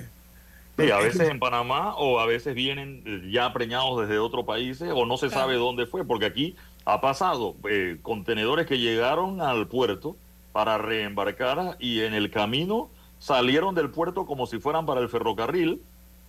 Sí, 0.76 0.90
a 0.90 0.98
veces 0.98 1.28
en 1.28 1.38
Panamá 1.38 1.94
o 1.96 2.18
a 2.18 2.26
veces 2.26 2.52
vienen 2.54 3.02
eh, 3.06 3.30
ya 3.30 3.52
preñados 3.52 4.00
desde 4.00 4.18
otros 4.18 4.44
países 4.44 4.90
o 4.92 5.06
no 5.06 5.16
se 5.16 5.28
Claro. 5.28 5.42
sabe 5.42 5.54
dónde 5.54 5.86
fue, 5.86 6.04
porque 6.04 6.26
aquí 6.26 6.56
ha 6.84 7.00
pasado 7.00 7.54
eh, 7.70 7.98
contenedores 8.02 8.66
que 8.66 8.78
llegaron 8.78 9.40
al 9.40 9.68
puerto 9.68 10.16
para 10.52 10.76
reembarcar 10.78 11.76
y 11.78 12.00
en 12.00 12.12
el 12.14 12.28
camino 12.30 12.90
salieron 13.20 13.74
del 13.76 13.90
puerto 13.90 14.26
como 14.26 14.46
si 14.48 14.58
fueran 14.58 14.84
para 14.84 15.00
el 15.00 15.08
ferrocarril, 15.08 15.80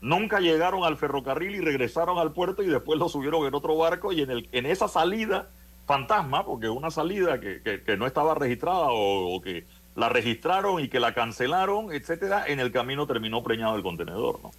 nunca 0.05 0.39
llegaron 0.39 0.83
al 0.83 0.97
ferrocarril 0.97 1.55
y 1.55 1.59
regresaron 1.61 2.19
al 2.19 2.31
puerto 2.31 2.61
y 2.63 2.67
después 2.67 2.99
lo 2.99 3.09
subieron 3.09 3.45
en 3.47 3.55
otro 3.55 3.75
barco 3.75 4.13
y 4.13 4.21
en, 4.21 4.29
el, 4.31 4.47
en 4.51 4.65
esa 4.67 4.87
salida 4.87 5.47
fantasma, 5.87 6.45
porque 6.45 6.69
una 6.69 6.91
salida 6.91 7.39
que, 7.39 7.61
que- 7.63 7.81
que 7.81 7.97
no 7.97 8.05
estaba 8.05 8.35
registrada 8.35 8.87
o, 8.91 9.35
o 9.35 9.41
que 9.41 9.65
la 9.95 10.09
registraron 10.09 10.79
y 10.83 10.89
que 10.89 10.99
la 10.99 11.13
cancelaron, 11.13 11.91
etcétera, 11.91 12.45
en 12.47 12.59
el 12.59 12.71
camino 12.71 13.07
terminó 13.07 13.41
preñado 13.43 13.75
el 13.75 13.83
contenedor, 13.83 14.39
¿no? 14.43 14.51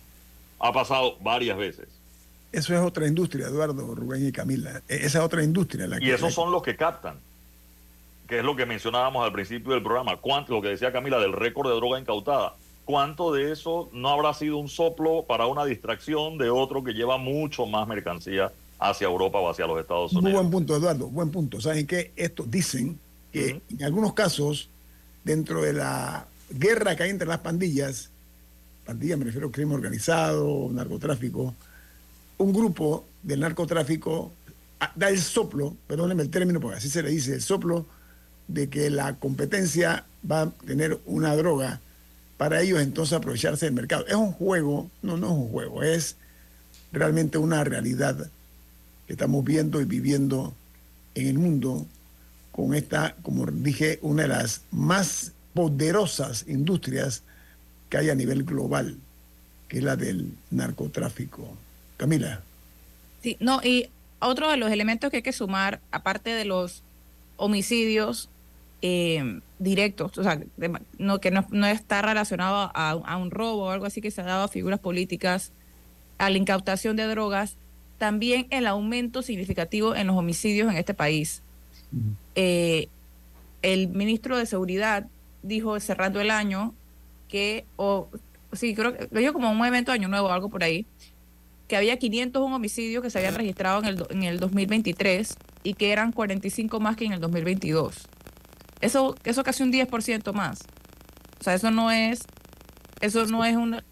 Ha 0.59 0.73
pasado 0.73 1.17
varias 1.21 1.57
veces. 1.59 1.87
Eso 2.53 2.75
es 2.75 2.81
otra 2.81 3.07
industria, 3.07 3.47
Eduardo, 3.47 3.95
Rubén 3.95 4.27
y 4.27 4.33
Camila. 4.33 4.81
E- 4.89 5.05
Esa 5.07 5.19
es 5.19 5.25
otra 5.25 5.43
industria. 5.45 5.87
La 5.87 5.99
Y 5.99 6.01
que- 6.01 6.15
esos 6.15 6.33
son 6.35 6.51
los 6.51 6.63
que 6.63 6.75
captan, 6.77 7.17
que 8.29 8.39
es 8.39 8.45
lo 8.45 8.57
que 8.57 8.67
mencionábamos 8.67 9.25
al 9.25 9.33
principio 9.33 9.73
del 9.75 9.83
programa. 9.83 10.17
¿Cuánto, 10.17 10.55
lo 10.55 10.63
que 10.63 10.69
decía 10.69 10.91
Camila 10.93 11.19
del 11.19 11.33
récord 11.35 11.69
de 11.69 11.77
droga 11.77 12.01
incautada? 12.01 12.55
¿Cuánto 12.87 13.33
de 13.33 13.51
eso 13.51 13.91
no 13.93 14.11
habrá 14.11 14.33
sido 14.33 14.59
un 14.59 14.69
soplo 14.69 15.25
para 15.27 15.47
una 15.47 15.65
distracción 15.65 16.39
de 16.39 16.51
otro 16.51 16.85
que 16.85 16.93
lleva 16.93 17.19
mucho 17.19 17.67
más 17.67 17.89
mercancía 17.89 18.53
hacia 18.79 19.09
Europa 19.09 19.41
o 19.41 19.51
hacia 19.51 19.67
los 19.67 19.81
Estados 19.81 20.13
Muy 20.13 20.21
Unidos? 20.21 20.41
buen 20.41 20.51
punto, 20.53 20.77
Eduardo, 20.77 21.09
buen 21.09 21.33
punto. 21.33 21.61
¿Saben 21.61 21.85
qué? 21.85 22.13
Estos 22.15 22.49
dicen 22.49 22.97
que 23.33 23.61
en 23.71 23.83
algunos 23.83 24.13
casos, 24.13 24.69
dentro 25.25 25.63
de 25.63 25.73
la 25.73 26.29
guerra 26.49 26.95
que 26.95 27.03
hay 27.03 27.11
entre 27.11 27.27
las 27.27 27.41
pandillas, 27.41 28.11
pandillas 28.85 29.19
me 29.19 29.25
refiero 29.25 29.49
a 29.49 29.51
crimen 29.51 29.75
organizado, 29.75 30.69
narcotráfico, 30.71 31.57
un 32.39 32.53
grupo 32.53 33.05
del 33.21 33.41
narcotráfico 33.41 34.31
ah, 34.79 34.93
da 34.95 35.09
el 35.09 35.19
soplo, 35.19 35.75
perdónenme 35.89 36.23
el 36.23 36.31
término 36.31 36.61
porque 36.61 36.77
así 36.77 36.89
se 36.89 37.03
le 37.03 37.11
dice, 37.11 37.35
el 37.35 37.43
soplo 37.43 37.85
de 38.47 38.69
que 38.69 38.91
la 38.91 39.17
competencia 39.17 40.05
va 40.31 40.43
a 40.43 40.51
tener 40.51 41.01
una 41.05 41.35
droga 41.35 41.81
para 42.37 42.61
ellos 42.61 42.81
entonces 42.81 43.15
aprovecharse 43.15 43.67
del 43.67 43.75
mercado. 43.75 44.07
Es 44.07 44.15
un 44.15 44.33
juego, 44.33 44.91
no, 45.03 45.17
no 45.17 45.27
es 45.27 45.33
un 45.33 45.49
juego, 45.49 45.83
es 45.83 46.17
realmente 46.93 47.39
una 47.39 47.65
realidad 47.65 48.31
que 49.07 49.13
estamos 49.13 49.45
viendo 49.45 49.81
y 49.81 49.85
viviendo 49.85 50.55
en 51.15 51.29
el 51.29 51.39
mundo 51.39 51.87
con 52.53 52.75
esta, 52.75 53.15
como 53.23 53.47
dije, 53.47 53.99
una 54.03 54.23
de 54.23 54.29
las 54.29 54.63
más 54.71 55.33
poderosas 55.55 56.45
industrias 56.49 57.23
que 57.89 57.99
hay 57.99 58.11
a 58.11 58.15
nivel 58.15 58.45
global, 58.45 58.97
que 59.69 59.79
es 59.79 59.85
la 59.85 59.97
del 59.97 60.33
narcotráfico. 60.51 61.57
Camila. 61.97 62.43
Sí, 63.23 63.37
no, 63.41 63.61
y 63.63 63.89
otro 64.19 64.51
de 64.51 64.57
los 64.57 64.71
elementos 64.71 65.11
que 65.11 65.19
hay 65.19 65.23
que 65.23 65.33
sumar, 65.33 65.81
aparte 65.91 66.31
de 66.31 66.45
los 66.45 66.83
homicidios 67.37 68.29
eh, 68.83 69.41
directos, 69.59 70.17
o 70.19 70.23
sea, 70.23 70.37
de 70.37 70.81
no, 70.99 71.21
que 71.21 71.31
no, 71.31 71.47
no 71.51 71.67
está 71.67 72.03
relacionado 72.03 72.71
a, 72.75 72.91
a 72.91 73.17
un 73.17 73.31
robo 73.31 73.65
o 73.65 73.71
algo 73.71 73.87
así 73.87 74.01
que 74.01 74.11
se 74.11 74.21
ha 74.21 74.25
dado 74.25 74.45
a 74.45 74.49
figuras 74.49 74.81
políticas, 74.81 75.53
a 76.19 76.31
la 76.31 76.39
incautación 76.39 76.97
de 76.97 77.05
drogas, 77.07 77.57
también 77.99 78.47
el 78.51 78.67
aumento 78.67 79.23
significativo 79.23 79.95
en 79.95 80.07
los 80.07 80.17
homicidios 80.17 80.71
en 80.71 80.77
este 80.77 80.95
país. 80.95 81.43
Eh, 82.35 82.89
el 83.63 83.89
ministro 83.89 84.37
de 84.37 84.47
Seguridad 84.47 85.07
dijo 85.43 85.79
cerrando 85.81 86.21
el 86.21 86.31
año 86.31 86.75
que, 87.29 87.65
o 87.77 88.09
sí, 88.53 88.75
creo 88.75 88.97
que 88.97 89.09
lo 89.11 89.21
dijo 89.21 89.33
como 89.33 89.51
un 89.51 89.65
evento 89.65 89.93
de 89.93 89.99
año 89.99 90.09
nuevo, 90.09 90.31
algo 90.31 90.49
por 90.49 90.63
ahí, 90.63 90.87
que 91.69 91.77
había 91.77 91.99
501 91.99 92.55
homicidios 92.55 93.03
que 93.03 93.11
se 93.11 93.19
habían 93.19 93.35
registrado 93.35 93.81
en 93.81 93.87
el, 93.87 94.07
en 94.11 94.23
el 94.23 94.39
2023 94.39 95.37
y 95.63 95.75
que 95.75 95.91
eran 95.91 96.13
45 96.13 96.79
más 96.81 96.97
que 96.97 97.07
en 97.07 97.13
el 97.13 97.21
2022. 97.21 98.07
Eso, 98.81 99.15
eso 99.25 99.43
casi 99.43 99.63
un 99.63 99.73
10% 99.73 100.33
más. 100.33 100.61
O 101.41 101.45
sea, 101.45 101.55
eso 101.55 101.71
no 101.71 101.91
es, 101.91 102.31
eso 103.01 103.27
no 103.27 103.45
es 103.45 103.57
un, 103.57 103.83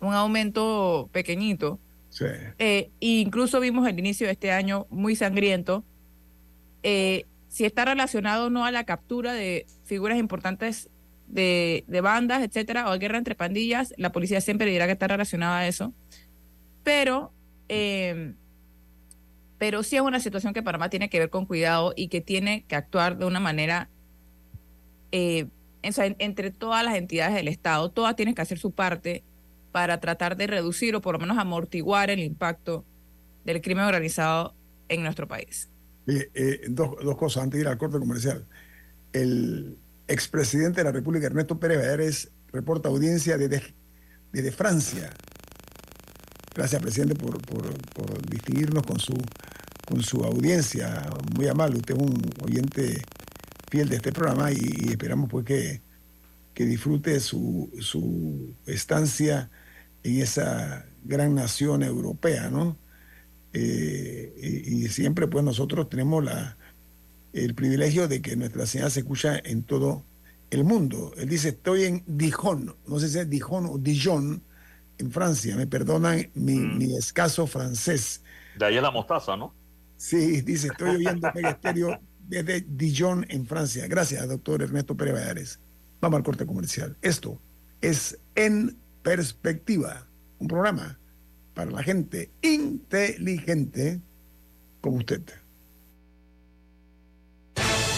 un 0.00 0.14
aumento 0.14 1.08
pequeñito. 1.12 1.80
Sí. 2.10 2.26
Eh, 2.58 2.92
incluso 3.00 3.60
vimos 3.60 3.88
el 3.88 3.98
inicio 3.98 4.26
de 4.26 4.32
este 4.32 4.52
año 4.52 4.86
muy 4.90 5.16
sangriento. 5.16 5.84
Eh, 6.82 7.26
si 7.48 7.64
está 7.64 7.84
relacionado 7.84 8.46
o 8.46 8.50
no 8.50 8.64
a 8.64 8.70
la 8.72 8.84
captura 8.84 9.32
de 9.32 9.66
figuras 9.84 10.18
importantes 10.18 10.90
de, 11.26 11.84
de 11.88 12.00
bandas, 12.00 12.42
etcétera, 12.42 12.88
o 12.88 12.92
a 12.92 12.98
guerra 12.98 13.18
entre 13.18 13.34
pandillas, 13.34 13.94
la 13.96 14.12
policía 14.12 14.40
siempre 14.40 14.70
dirá 14.70 14.86
que 14.86 14.92
está 14.92 15.08
relacionada 15.08 15.60
a 15.60 15.68
eso. 15.68 15.94
Pero 16.82 17.34
Eh, 17.68 18.34
pero 19.58 19.82
sí 19.82 19.96
es 19.96 20.02
una 20.02 20.20
situación 20.20 20.52
que 20.52 20.62
Panamá 20.62 20.90
tiene 20.90 21.08
que 21.08 21.18
ver 21.18 21.30
con 21.30 21.46
cuidado 21.46 21.92
y 21.96 22.08
que 22.08 22.20
tiene 22.20 22.64
que 22.66 22.76
actuar 22.76 23.16
de 23.18 23.24
una 23.26 23.40
manera 23.40 23.90
eh, 25.16 25.46
entre 25.82 26.50
todas 26.50 26.84
las 26.84 26.96
entidades 26.96 27.36
del 27.36 27.46
Estado, 27.46 27.88
todas 27.88 28.16
tienen 28.16 28.34
que 28.34 28.42
hacer 28.42 28.58
su 28.58 28.72
parte 28.72 29.22
para 29.70 30.00
tratar 30.00 30.36
de 30.36 30.48
reducir 30.48 30.96
o 30.96 31.00
por 31.00 31.14
lo 31.14 31.20
menos 31.20 31.38
amortiguar 31.38 32.10
el 32.10 32.18
impacto 32.18 32.84
del 33.44 33.60
crimen 33.60 33.84
organizado 33.84 34.54
en 34.88 35.04
nuestro 35.04 35.28
país. 35.28 35.68
Eh, 36.08 36.30
eh, 36.34 36.60
dos, 36.68 36.96
dos 37.00 37.16
cosas 37.16 37.44
antes 37.44 37.58
de 37.58 37.62
ir 37.62 37.68
al 37.68 37.78
corte 37.78 38.00
comercial. 38.00 38.44
El 39.12 39.78
expresidente 40.08 40.80
de 40.80 40.84
la 40.84 40.92
República, 40.92 41.26
Ernesto 41.26 41.60
Pérez 41.60 41.78
Valladares, 41.78 42.32
reporta 42.52 42.88
audiencia 42.88 43.38
desde, 43.38 43.62
desde 44.32 44.50
Francia. 44.50 45.10
Gracias, 46.56 46.82
presidente, 46.82 47.14
por, 47.14 47.40
por, 47.42 47.72
por 47.92 48.28
distinguirnos 48.28 48.82
con 48.82 48.98
su, 48.98 49.16
con 49.86 50.02
su 50.02 50.24
audiencia. 50.24 51.08
Muy 51.36 51.46
amable, 51.46 51.76
usted 51.76 51.94
es 51.94 52.02
un 52.02 52.20
oyente 52.42 53.04
fiel 53.74 53.88
de 53.88 53.96
este 53.96 54.12
programa 54.12 54.52
y, 54.52 54.58
y 54.84 54.90
esperamos 54.90 55.28
pues 55.28 55.44
que, 55.44 55.82
que 56.54 56.64
disfrute 56.64 57.18
su, 57.18 57.68
su 57.80 58.54
estancia 58.66 59.50
en 60.04 60.20
esa 60.20 60.86
gran 61.02 61.34
nación 61.34 61.82
europea, 61.82 62.50
¿no? 62.50 62.76
Eh, 63.52 64.32
y, 64.40 64.84
y 64.84 64.88
siempre 64.88 65.26
pues 65.26 65.44
nosotros 65.44 65.88
tenemos 65.88 66.22
la, 66.22 66.56
el 67.32 67.56
privilegio 67.56 68.06
de 68.06 68.22
que 68.22 68.36
nuestra 68.36 68.64
señal 68.64 68.92
se 68.92 69.00
escucha 69.00 69.40
en 69.44 69.64
todo 69.64 70.04
el 70.50 70.62
mundo. 70.62 71.12
Él 71.16 71.28
dice, 71.28 71.48
estoy 71.48 71.82
en 71.82 72.04
Dijon, 72.06 72.76
no 72.86 73.00
sé 73.00 73.08
si 73.08 73.18
es 73.18 73.28
Dijon 73.28 73.66
o 73.66 73.78
Dijon, 73.78 74.40
en 74.98 75.10
Francia, 75.10 75.56
me 75.56 75.66
perdonan 75.66 76.30
mi, 76.34 76.60
mi 76.60 76.96
escaso 76.96 77.48
francés. 77.48 78.22
De 78.56 78.66
ahí 78.66 78.76
es 78.76 78.82
la 78.82 78.92
mostaza, 78.92 79.36
¿no? 79.36 79.52
Sí, 79.96 80.42
dice, 80.42 80.68
estoy 80.68 80.90
oyendo 80.90 81.28
Mega 81.34 81.50
Estéreo 81.50 81.98
desde 82.26 82.64
Dijon, 82.66 83.26
en 83.28 83.46
Francia. 83.46 83.86
Gracias, 83.86 84.28
doctor 84.28 84.62
Ernesto 84.62 84.96
Pérez 84.96 85.14
Valladares. 85.14 85.58
Vamos 86.00 86.18
al 86.18 86.24
corte 86.24 86.46
comercial. 86.46 86.96
Esto 87.02 87.40
es 87.80 88.18
En 88.34 88.78
Perspectiva, 89.02 90.06
un 90.38 90.48
programa 90.48 90.98
para 91.52 91.70
la 91.70 91.82
gente 91.82 92.30
inteligente 92.40 94.00
como 94.80 94.96
usted. 94.96 95.22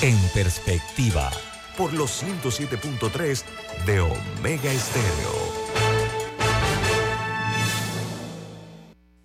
En 0.02 0.18
perspectiva, 0.34 1.30
por 1.78 1.92
los 1.94 2.22
107.3 2.22 3.42
de 3.86 4.00
Omega 4.00 4.72
Estéreo. 4.72 5.46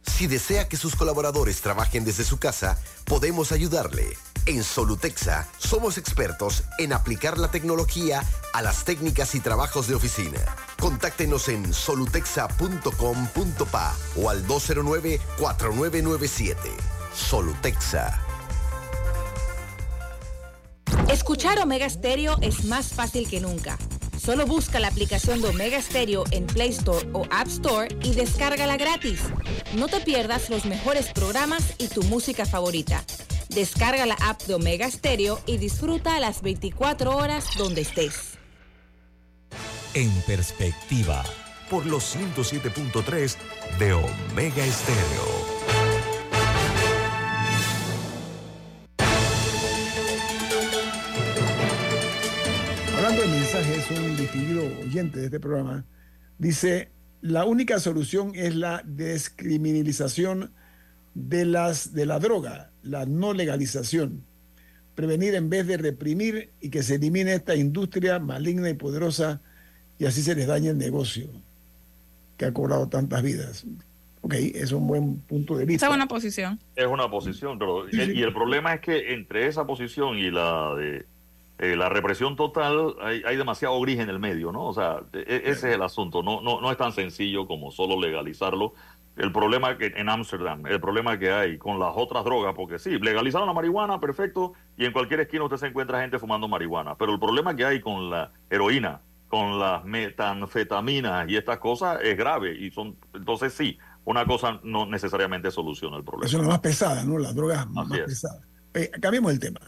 Si 0.03 0.27
desea 0.27 0.69
que 0.69 0.77
sus 0.77 0.95
colaboradores 0.95 1.61
trabajen 1.61 2.05
desde 2.05 2.23
su 2.23 2.37
casa, 2.37 2.77
podemos 3.05 3.51
ayudarle. 3.51 4.15
En 4.47 4.63
Solutexa 4.63 5.47
somos 5.59 5.99
expertos 5.99 6.63
en 6.79 6.93
aplicar 6.93 7.37
la 7.37 7.51
tecnología 7.51 8.23
a 8.53 8.63
las 8.63 8.85
técnicas 8.85 9.35
y 9.35 9.39
trabajos 9.39 9.87
de 9.87 9.93
oficina. 9.93 10.39
Contáctenos 10.79 11.47
en 11.47 11.71
solutexa.com.pa 11.71 13.95
o 14.15 14.29
al 14.29 14.47
209-4997. 14.47 16.55
Solutexa. 17.13 18.19
Escuchar 21.07 21.59
Omega 21.59 21.87
Stereo 21.89 22.37
es 22.41 22.65
más 22.65 22.87
fácil 22.87 23.29
que 23.29 23.39
nunca. 23.41 23.77
Solo 24.19 24.47
busca 24.47 24.79
la 24.79 24.87
aplicación 24.87 25.39
de 25.41 25.49
Omega 25.49 25.79
Stereo 25.81 26.23
en 26.31 26.47
Play 26.47 26.69
Store 26.69 27.07
o 27.13 27.27
App 27.31 27.47
Store 27.47 27.95
y 28.03 28.15
descárgala 28.15 28.77
gratis. 28.77 29.19
No 29.75 29.87
te 29.87 29.99
pierdas 29.99 30.49
los 30.49 30.65
mejores 30.65 31.11
programas 31.11 31.75
y 31.77 31.89
tu 31.89 32.01
música 32.03 32.45
favorita. 32.45 33.03
Descarga 33.53 34.05
la 34.05 34.15
app 34.21 34.41
de 34.43 34.53
Omega 34.53 34.89
Stereo 34.89 35.39
y 35.45 35.57
disfruta 35.57 36.19
las 36.21 36.41
24 36.41 37.15
horas 37.15 37.49
donde 37.57 37.81
estés. 37.81 38.37
en 39.93 40.09
perspectiva, 40.25 41.21
por 41.69 41.85
los 41.85 42.15
107.3 42.15 43.35
de 43.77 43.91
Omega 43.91 44.65
Estéreo. 44.65 45.51
Hablando 52.95 53.21
de 53.21 53.27
mensajes, 53.27 53.91
un 53.91 54.15
distinguido 54.15 54.63
oyente 54.81 55.19
de 55.19 55.25
este 55.25 55.41
programa 55.41 55.85
dice, 56.37 56.93
la 57.19 57.43
única 57.43 57.79
solución 57.79 58.31
es 58.33 58.55
la 58.55 58.81
descriminalización 58.85 60.53
de, 61.13 61.45
las, 61.45 61.93
de 61.93 62.05
la 62.05 62.19
droga, 62.19 62.69
la 62.83 63.05
no 63.05 63.33
legalización. 63.33 64.23
Prevenir 64.95 65.35
en 65.35 65.49
vez 65.49 65.67
de 65.67 65.77
reprimir 65.77 66.49
y 66.59 66.69
que 66.69 66.83
se 66.83 66.95
elimine 66.95 67.33
esta 67.33 67.55
industria 67.55 68.19
maligna 68.19 68.69
y 68.69 68.73
poderosa 68.73 69.41
y 69.97 70.05
así 70.05 70.21
se 70.21 70.35
les 70.35 70.47
daña 70.47 70.71
el 70.71 70.77
negocio 70.77 71.27
que 72.37 72.45
ha 72.45 72.53
cobrado 72.53 72.87
tantas 72.87 73.21
vidas. 73.23 73.65
Ok, 74.21 74.33
es 74.33 74.71
un 74.71 74.85
buen 74.87 75.17
punto 75.21 75.55
de 75.57 75.65
vista. 75.65 75.85
Esa 75.85 75.93
es 75.93 75.95
una 75.95 76.07
posición. 76.07 76.59
Es 76.75 76.85
una 76.85 77.09
posición, 77.09 77.57
pero 77.57 77.89
y 77.89 78.21
el 78.21 78.33
problema 78.33 78.73
es 78.73 78.81
que 78.81 79.13
entre 79.13 79.47
esa 79.47 79.65
posición 79.65 80.17
y 80.17 80.29
la 80.29 80.75
de 80.75 81.05
eh, 81.61 81.75
la 81.75 81.89
represión 81.89 82.35
total 82.35 82.95
hay, 83.01 83.21
hay 83.23 83.37
demasiado 83.37 83.79
gris 83.81 83.99
en 83.99 84.09
el 84.09 84.17
medio, 84.17 84.51
¿no? 84.51 84.65
O 84.65 84.73
sea, 84.73 85.01
e- 85.13 85.19
e- 85.19 85.41
ese 85.45 85.69
es 85.69 85.75
el 85.75 85.83
asunto. 85.83 86.23
No, 86.23 86.41
no, 86.41 86.59
no 86.59 86.71
es 86.71 86.77
tan 86.77 86.91
sencillo 86.91 87.45
como 87.45 87.71
solo 87.71 87.99
legalizarlo. 88.01 88.73
El 89.17 89.31
problema 89.31 89.77
que 89.77 89.87
en 89.95 90.09
Ámsterdam, 90.09 90.65
el 90.67 90.79
problema 90.79 91.19
que 91.19 91.31
hay 91.31 91.57
con 91.57 91.79
las 91.79 91.91
otras 91.95 92.23
drogas, 92.23 92.53
porque 92.55 92.79
sí, 92.79 92.97
legalizaron 92.97 93.47
la 93.47 93.53
marihuana, 93.53 93.99
perfecto, 93.99 94.53
y 94.77 94.85
en 94.85 94.93
cualquier 94.93 95.19
esquina 95.19 95.43
usted 95.43 95.57
se 95.57 95.67
encuentra 95.67 96.01
gente 96.01 96.17
fumando 96.17 96.47
marihuana, 96.47 96.95
pero 96.95 97.13
el 97.13 97.19
problema 97.19 97.55
que 97.55 97.65
hay 97.65 97.81
con 97.81 98.09
la 98.09 98.31
heroína, 98.49 99.01
con 99.27 99.59
las 99.59 99.83
metanfetaminas 99.85 101.29
y 101.29 101.35
estas 101.35 101.57
cosas 101.59 101.99
es 102.03 102.17
grave 102.17 102.53
y 102.53 102.71
son 102.71 102.97
entonces 103.13 103.53
sí, 103.53 103.77
una 104.05 104.25
cosa 104.25 104.59
no 104.63 104.85
necesariamente 104.85 105.51
soluciona 105.51 105.97
el 105.97 106.03
problema. 106.03 106.27
Eso 106.27 106.37
es 106.37 106.43
la 106.43 106.49
más 106.49 106.59
pesada, 106.59 107.03
¿no? 107.03 107.17
Las 107.17 107.35
drogas 107.35 107.69
más 107.69 107.91
es. 107.91 108.05
pesadas. 108.05 108.41
Eh, 108.73 108.89
cambiemos 109.01 109.31
el 109.31 109.39
tema. 109.39 109.59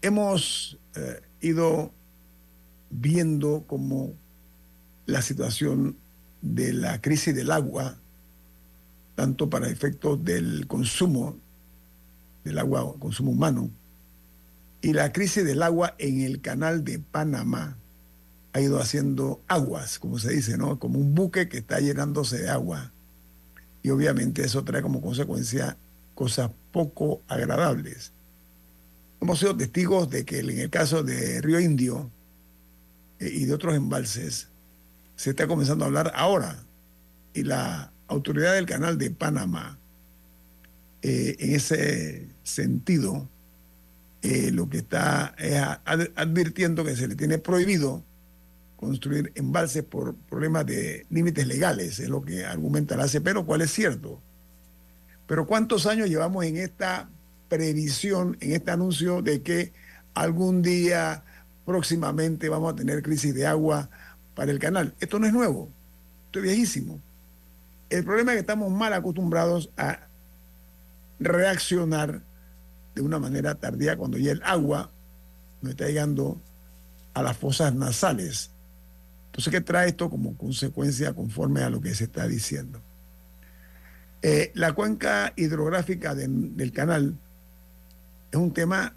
Hemos 0.00 0.78
eh, 0.96 1.20
ido 1.40 1.92
viendo 2.90 3.64
cómo 3.66 4.12
la 5.06 5.22
situación 5.22 5.96
de 6.44 6.74
la 6.74 7.00
crisis 7.00 7.34
del 7.34 7.50
agua, 7.50 7.96
tanto 9.14 9.48
para 9.48 9.68
efectos 9.68 10.22
del 10.22 10.66
consumo 10.66 11.36
del 12.44 12.58
agua, 12.58 12.94
consumo 12.98 13.30
humano, 13.30 13.70
y 14.82 14.92
la 14.92 15.12
crisis 15.12 15.44
del 15.44 15.62
agua 15.62 15.94
en 15.98 16.20
el 16.20 16.42
canal 16.42 16.84
de 16.84 16.98
Panamá 16.98 17.78
ha 18.52 18.60
ido 18.60 18.78
haciendo 18.78 19.40
aguas, 19.48 19.98
como 19.98 20.18
se 20.18 20.32
dice, 20.32 20.58
¿no? 20.58 20.78
Como 20.78 20.98
un 20.98 21.14
buque 21.14 21.48
que 21.48 21.58
está 21.58 21.80
llenándose 21.80 22.38
de 22.38 22.50
agua. 22.50 22.92
Y 23.82 23.88
obviamente 23.88 24.44
eso 24.44 24.62
trae 24.62 24.82
como 24.82 25.00
consecuencia 25.00 25.78
cosas 26.14 26.50
poco 26.70 27.22
agradables. 27.26 28.12
Hemos 29.20 29.38
sido 29.38 29.56
testigos 29.56 30.10
de 30.10 30.26
que 30.26 30.40
en 30.40 30.50
el 30.50 30.70
caso 30.70 31.02
de 31.02 31.40
Río 31.40 31.58
Indio 31.58 32.10
eh, 33.18 33.30
y 33.32 33.46
de 33.46 33.54
otros 33.54 33.74
embalses 33.74 34.48
se 35.16 35.30
está 35.30 35.46
comenzando 35.46 35.84
a 35.84 35.88
hablar 35.88 36.12
ahora. 36.14 36.58
Y 37.32 37.42
la 37.42 37.92
autoridad 38.08 38.54
del 38.54 38.66
canal 38.66 38.98
de 38.98 39.10
Panamá, 39.10 39.78
eh, 41.02 41.36
en 41.38 41.54
ese 41.54 42.28
sentido, 42.42 43.28
eh, 44.22 44.50
lo 44.50 44.68
que 44.68 44.78
está 44.78 45.34
es 45.38 45.60
advirtiendo 46.16 46.84
que 46.84 46.96
se 46.96 47.08
le 47.08 47.14
tiene 47.14 47.38
prohibido 47.38 48.02
construir 48.76 49.32
embalses 49.34 49.82
por 49.82 50.14
problemas 50.14 50.66
de 50.66 51.06
límites 51.10 51.46
legales, 51.46 51.98
es 51.98 52.08
lo 52.08 52.22
que 52.22 52.44
argumenta 52.44 52.96
la 52.96 53.06
lo 53.32 53.46
cual 53.46 53.62
es 53.62 53.70
cierto. 53.70 54.20
Pero 55.26 55.46
¿cuántos 55.46 55.86
años 55.86 56.08
llevamos 56.08 56.44
en 56.44 56.58
esta 56.58 57.08
previsión, 57.48 58.36
en 58.40 58.52
este 58.52 58.70
anuncio 58.70 59.22
de 59.22 59.42
que 59.42 59.72
algún 60.12 60.62
día 60.62 61.22
próximamente 61.64 62.48
vamos 62.48 62.72
a 62.72 62.76
tener 62.76 63.02
crisis 63.02 63.34
de 63.34 63.46
agua 63.46 63.88
para 64.34 64.50
el 64.50 64.58
canal? 64.58 64.94
Esto 65.00 65.18
no 65.18 65.26
es 65.26 65.32
nuevo, 65.32 65.68
esto 66.26 66.38
es 66.40 66.44
viejísimo. 66.44 67.00
El 67.90 68.04
problema 68.04 68.32
es 68.32 68.36
que 68.36 68.40
estamos 68.40 68.70
mal 68.70 68.92
acostumbrados 68.92 69.70
a 69.76 70.00
reaccionar 71.20 72.22
de 72.94 73.02
una 73.02 73.18
manera 73.18 73.54
tardía 73.54 73.96
cuando 73.96 74.18
ya 74.18 74.32
el 74.32 74.42
agua 74.44 74.90
nos 75.62 75.70
está 75.72 75.86
llegando 75.86 76.40
a 77.14 77.22
las 77.22 77.36
fosas 77.36 77.74
nasales. 77.74 78.50
Entonces, 79.26 79.50
¿qué 79.52 79.60
trae 79.60 79.88
esto 79.88 80.10
como 80.10 80.36
consecuencia 80.36 81.12
conforme 81.12 81.62
a 81.62 81.70
lo 81.70 81.80
que 81.80 81.94
se 81.94 82.04
está 82.04 82.26
diciendo? 82.26 82.80
Eh, 84.22 84.52
la 84.54 84.72
cuenca 84.72 85.32
hidrográfica 85.36 86.14
de- 86.14 86.28
del 86.28 86.72
canal 86.72 87.14
es 88.30 88.38
un 88.38 88.52
tema 88.52 88.94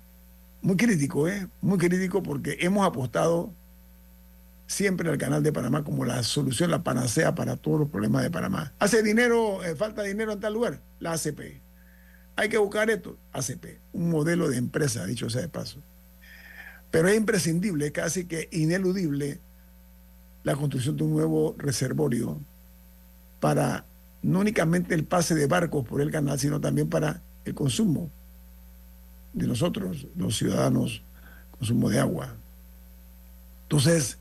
muy 0.62 0.78
crítico, 0.78 1.28
¿eh? 1.28 1.48
muy 1.62 1.78
crítico 1.78 2.24
porque 2.24 2.58
hemos 2.62 2.86
apostado 2.88 3.52
siempre 4.68 5.09
al 5.09 5.18
canal 5.18 5.41
de 5.41 5.53
Panamá 5.53 5.84
como 5.84 6.05
la 6.05 6.22
solución, 6.24 6.70
la 6.70 6.84
panacea 6.84 7.34
para 7.34 7.55
todos 7.55 7.80
los 7.80 7.89
problemas 7.89 8.22
de 8.22 8.30
Panamá. 8.30 8.74
¿Hace 8.80 9.01
dinero, 9.01 9.63
eh, 9.63 9.76
falta 9.76 10.03
dinero 10.03 10.34
en 10.34 10.39
tal 10.39 10.53
lugar? 10.53 10.82
La 10.99 11.13
ACP. 11.13 11.61
Hay 12.36 12.49
que 12.49 12.57
buscar 12.57 12.89
esto, 12.91 13.18
ACP, 13.34 13.80
un 13.93 14.11
modelo 14.11 14.47
de 14.49 14.57
empresa, 14.57 15.05
dicho 15.05 15.30
sea 15.30 15.41
de 15.41 15.49
paso. 15.49 15.82
Pero 16.91 17.07
es 17.07 17.18
imprescindible, 17.18 17.91
casi 17.91 18.26
que 18.26 18.47
ineludible, 18.51 19.39
la 20.43 20.55
construcción 20.55 20.95
de 20.95 21.03
un 21.03 21.11
nuevo 21.11 21.55
reservorio 21.57 22.39
para 23.39 23.86
no 24.22 24.39
únicamente 24.39 24.95
el 24.95 25.03
pase 25.03 25.36
de 25.36 25.47
barcos 25.47 25.86
por 25.86 25.99
el 26.01 26.11
canal, 26.11 26.39
sino 26.39 26.61
también 26.61 26.89
para 26.89 27.22
el 27.43 27.53
consumo 27.53 28.09
de 29.34 29.47
nosotros, 29.47 30.07
los 30.15 30.38
ciudadanos, 30.38 31.03
consumo 31.57 31.89
de 31.89 31.99
agua. 31.99 32.36
Entonces, 33.63 34.20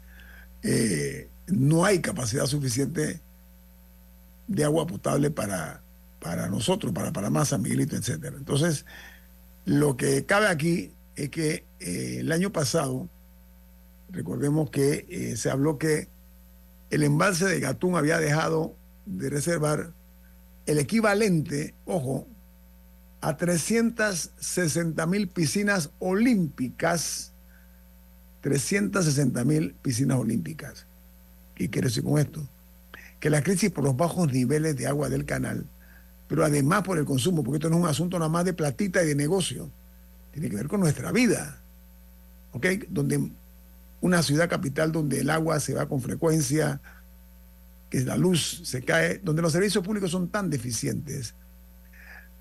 eh, 0.69 1.29
no 1.47 1.85
hay 1.85 2.01
capacidad 2.01 2.45
suficiente 2.47 3.21
de 4.49 4.65
agua 4.65 4.85
potable 4.87 5.31
para, 5.31 5.81
para 6.21 6.49
nosotros, 6.49 6.93
para 6.93 7.13
Panamá, 7.13 7.45
San 7.45 7.63
Miguelito, 7.63 7.95
etc. 7.95 8.35
Entonces, 8.37 8.85
lo 9.65 9.97
que 9.97 10.27
cabe 10.27 10.49
aquí 10.49 10.93
es 11.15 11.31
que 11.31 11.65
eh, 11.79 12.17
el 12.19 12.33
año 12.33 12.51
pasado, 12.51 13.09
recordemos 14.11 14.71
que 14.71 15.07
eh, 15.09 15.37
se 15.37 15.51
habló 15.51 15.79
que 15.79 16.09
el 16.91 17.05
embalse 17.05 17.45
de 17.45 17.61
Gatún 17.61 17.95
había 17.95 18.19
dejado 18.19 18.75
de 19.07 19.31
reservar 19.31 19.93
el 20.67 20.79
equivalente, 20.79 21.75
ojo, 21.85 22.27
a 23.21 23.37
360 23.37 25.07
mil 25.07 25.29
piscinas 25.29 25.91
olímpicas, 26.01 27.33
360 28.47 29.45
mil 29.45 29.75
piscinas 29.83 30.19
olímpicas. 30.19 30.87
¿Qué 31.57 31.69
quiere 31.69 31.89
decir 31.89 32.05
con 32.05 32.17
esto? 32.21 32.49
Que 33.19 33.29
la 33.29 33.43
crisis 33.43 33.73
por 33.73 33.83
los 33.83 33.97
bajos 33.97 34.33
niveles 34.33 34.77
de 34.77 34.87
agua 34.87 35.09
del 35.09 35.25
canal, 35.25 35.67
pero 36.29 36.45
además 36.45 36.85
por 36.85 36.97
el 36.97 37.05
consumo, 37.05 37.43
porque 37.43 37.57
esto 37.57 37.69
no 37.71 37.79
es 37.79 37.83
un 37.83 37.89
asunto 37.89 38.21
nada 38.21 38.29
más 38.29 38.45
de 38.45 38.53
platita 38.53 39.03
y 39.03 39.07
de 39.09 39.17
negocio, 39.17 39.69
tiene 40.31 40.49
que 40.49 40.55
ver 40.55 40.69
con 40.69 40.79
nuestra 40.79 41.11
vida, 41.11 41.61
¿ok? 42.53 42.67
Donde 42.89 43.33
una 44.01 44.23
ciudad 44.23 44.49
capital 44.49 44.93
donde 44.93 45.23
el 45.23 45.31
agua 45.31 45.59
se 45.59 45.75
va 45.75 45.89
con 45.89 46.01
frecuencia, 46.01 46.81
que 47.91 48.03
la 48.03 48.17
luz 48.17 48.61
se 48.63 48.81
cae, 48.81 49.19
donde 49.25 49.43
los 49.43 49.51
servicios 49.51 49.85
públicos 49.85 50.13
son 50.13 50.29
tan 50.29 50.51
deficientes. 50.51 51.35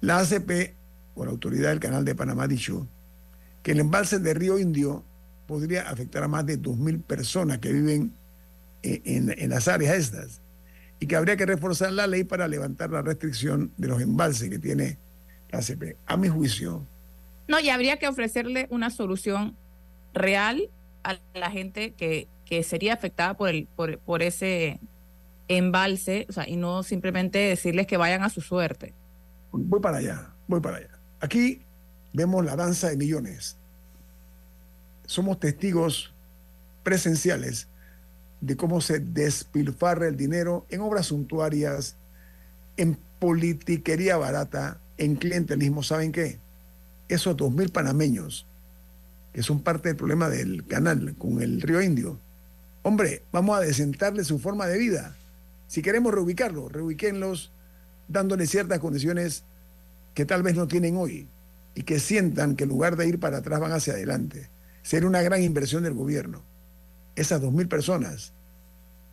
La 0.01 0.19
ACP, 0.19 0.75
la 1.15 1.31
autoridad 1.31 1.69
del 1.69 1.79
Canal 1.79 2.05
de 2.05 2.13
Panamá, 2.13 2.43
ha 2.43 2.47
dicho 2.47 2.87
que 3.63 3.71
el 3.71 3.79
embalse 3.79 4.19
de 4.19 4.35
Río 4.35 4.59
Indio 4.59 5.03
podría 5.47 5.89
afectar 5.89 6.23
a 6.23 6.27
más 6.27 6.45
de 6.45 6.59
2.000 6.59 7.03
personas 7.03 7.59
que 7.59 7.71
viven 7.71 8.13
en, 8.83 9.33
en, 9.37 9.49
las 9.49 9.67
áreas 9.67 9.95
estas 9.95 10.41
y 10.99 11.07
que 11.07 11.15
habría 11.15 11.37
que 11.37 11.45
reforzar 11.45 11.91
la 11.91 12.07
ley 12.07 12.23
para 12.23 12.47
levantar 12.47 12.89
la 12.91 13.01
restricción 13.01 13.71
de 13.77 13.87
los 13.87 14.01
embalses 14.01 14.49
que 14.49 14.59
tiene 14.59 14.97
la 15.49 15.59
ACP. 15.59 15.97
A 16.05 16.17
mi 16.17 16.27
juicio. 16.27 16.85
No, 17.47 17.59
y 17.59 17.69
habría 17.69 17.97
que 17.97 18.07
ofrecerle 18.07 18.67
una 18.69 18.89
solución 18.89 19.55
real 20.13 20.69
a 21.03 21.17
la 21.33 21.51
gente 21.51 21.91
que, 21.91 22.27
que 22.45 22.63
sería 22.63 22.93
afectada 22.93 23.35
por, 23.35 23.49
el, 23.49 23.67
por, 23.75 23.99
por 23.99 24.23
ese 24.23 24.79
embalse, 25.47 26.25
o 26.29 26.33
sea, 26.33 26.47
y 26.47 26.55
no 26.55 26.83
simplemente 26.83 27.37
decirles 27.37 27.87
que 27.87 27.97
vayan 27.97 28.23
a 28.23 28.29
su 28.29 28.41
suerte. 28.41 28.93
Voy 29.51 29.79
para 29.79 29.97
allá, 29.97 30.33
voy 30.47 30.59
para 30.59 30.77
allá. 30.77 30.89
Aquí 31.19 31.61
vemos 32.13 32.43
la 32.45 32.55
danza 32.55 32.89
de 32.89 32.97
millones. 32.97 33.57
Somos 35.05 35.39
testigos 35.39 36.13
presenciales 36.83 37.67
de 38.41 38.55
cómo 38.55 38.81
se 38.81 38.99
despilfarra 38.99 40.07
el 40.07 40.17
dinero 40.17 40.65
en 40.69 40.81
obras 40.81 41.07
suntuarias, 41.07 41.95
en 42.77 42.97
politiquería 43.19 44.17
barata, 44.17 44.79
en 44.97 45.15
clientelismo. 45.15 45.83
¿Saben 45.83 46.11
qué? 46.11 46.39
Esos 47.07 47.37
dos 47.37 47.51
mil 47.51 47.69
panameños, 47.69 48.45
que 49.33 49.43
son 49.43 49.61
parte 49.61 49.89
del 49.89 49.97
problema 49.97 50.29
del 50.29 50.65
canal 50.65 51.15
con 51.17 51.41
el 51.41 51.61
río 51.61 51.81
Indio, 51.81 52.19
hombre, 52.83 53.23
vamos 53.31 53.57
a 53.57 53.61
desentarle 53.61 54.23
su 54.23 54.39
forma 54.39 54.67
de 54.67 54.77
vida 54.77 55.15
si 55.67 55.81
queremos 55.81 56.13
reubicarlos, 56.13 56.71
reubiquenlos 56.71 57.51
dándole 58.07 58.45
ciertas 58.47 58.79
condiciones 58.79 59.43
que 60.13 60.25
tal 60.25 60.43
vez 60.43 60.55
no 60.55 60.67
tienen 60.67 60.95
hoy 60.97 61.27
y 61.73 61.83
que 61.83 61.99
sientan 61.99 62.55
que 62.55 62.63
en 62.63 62.69
lugar 62.69 62.95
de 62.95 63.07
ir 63.07 63.19
para 63.19 63.37
atrás 63.37 63.59
van 63.59 63.71
hacia 63.71 63.93
adelante. 63.93 64.49
Sería 64.85 65.09
una 65.09 65.23
gran 65.23 65.41
inversión 65.41 65.81
del 65.81 65.95
gobierno. 65.95 66.43
Esas 67.15 67.41
dos 67.41 67.51
mil 67.51 67.67
personas, 67.67 68.33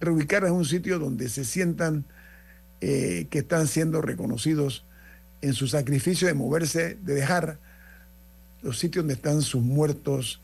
reubicarlas 0.00 0.50
en 0.50 0.58
un 0.58 0.66
sitio 0.66 0.98
donde 0.98 1.30
se 1.30 1.46
sientan 1.46 2.04
eh, 2.82 3.26
que 3.30 3.38
están 3.38 3.66
siendo 3.66 4.02
reconocidos 4.02 4.84
en 5.40 5.54
su 5.54 5.68
sacrificio 5.68 6.28
de 6.28 6.34
moverse, 6.34 6.98
de 7.00 7.14
dejar 7.14 7.58
los 8.60 8.78
sitios 8.78 9.04
donde 9.04 9.14
están 9.14 9.40
sus 9.40 9.62
muertos, 9.62 10.42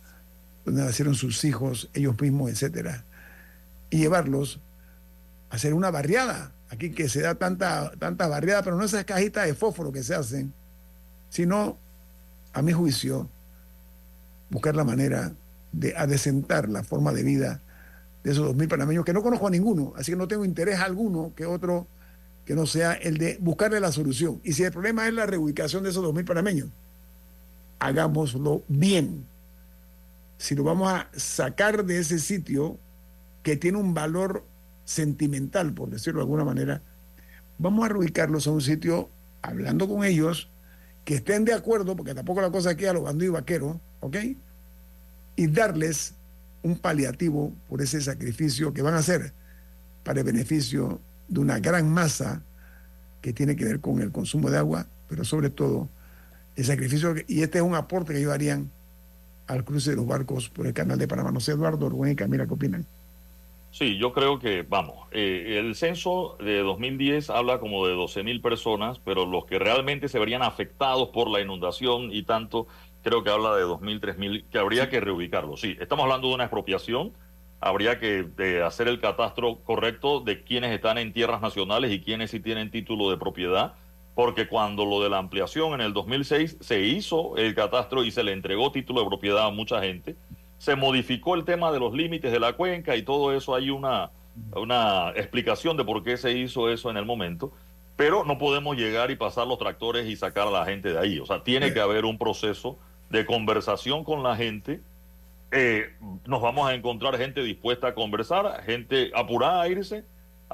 donde 0.64 0.82
nacieron 0.82 1.14
sus 1.14 1.44
hijos, 1.44 1.90
ellos 1.92 2.18
mismos, 2.18 2.50
etcétera, 2.50 3.04
y 3.90 3.98
llevarlos 3.98 4.60
hacer 5.50 5.74
una 5.74 5.90
barriada. 5.90 6.52
Aquí 6.70 6.90
que 6.90 7.10
se 7.10 7.20
da 7.20 7.34
tanta, 7.34 7.92
tanta 7.98 8.28
barriada, 8.28 8.62
pero 8.62 8.76
no 8.76 8.84
esas 8.84 9.04
cajitas 9.04 9.46
de 9.46 9.52
fósforo 9.52 9.92
que 9.92 10.02
se 10.02 10.14
hacen, 10.14 10.54
sino, 11.28 11.76
a 12.54 12.62
mi 12.62 12.72
juicio, 12.72 13.28
buscar 14.50 14.74
la 14.74 14.84
manera 14.84 15.32
de 15.72 15.96
adecentar 15.96 16.68
la 16.68 16.82
forma 16.82 17.12
de 17.12 17.22
vida 17.22 17.60
de 18.24 18.32
esos 18.32 18.44
dos 18.44 18.56
mil 18.56 18.68
panameños, 18.68 19.04
que 19.04 19.12
no 19.12 19.22
conozco 19.22 19.46
a 19.46 19.50
ninguno, 19.50 19.92
así 19.96 20.12
que 20.12 20.16
no 20.16 20.28
tengo 20.28 20.44
interés 20.44 20.80
alguno 20.80 21.32
que 21.36 21.46
otro 21.46 21.86
que 22.44 22.54
no 22.54 22.66
sea 22.66 22.94
el 22.94 23.18
de 23.18 23.36
buscarle 23.40 23.78
la 23.78 23.92
solución. 23.92 24.40
Y 24.42 24.54
si 24.54 24.64
el 24.64 24.72
problema 24.72 25.06
es 25.06 25.12
la 25.12 25.26
reubicación 25.26 25.82
de 25.82 25.90
esos 25.90 26.02
dos 26.02 26.14
mil 26.14 26.24
panameños, 26.24 26.70
hagámoslo 27.78 28.62
bien. 28.68 29.26
Si 30.38 30.54
lo 30.54 30.64
vamos 30.64 30.90
a 30.90 31.08
sacar 31.14 31.84
de 31.84 31.98
ese 31.98 32.18
sitio 32.18 32.78
que 33.42 33.56
tiene 33.56 33.78
un 33.78 33.92
valor 33.92 34.44
sentimental, 34.84 35.74
por 35.74 35.90
decirlo 35.90 36.20
de 36.20 36.24
alguna 36.24 36.44
manera, 36.44 36.80
vamos 37.58 37.84
a 37.84 37.88
reubicarlos 37.88 38.46
a 38.46 38.52
un 38.52 38.62
sitio 38.62 39.10
hablando 39.42 39.86
con 39.86 40.04
ellos, 40.04 40.48
que 41.08 41.14
estén 41.14 41.46
de 41.46 41.54
acuerdo, 41.54 41.96
porque 41.96 42.14
tampoco 42.14 42.42
la 42.42 42.50
cosa 42.50 42.68
aquí 42.68 42.84
a 42.84 42.92
los 42.92 43.02
bandidos 43.02 43.32
y 43.32 43.34
vaqueros, 43.40 43.78
¿ok? 44.00 44.16
Y 45.36 45.46
darles 45.46 46.12
un 46.62 46.76
paliativo 46.76 47.50
por 47.66 47.80
ese 47.80 48.02
sacrificio 48.02 48.74
que 48.74 48.82
van 48.82 48.92
a 48.92 48.98
hacer 48.98 49.32
para 50.04 50.20
el 50.20 50.26
beneficio 50.26 51.00
de 51.28 51.40
una 51.40 51.60
gran 51.60 51.88
masa 51.88 52.42
que 53.22 53.32
tiene 53.32 53.56
que 53.56 53.64
ver 53.64 53.80
con 53.80 54.02
el 54.02 54.12
consumo 54.12 54.50
de 54.50 54.58
agua, 54.58 54.86
pero 55.08 55.24
sobre 55.24 55.48
todo 55.48 55.88
el 56.56 56.66
sacrificio, 56.66 57.14
y 57.26 57.40
este 57.40 57.56
es 57.56 57.64
un 57.64 57.74
aporte 57.74 58.12
que 58.12 58.18
ellos 58.18 58.34
harían 58.34 58.70
al 59.46 59.64
cruce 59.64 59.88
de 59.88 59.96
los 59.96 60.06
barcos 60.06 60.50
por 60.50 60.66
el 60.66 60.74
canal 60.74 60.98
de 60.98 61.08
Panamá. 61.08 61.32
No 61.32 61.40
sé, 61.40 61.52
Eduardo, 61.52 61.88
Rubén 61.88 62.12
y 62.12 62.16
¿qué 62.16 62.24
opinan? 62.50 62.84
Sí, 63.70 63.98
yo 63.98 64.12
creo 64.12 64.38
que, 64.38 64.62
vamos, 64.62 65.06
eh, 65.12 65.56
el 65.58 65.74
censo 65.74 66.36
de 66.40 66.60
2010 66.60 67.30
habla 67.30 67.60
como 67.60 67.86
de 67.86 67.94
12 67.94 68.22
mil 68.22 68.40
personas, 68.40 68.98
pero 68.98 69.26
los 69.26 69.44
que 69.44 69.58
realmente 69.58 70.08
se 70.08 70.18
verían 70.18 70.42
afectados 70.42 71.10
por 71.10 71.28
la 71.28 71.40
inundación 71.40 72.10
y 72.12 72.22
tanto, 72.22 72.66
creo 73.02 73.22
que 73.22 73.30
habla 73.30 73.54
de 73.54 73.64
2.000, 73.64 74.00
3.000, 74.00 74.44
que 74.50 74.58
habría 74.58 74.88
que 74.88 75.00
reubicarlos. 75.00 75.60
Sí, 75.60 75.76
estamos 75.80 76.04
hablando 76.04 76.28
de 76.28 76.34
una 76.34 76.44
expropiación, 76.44 77.12
habría 77.60 77.98
que 77.98 78.62
hacer 78.64 78.88
el 78.88 79.00
catastro 79.00 79.56
correcto 79.64 80.20
de 80.20 80.42
quienes 80.44 80.72
están 80.72 80.96
en 80.96 81.12
tierras 81.12 81.42
nacionales 81.42 81.92
y 81.92 82.00
quienes 82.00 82.30
sí 82.30 82.40
tienen 82.40 82.70
título 82.70 83.10
de 83.10 83.18
propiedad, 83.18 83.74
porque 84.14 84.48
cuando 84.48 84.86
lo 84.86 85.02
de 85.02 85.10
la 85.10 85.18
ampliación 85.18 85.74
en 85.74 85.80
el 85.82 85.92
2006 85.92 86.56
se 86.60 86.80
hizo 86.80 87.36
el 87.36 87.54
catastro 87.54 88.02
y 88.02 88.10
se 88.10 88.24
le 88.24 88.32
entregó 88.32 88.72
título 88.72 89.02
de 89.02 89.06
propiedad 89.06 89.46
a 89.46 89.50
mucha 89.50 89.80
gente, 89.80 90.16
se 90.58 90.74
modificó 90.76 91.34
el 91.34 91.44
tema 91.44 91.72
de 91.72 91.80
los 91.80 91.94
límites 91.94 92.32
de 92.32 92.40
la 92.40 92.52
cuenca 92.52 92.96
y 92.96 93.02
todo 93.02 93.34
eso 93.34 93.54
hay 93.54 93.70
una, 93.70 94.10
una 94.54 95.10
explicación 95.10 95.76
de 95.76 95.84
por 95.84 96.02
qué 96.02 96.16
se 96.16 96.32
hizo 96.32 96.68
eso 96.68 96.90
en 96.90 96.96
el 96.96 97.04
momento, 97.04 97.52
pero 97.96 98.24
no 98.24 98.38
podemos 98.38 98.76
llegar 98.76 99.10
y 99.10 99.16
pasar 99.16 99.46
los 99.46 99.58
tractores 99.58 100.06
y 100.06 100.16
sacar 100.16 100.48
a 100.48 100.50
la 100.50 100.64
gente 100.64 100.92
de 100.92 100.98
ahí. 100.98 101.18
O 101.20 101.26
sea, 101.26 101.42
tiene 101.42 101.72
que 101.72 101.80
haber 101.80 102.04
un 102.04 102.18
proceso 102.18 102.78
de 103.10 103.24
conversación 103.24 104.04
con 104.04 104.22
la 104.22 104.36
gente. 104.36 104.80
Eh, 105.50 105.96
nos 106.26 106.42
vamos 106.42 106.68
a 106.68 106.74
encontrar 106.74 107.16
gente 107.16 107.42
dispuesta 107.42 107.88
a 107.88 107.94
conversar, 107.94 108.62
gente 108.64 109.10
apurada 109.14 109.62
a 109.62 109.68
irse 109.68 110.04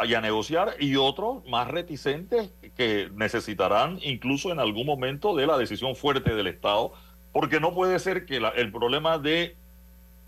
y 0.07 0.14
a 0.14 0.20
negociar 0.20 0.74
y 0.80 0.96
otros 0.96 1.46
más 1.48 1.68
reticentes 1.68 2.52
que 2.76 3.11
necesitarán 3.14 3.98
incluso 4.02 4.50
en 4.50 4.59
algún 4.59 4.86
momento 4.86 5.34
de 5.36 5.46
la 5.46 5.57
decisión 5.57 5.94
fuerte 5.94 6.34
del 6.34 6.46
Estado, 6.46 6.92
porque 7.32 7.61
no 7.61 7.74
puede 7.74 7.98
ser 7.98 8.26
que 8.26 8.36
el 8.36 8.72
problema 8.72 9.18
de 9.18 9.57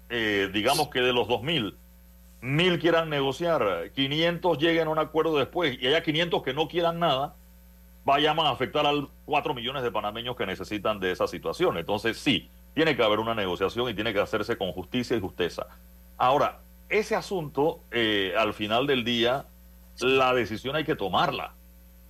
eh, 0.09 0.51
digamos 0.53 0.89
que 0.89 1.01
de 1.01 1.13
los 1.13 1.29
2.000, 1.29 1.75
1.000 2.43 2.81
quieran 2.81 3.11
negociar, 3.11 3.91
500 3.95 4.59
lleguen 4.59 4.89
a 4.89 4.91
un 4.91 4.99
acuerdo 4.99 5.37
después 5.39 5.77
y 5.81 5.87
haya 5.87 6.03
500 6.03 6.43
que 6.43 6.55
no 6.55 6.69
quieran 6.69 6.99
nada, 6.99 7.35
vayan 8.05 8.39
a 8.39 8.51
afectar 8.51 8.87
a 8.87 8.93
4 9.25 9.55
millones 9.55 9.83
de 9.83 9.91
panameños 9.91 10.37
que 10.37 10.47
necesitan 10.47 11.01
de 11.01 11.11
esa 11.11 11.27
situación. 11.27 11.77
Entonces, 11.77 12.17
sí, 12.19 12.49
tiene 12.75 12.97
que 12.97 13.03
haber 13.03 13.19
una 13.19 13.35
negociación 13.35 13.89
y 13.91 13.95
tiene 13.95 14.13
que 14.13 14.21
hacerse 14.21 14.57
con 14.57 14.71
justicia 14.73 15.17
y 15.17 15.21
justeza. 15.21 15.67
Ahora, 16.17 16.61
ese 16.89 17.17
asunto, 17.17 17.81
eh, 17.91 18.33
al 18.39 18.55
final 18.55 18.87
del 18.87 19.03
día, 19.03 19.47
la 20.01 20.33
decisión 20.35 20.77
hay 20.77 20.85
que 20.85 20.95
tomarla. 20.95 21.55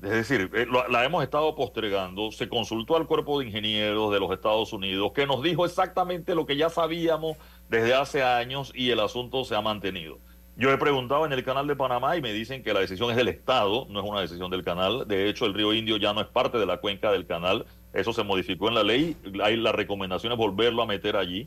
Es 0.03 0.11
decir, 0.11 0.51
eh, 0.55 0.67
la 0.91 1.05
hemos 1.05 1.25
estado 1.25 1.55
postergando. 1.55 2.31
Se 2.31 2.49
consultó 2.49 2.97
al 2.97 3.07
cuerpo 3.07 3.39
de 3.39 3.47
ingenieros 3.47 4.13
de 4.13 4.21
los 4.21 4.31
Estados 4.31 4.73
Unidos, 4.73 5.13
que 5.13 5.27
nos 5.27 5.43
dijo 5.43 5.65
exactamente 5.65 6.35
lo 6.35 6.45
que 6.45 6.57
ya 6.57 6.69
sabíamos 6.69 7.39
desde 7.69 7.95
hace 7.95 8.23
años 8.23 8.73
y 8.75 8.91
el 8.91 9.01
asunto 9.01 9.45
se 9.45 9.55
ha 9.55 9.61
mantenido. 9.61 10.19
Yo 10.59 10.71
he 10.71 10.79
preguntado 10.79 11.27
en 11.27 11.33
el 11.33 11.45
canal 11.45 11.67
de 11.67 11.77
Panamá 11.77 12.17
y 12.17 12.23
me 12.23 12.33
dicen 12.33 12.63
que 12.63 12.73
la 12.73 12.81
decisión 12.81 13.11
es 13.11 13.17
del 13.17 13.29
Estado, 13.29 13.87
no 13.91 14.01
es 14.01 14.09
una 14.09 14.23
decisión 14.23 14.51
del 14.51 14.65
canal. 14.65 15.07
De 15.07 15.29
hecho, 15.29 15.45
el 15.45 15.53
río 15.53 15.75
Indio 15.75 15.99
ya 15.99 16.15
no 16.15 16.23
es 16.23 16.29
parte 16.29 16.57
de 16.57 16.65
la 16.65 16.79
cuenca 16.79 17.13
del 17.13 17.27
canal. 17.27 17.67
Eso 17.93 18.15
se 18.15 18.25
modificó 18.25 18.69
en 18.69 18.75
la 18.75 18.83
ley. 18.83 19.17
Hay 19.43 19.57
la 19.57 19.73
recomendación 19.73 20.33
es 20.33 20.39
volverlo 20.39 20.83
a 20.83 20.87
meter 20.87 21.17
allí. 21.17 21.47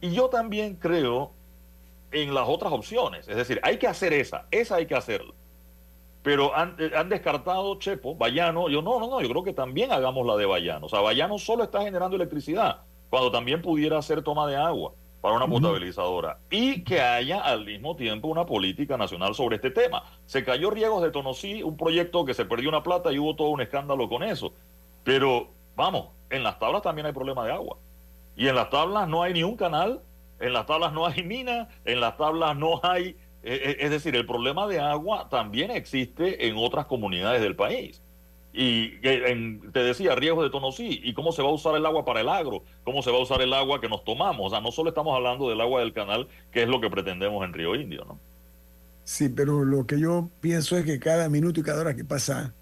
Y 0.00 0.10
yo 0.10 0.28
también 0.28 0.74
creo 0.74 1.30
en 2.10 2.34
las 2.34 2.48
otras 2.48 2.72
opciones. 2.72 3.28
Es 3.28 3.36
decir, 3.36 3.60
hay 3.62 3.78
que 3.78 3.86
hacer 3.86 4.12
esa, 4.12 4.46
esa 4.50 4.76
hay 4.76 4.86
que 4.86 4.96
hacerla. 4.96 5.32
Pero 6.24 6.54
han, 6.54 6.74
eh, 6.80 6.90
han 6.96 7.08
descartado 7.08 7.78
Chepo, 7.78 8.16
Bayano. 8.16 8.68
Yo 8.68 8.82
no, 8.82 8.98
no, 8.98 9.08
no, 9.08 9.20
yo 9.20 9.28
creo 9.28 9.44
que 9.44 9.52
también 9.52 9.92
hagamos 9.92 10.26
la 10.26 10.36
de 10.36 10.46
Bayano. 10.46 10.86
O 10.86 10.88
sea, 10.88 11.00
Bayano 11.00 11.38
solo 11.38 11.62
está 11.62 11.82
generando 11.82 12.16
electricidad, 12.16 12.80
cuando 13.10 13.30
también 13.30 13.62
pudiera 13.62 13.98
hacer 13.98 14.22
toma 14.22 14.48
de 14.48 14.56
agua 14.56 14.92
para 15.20 15.34
una 15.34 15.46
potabilizadora. 15.46 16.38
Y 16.50 16.82
que 16.82 17.00
haya 17.00 17.40
al 17.40 17.64
mismo 17.64 17.96
tiempo 17.96 18.28
una 18.28 18.46
política 18.46 18.96
nacional 18.96 19.34
sobre 19.34 19.56
este 19.56 19.70
tema. 19.70 20.02
Se 20.26 20.44
cayó 20.44 20.70
Riegos 20.70 21.02
de 21.02 21.10
Tonosí, 21.10 21.62
un 21.62 21.76
proyecto 21.76 22.24
que 22.24 22.34
se 22.34 22.44
perdió 22.44 22.68
una 22.68 22.82
plata 22.82 23.12
y 23.12 23.18
hubo 23.18 23.36
todo 23.36 23.48
un 23.48 23.60
escándalo 23.60 24.08
con 24.08 24.22
eso. 24.22 24.52
Pero, 25.04 25.48
vamos, 25.76 26.08
en 26.30 26.42
las 26.42 26.58
tablas 26.58 26.82
también 26.82 27.06
hay 27.06 27.12
problema 27.12 27.44
de 27.44 27.52
agua. 27.52 27.76
Y 28.36 28.48
en 28.48 28.54
las 28.54 28.70
tablas 28.70 29.08
no 29.08 29.22
hay 29.22 29.34
ni 29.34 29.42
un 29.42 29.56
canal, 29.56 30.00
en 30.38 30.52
las 30.52 30.66
tablas 30.66 30.92
no 30.92 31.06
hay 31.06 31.22
mina, 31.24 31.68
en 31.84 32.00
las 32.00 32.16
tablas 32.16 32.56
no 32.56 32.80
hay... 32.82 33.16
eh, 33.42 33.60
eh, 33.64 33.76
es 33.80 33.90
decir, 33.90 34.16
el 34.16 34.26
problema 34.26 34.66
de 34.66 34.80
agua 34.80 35.28
también 35.28 35.70
existe 35.70 36.46
en 36.48 36.56
otras 36.56 36.86
comunidades 36.86 37.42
del 37.42 37.56
país. 37.56 38.02
Y 38.52 38.98
te 39.00 39.78
decía, 39.80 40.16
riesgos 40.16 40.44
de 40.44 40.50
Tonosí, 40.50 41.00
¿y 41.04 41.14
cómo 41.14 41.30
se 41.30 41.42
va 41.42 41.48
a 41.48 41.52
usar 41.52 41.76
el 41.76 41.86
agua 41.86 42.04
para 42.04 42.20
el 42.20 42.28
agro? 42.28 42.64
¿Cómo 42.82 43.00
se 43.02 43.10
va 43.10 43.18
a 43.18 43.22
usar 43.22 43.40
el 43.42 43.52
agua 43.52 43.80
que 43.80 43.88
nos 43.88 44.04
tomamos? 44.04 44.48
O 44.48 44.50
sea, 44.50 44.60
no 44.60 44.72
solo 44.72 44.88
estamos 44.88 45.14
hablando 45.14 45.48
del 45.48 45.60
agua 45.60 45.80
del 45.80 45.92
canal, 45.92 46.26
que 46.50 46.62
es 46.62 46.68
lo 46.68 46.80
que 46.80 46.90
pretendemos 46.90 47.44
en 47.44 47.52
Río 47.52 47.76
Indio, 47.76 48.04
¿no? 48.04 48.18
Sí, 49.04 49.28
pero 49.28 49.64
lo 49.64 49.86
que 49.86 49.98
yo 50.00 50.30
pienso 50.40 50.76
es 50.76 50.84
que 50.84 50.98
cada 50.98 51.28
minuto 51.28 51.60
y 51.60 51.62
cada 51.62 51.80
hora 51.80 51.94
que 51.96 52.04
pasa 52.04 52.54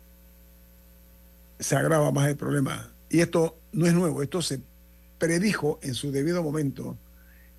se 1.59 1.77
agrava 1.77 2.13
más 2.13 2.29
el 2.29 2.37
problema. 2.37 2.93
Y 3.11 3.21
esto 3.21 3.57
no 3.73 3.87
es 3.87 3.95
nuevo, 3.95 4.23
esto 4.23 4.43
se 4.43 4.61
predijo 5.19 5.79
en 5.83 5.95
su 5.95 6.13
debido 6.13 6.43
momento 6.43 6.97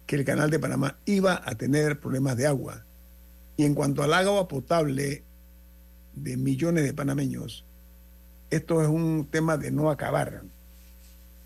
que 0.05 0.15
el 0.15 0.25
canal 0.25 0.49
de 0.49 0.59
Panamá 0.59 0.97
iba 1.05 1.41
a 1.43 1.55
tener 1.55 1.99
problemas 1.99 2.37
de 2.37 2.47
agua. 2.47 2.85
Y 3.57 3.65
en 3.65 3.75
cuanto 3.75 4.01
al 4.01 4.13
agua 4.13 4.47
potable 4.47 5.23
de 6.13 6.37
millones 6.37 6.83
de 6.83 6.93
panameños, 6.93 7.65
esto 8.49 8.81
es 8.81 8.87
un 8.87 9.27
tema 9.31 9.57
de 9.57 9.71
no 9.71 9.89
acabar, 9.91 10.41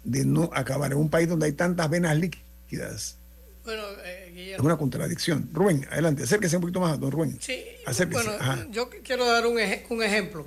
de 0.04 0.26
no 0.26 0.49
acabar. 0.54 0.91
En 0.91 0.97
un 0.97 1.10
país 1.10 1.28
donde 1.30 1.45
hay 1.47 1.54
tantas 1.54 1.89
venas 1.89 2.18
líquidas, 2.18 3.18
Bueno, 3.64 3.84
eh, 4.04 4.54
es 4.56 4.60
una 4.60 4.78
contradicción. 4.78 5.49
Rubén, 5.54 5.88
adelante, 5.91 6.24
acérquese 6.24 6.56
un 6.58 6.62
poquito 6.62 6.80
más, 6.80 6.99
don 6.99 7.12
Rubén. 7.12 7.38
Sí, 7.41 7.64
Acérquese. 7.86 8.24
bueno, 8.28 8.38
Ajá. 8.41 8.66
yo 8.72 8.89
quiero 9.04 9.26
dar 9.26 9.45
un, 9.47 9.58
eje- 9.58 9.86
un 9.89 10.04
ejemplo. 10.04 10.45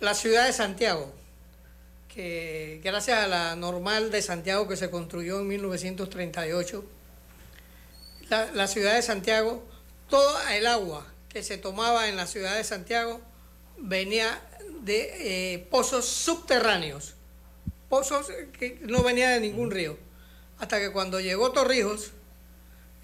La 0.00 0.14
ciudad 0.14 0.46
de 0.46 0.52
Santiago, 0.52 1.12
que 2.12 2.80
gracias 2.82 3.18
a 3.18 3.28
la 3.28 3.54
normal 3.56 4.10
de 4.10 4.22
Santiago 4.22 4.66
que 4.66 4.76
se 4.76 4.90
construyó 4.90 5.40
en 5.40 5.48
1938, 5.48 6.84
la, 8.30 8.50
la 8.52 8.66
ciudad 8.66 8.94
de 8.94 9.02
Santiago, 9.02 9.64
todo 10.08 10.36
el 10.52 10.66
agua 10.66 11.06
que 11.28 11.42
se 11.42 11.58
tomaba 11.58 12.08
en 12.08 12.16
la 12.16 12.26
ciudad 12.26 12.56
de 12.56 12.64
Santiago 12.64 13.20
venía 13.78 14.40
de 14.82 15.54
eh, 15.54 15.58
pozos 15.70 16.06
subterráneos, 16.06 17.14
pozos 17.88 18.28
que 18.58 18.78
no 18.82 19.02
venían 19.02 19.34
de 19.34 19.40
ningún 19.40 19.70
río. 19.70 19.98
Hasta 20.58 20.78
que 20.78 20.92
cuando 20.92 21.20
llegó 21.20 21.52
Torrijos, 21.52 22.12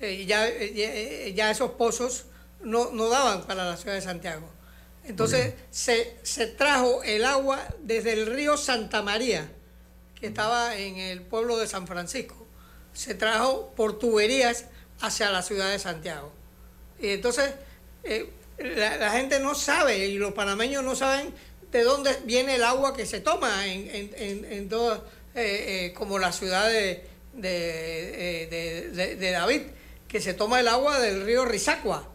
eh, 0.01 0.27
ya, 0.27 0.47
eh, 0.49 1.33
ya, 1.35 1.51
esos 1.51 1.73
pozos 1.73 2.27
no, 2.63 2.91
no 2.93 3.09
daban 3.09 3.45
para 3.47 3.65
la 3.65 3.77
ciudad 3.77 3.95
de 3.95 4.03
Santiago. 4.03 4.49
Entonces 5.05 5.55
se, 5.71 6.17
se 6.23 6.47
trajo 6.47 7.03
el 7.03 7.25
agua 7.25 7.63
desde 7.81 8.13
el 8.13 8.27
río 8.27 8.57
Santa 8.57 9.03
María, 9.03 9.51
que 10.19 10.27
estaba 10.27 10.77
en 10.77 10.97
el 10.97 11.23
pueblo 11.23 11.57
de 11.59 11.67
San 11.67 11.87
Francisco. 11.87 12.47
Se 12.93 13.15
trajo 13.15 13.73
por 13.77 13.99
tuberías 13.99 14.67
hacia 15.01 15.31
la 15.31 15.43
ciudad 15.43 15.71
de 15.71 15.79
Santiago. 15.79 16.33
Y 17.01 17.09
entonces 17.11 17.53
la, 18.59 18.97
la 18.97 19.11
gente 19.13 19.39
no 19.41 19.55
sabe 19.55 20.07
y 20.07 20.19
los 20.19 20.33
panameños 20.33 20.83
no 20.83 20.97
saben 20.97 21.33
de 21.77 21.85
dónde 21.85 22.17
viene 22.25 22.55
el 22.57 22.65
agua 22.65 22.97
que 22.97 23.05
se 23.07 23.21
toma 23.21 23.67
en, 23.67 23.89
en, 23.95 24.11
en, 24.17 24.53
en 24.53 24.69
todas, 24.69 25.01
eh, 25.35 25.87
eh, 25.87 25.93
como 25.95 26.19
la 26.19 26.33
ciudad 26.33 26.69
de, 26.69 27.05
de, 27.35 28.43
eh, 28.43 28.47
de- 28.47 28.89
de- 28.91 29.17
de 29.17 29.31
David, 29.31 29.63
que 30.09 30.21
se 30.21 30.33
toma 30.33 30.61
el 30.61 30.69
agua 30.69 30.99
del 31.01 31.25
río 31.25 31.45
Rizacua. 31.45 32.09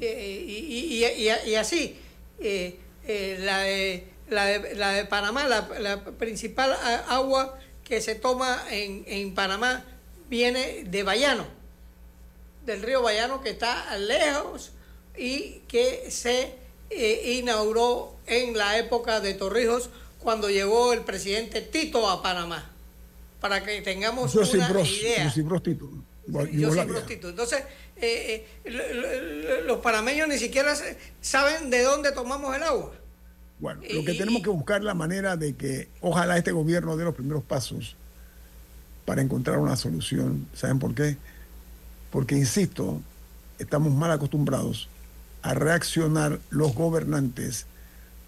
Eh, 0.00 0.44
y, 0.46 0.52
y- 0.52 1.04
y- 1.04 1.28
y- 1.28 1.50
y 1.50 1.54
así, 1.56 1.98
la, 2.38 3.58
de, 3.60 4.04
la, 4.28 4.44
de, 4.46 4.74
la 4.76 4.92
de 4.92 5.04
Panamá, 5.06 5.46
la, 5.48 5.68
la 5.80 6.04
principal 6.04 6.76
agua 7.08 7.58
que 7.84 8.00
se 8.00 8.14
toma 8.14 8.64
en, 8.70 9.04
en 9.08 9.34
Panamá 9.34 9.84
viene 10.28 10.84
de 10.84 11.02
Bayano, 11.02 11.46
del 12.64 12.82
río 12.82 13.02
Bayano 13.02 13.40
que 13.42 13.50
está 13.50 13.96
lejos 13.98 14.70
y 15.16 15.62
que 15.66 16.08
se 16.10 16.54
inauguró 16.90 18.14
en 18.26 18.56
la 18.56 18.78
época 18.78 19.20
de 19.20 19.34
Torrijos 19.34 19.90
cuando 20.18 20.50
llegó 20.50 20.92
el 20.92 21.00
presidente 21.00 21.60
Tito 21.62 22.08
a 22.08 22.22
Panamá, 22.22 22.70
para 23.40 23.64
que 23.64 23.80
tengamos 23.82 24.32
Yo 24.32 24.40
una 24.54 24.68
bros, 24.68 24.88
idea. 24.88 25.24
yo 25.24 25.30
soy 25.30 25.42
prostituto. 25.44 25.96
Yo 26.26 26.40
soy 26.42 26.52
Yugoslavia. 26.52 26.92
prostituto. 26.94 27.28
Entonces, 27.30 27.62
eh, 27.96 28.46
eh, 28.64 28.70
lo- 28.70 28.94
lo- 28.94 29.60
los 29.62 29.78
panameños 29.78 30.28
ni 30.28 30.38
siquiera 30.38 30.74
saben 31.20 31.70
de 31.70 31.82
dónde 31.82 32.12
tomamos 32.12 32.54
el 32.54 32.62
agua. 32.62 32.92
Bueno, 33.58 33.80
lo 33.90 34.04
que 34.04 34.14
tenemos 34.14 34.42
que 34.42 34.48
buscar 34.50 34.82
la 34.82 34.94
manera 34.94 35.36
de 35.36 35.54
que 35.54 35.88
ojalá 36.00 36.36
este 36.38 36.52
gobierno 36.52 36.96
dé 36.96 37.04
los 37.04 37.14
primeros 37.14 37.42
pasos 37.42 37.94
para 39.04 39.22
encontrar 39.22 39.58
una 39.58 39.76
solución. 39.76 40.46
¿Saben 40.54 40.78
por 40.78 40.94
qué? 40.94 41.16
Porque, 42.10 42.36
insisto, 42.36 43.00
estamos 43.58 43.92
mal 43.92 44.10
acostumbrados 44.10 44.88
a 45.42 45.54
reaccionar 45.54 46.40
los 46.50 46.74
gobernantes 46.74 47.66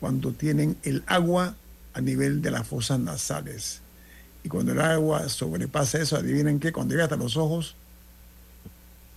cuando 0.00 0.32
tienen 0.32 0.76
el 0.82 1.02
agua 1.06 1.54
a 1.94 2.00
nivel 2.00 2.42
de 2.42 2.50
las 2.50 2.66
fosas 2.66 2.98
nasales. 2.98 3.82
Y 4.44 4.48
cuando 4.48 4.72
el 4.72 4.80
agua 4.80 5.28
sobrepasa 5.28 6.00
eso, 6.00 6.16
adivinen 6.16 6.58
qué, 6.58 6.72
cuando 6.72 6.94
llega 6.94 7.04
hasta 7.04 7.16
los 7.16 7.36
ojos, 7.36 7.76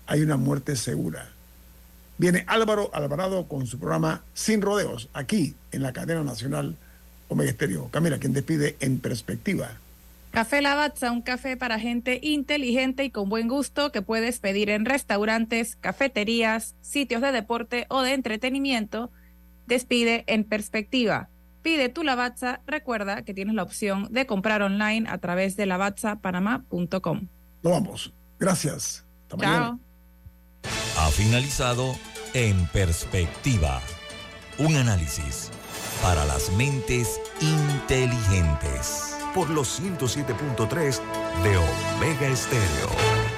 hay 0.07 0.21
una 0.21 0.37
muerte 0.37 0.75
segura. 0.75 1.29
Viene 2.17 2.45
Álvaro 2.47 2.91
Alvarado 2.93 3.47
con 3.47 3.65
su 3.67 3.79
programa 3.79 4.23
Sin 4.33 4.61
Rodeos, 4.61 5.09
aquí 5.13 5.55
en 5.71 5.81
la 5.81 5.91
cadena 5.91 6.23
nacional 6.23 6.77
Omega 7.27 7.49
Estéreo. 7.49 7.89
Camila, 7.89 8.19
quien 8.19 8.33
despide 8.33 8.77
en 8.79 8.99
perspectiva. 8.99 9.79
Café 10.35 10.61
Lavazza, 10.61 11.13
un 11.13 11.21
café 11.21 11.55
para 11.55 11.79
gente 11.79 12.19
inteligente 12.21 13.05
y 13.05 13.09
con 13.09 13.29
buen 13.29 13.47
gusto 13.47 13.93
que 13.93 14.01
puedes 14.01 14.39
pedir 14.41 14.69
en 14.69 14.83
restaurantes, 14.83 15.77
cafeterías, 15.77 16.75
sitios 16.81 17.21
de 17.21 17.31
deporte 17.31 17.85
o 17.87 18.01
de 18.01 18.11
entretenimiento. 18.11 19.11
Despide 19.65 20.25
en 20.27 20.43
perspectiva. 20.43 21.29
Pide 21.61 21.87
tu 21.87 22.03
Lavazza. 22.03 22.59
Recuerda 22.67 23.21
que 23.21 23.33
tienes 23.33 23.55
la 23.55 23.63
opción 23.63 24.09
de 24.11 24.25
comprar 24.25 24.61
online 24.61 25.07
a 25.09 25.19
través 25.19 25.55
de 25.55 25.67
lavazzapanamá.com. 25.67 27.27
Nos 27.63 27.73
vamos. 27.73 28.13
Gracias. 28.37 29.05
Hasta 29.23 29.37
mañana. 29.37 29.79
Chao. 30.63 31.05
Ha 31.05 31.11
finalizado 31.11 31.95
En 32.33 32.67
Perspectiva. 32.73 33.81
Un 34.57 34.75
análisis 34.75 35.49
para 36.01 36.25
las 36.25 36.51
mentes 36.57 37.21
inteligentes. 37.39 39.14
Por 39.35 39.49
los 39.49 39.81
107.3 39.81 41.01
de 41.43 41.57
Omega 41.57 42.27
Estéreo. 42.27 43.34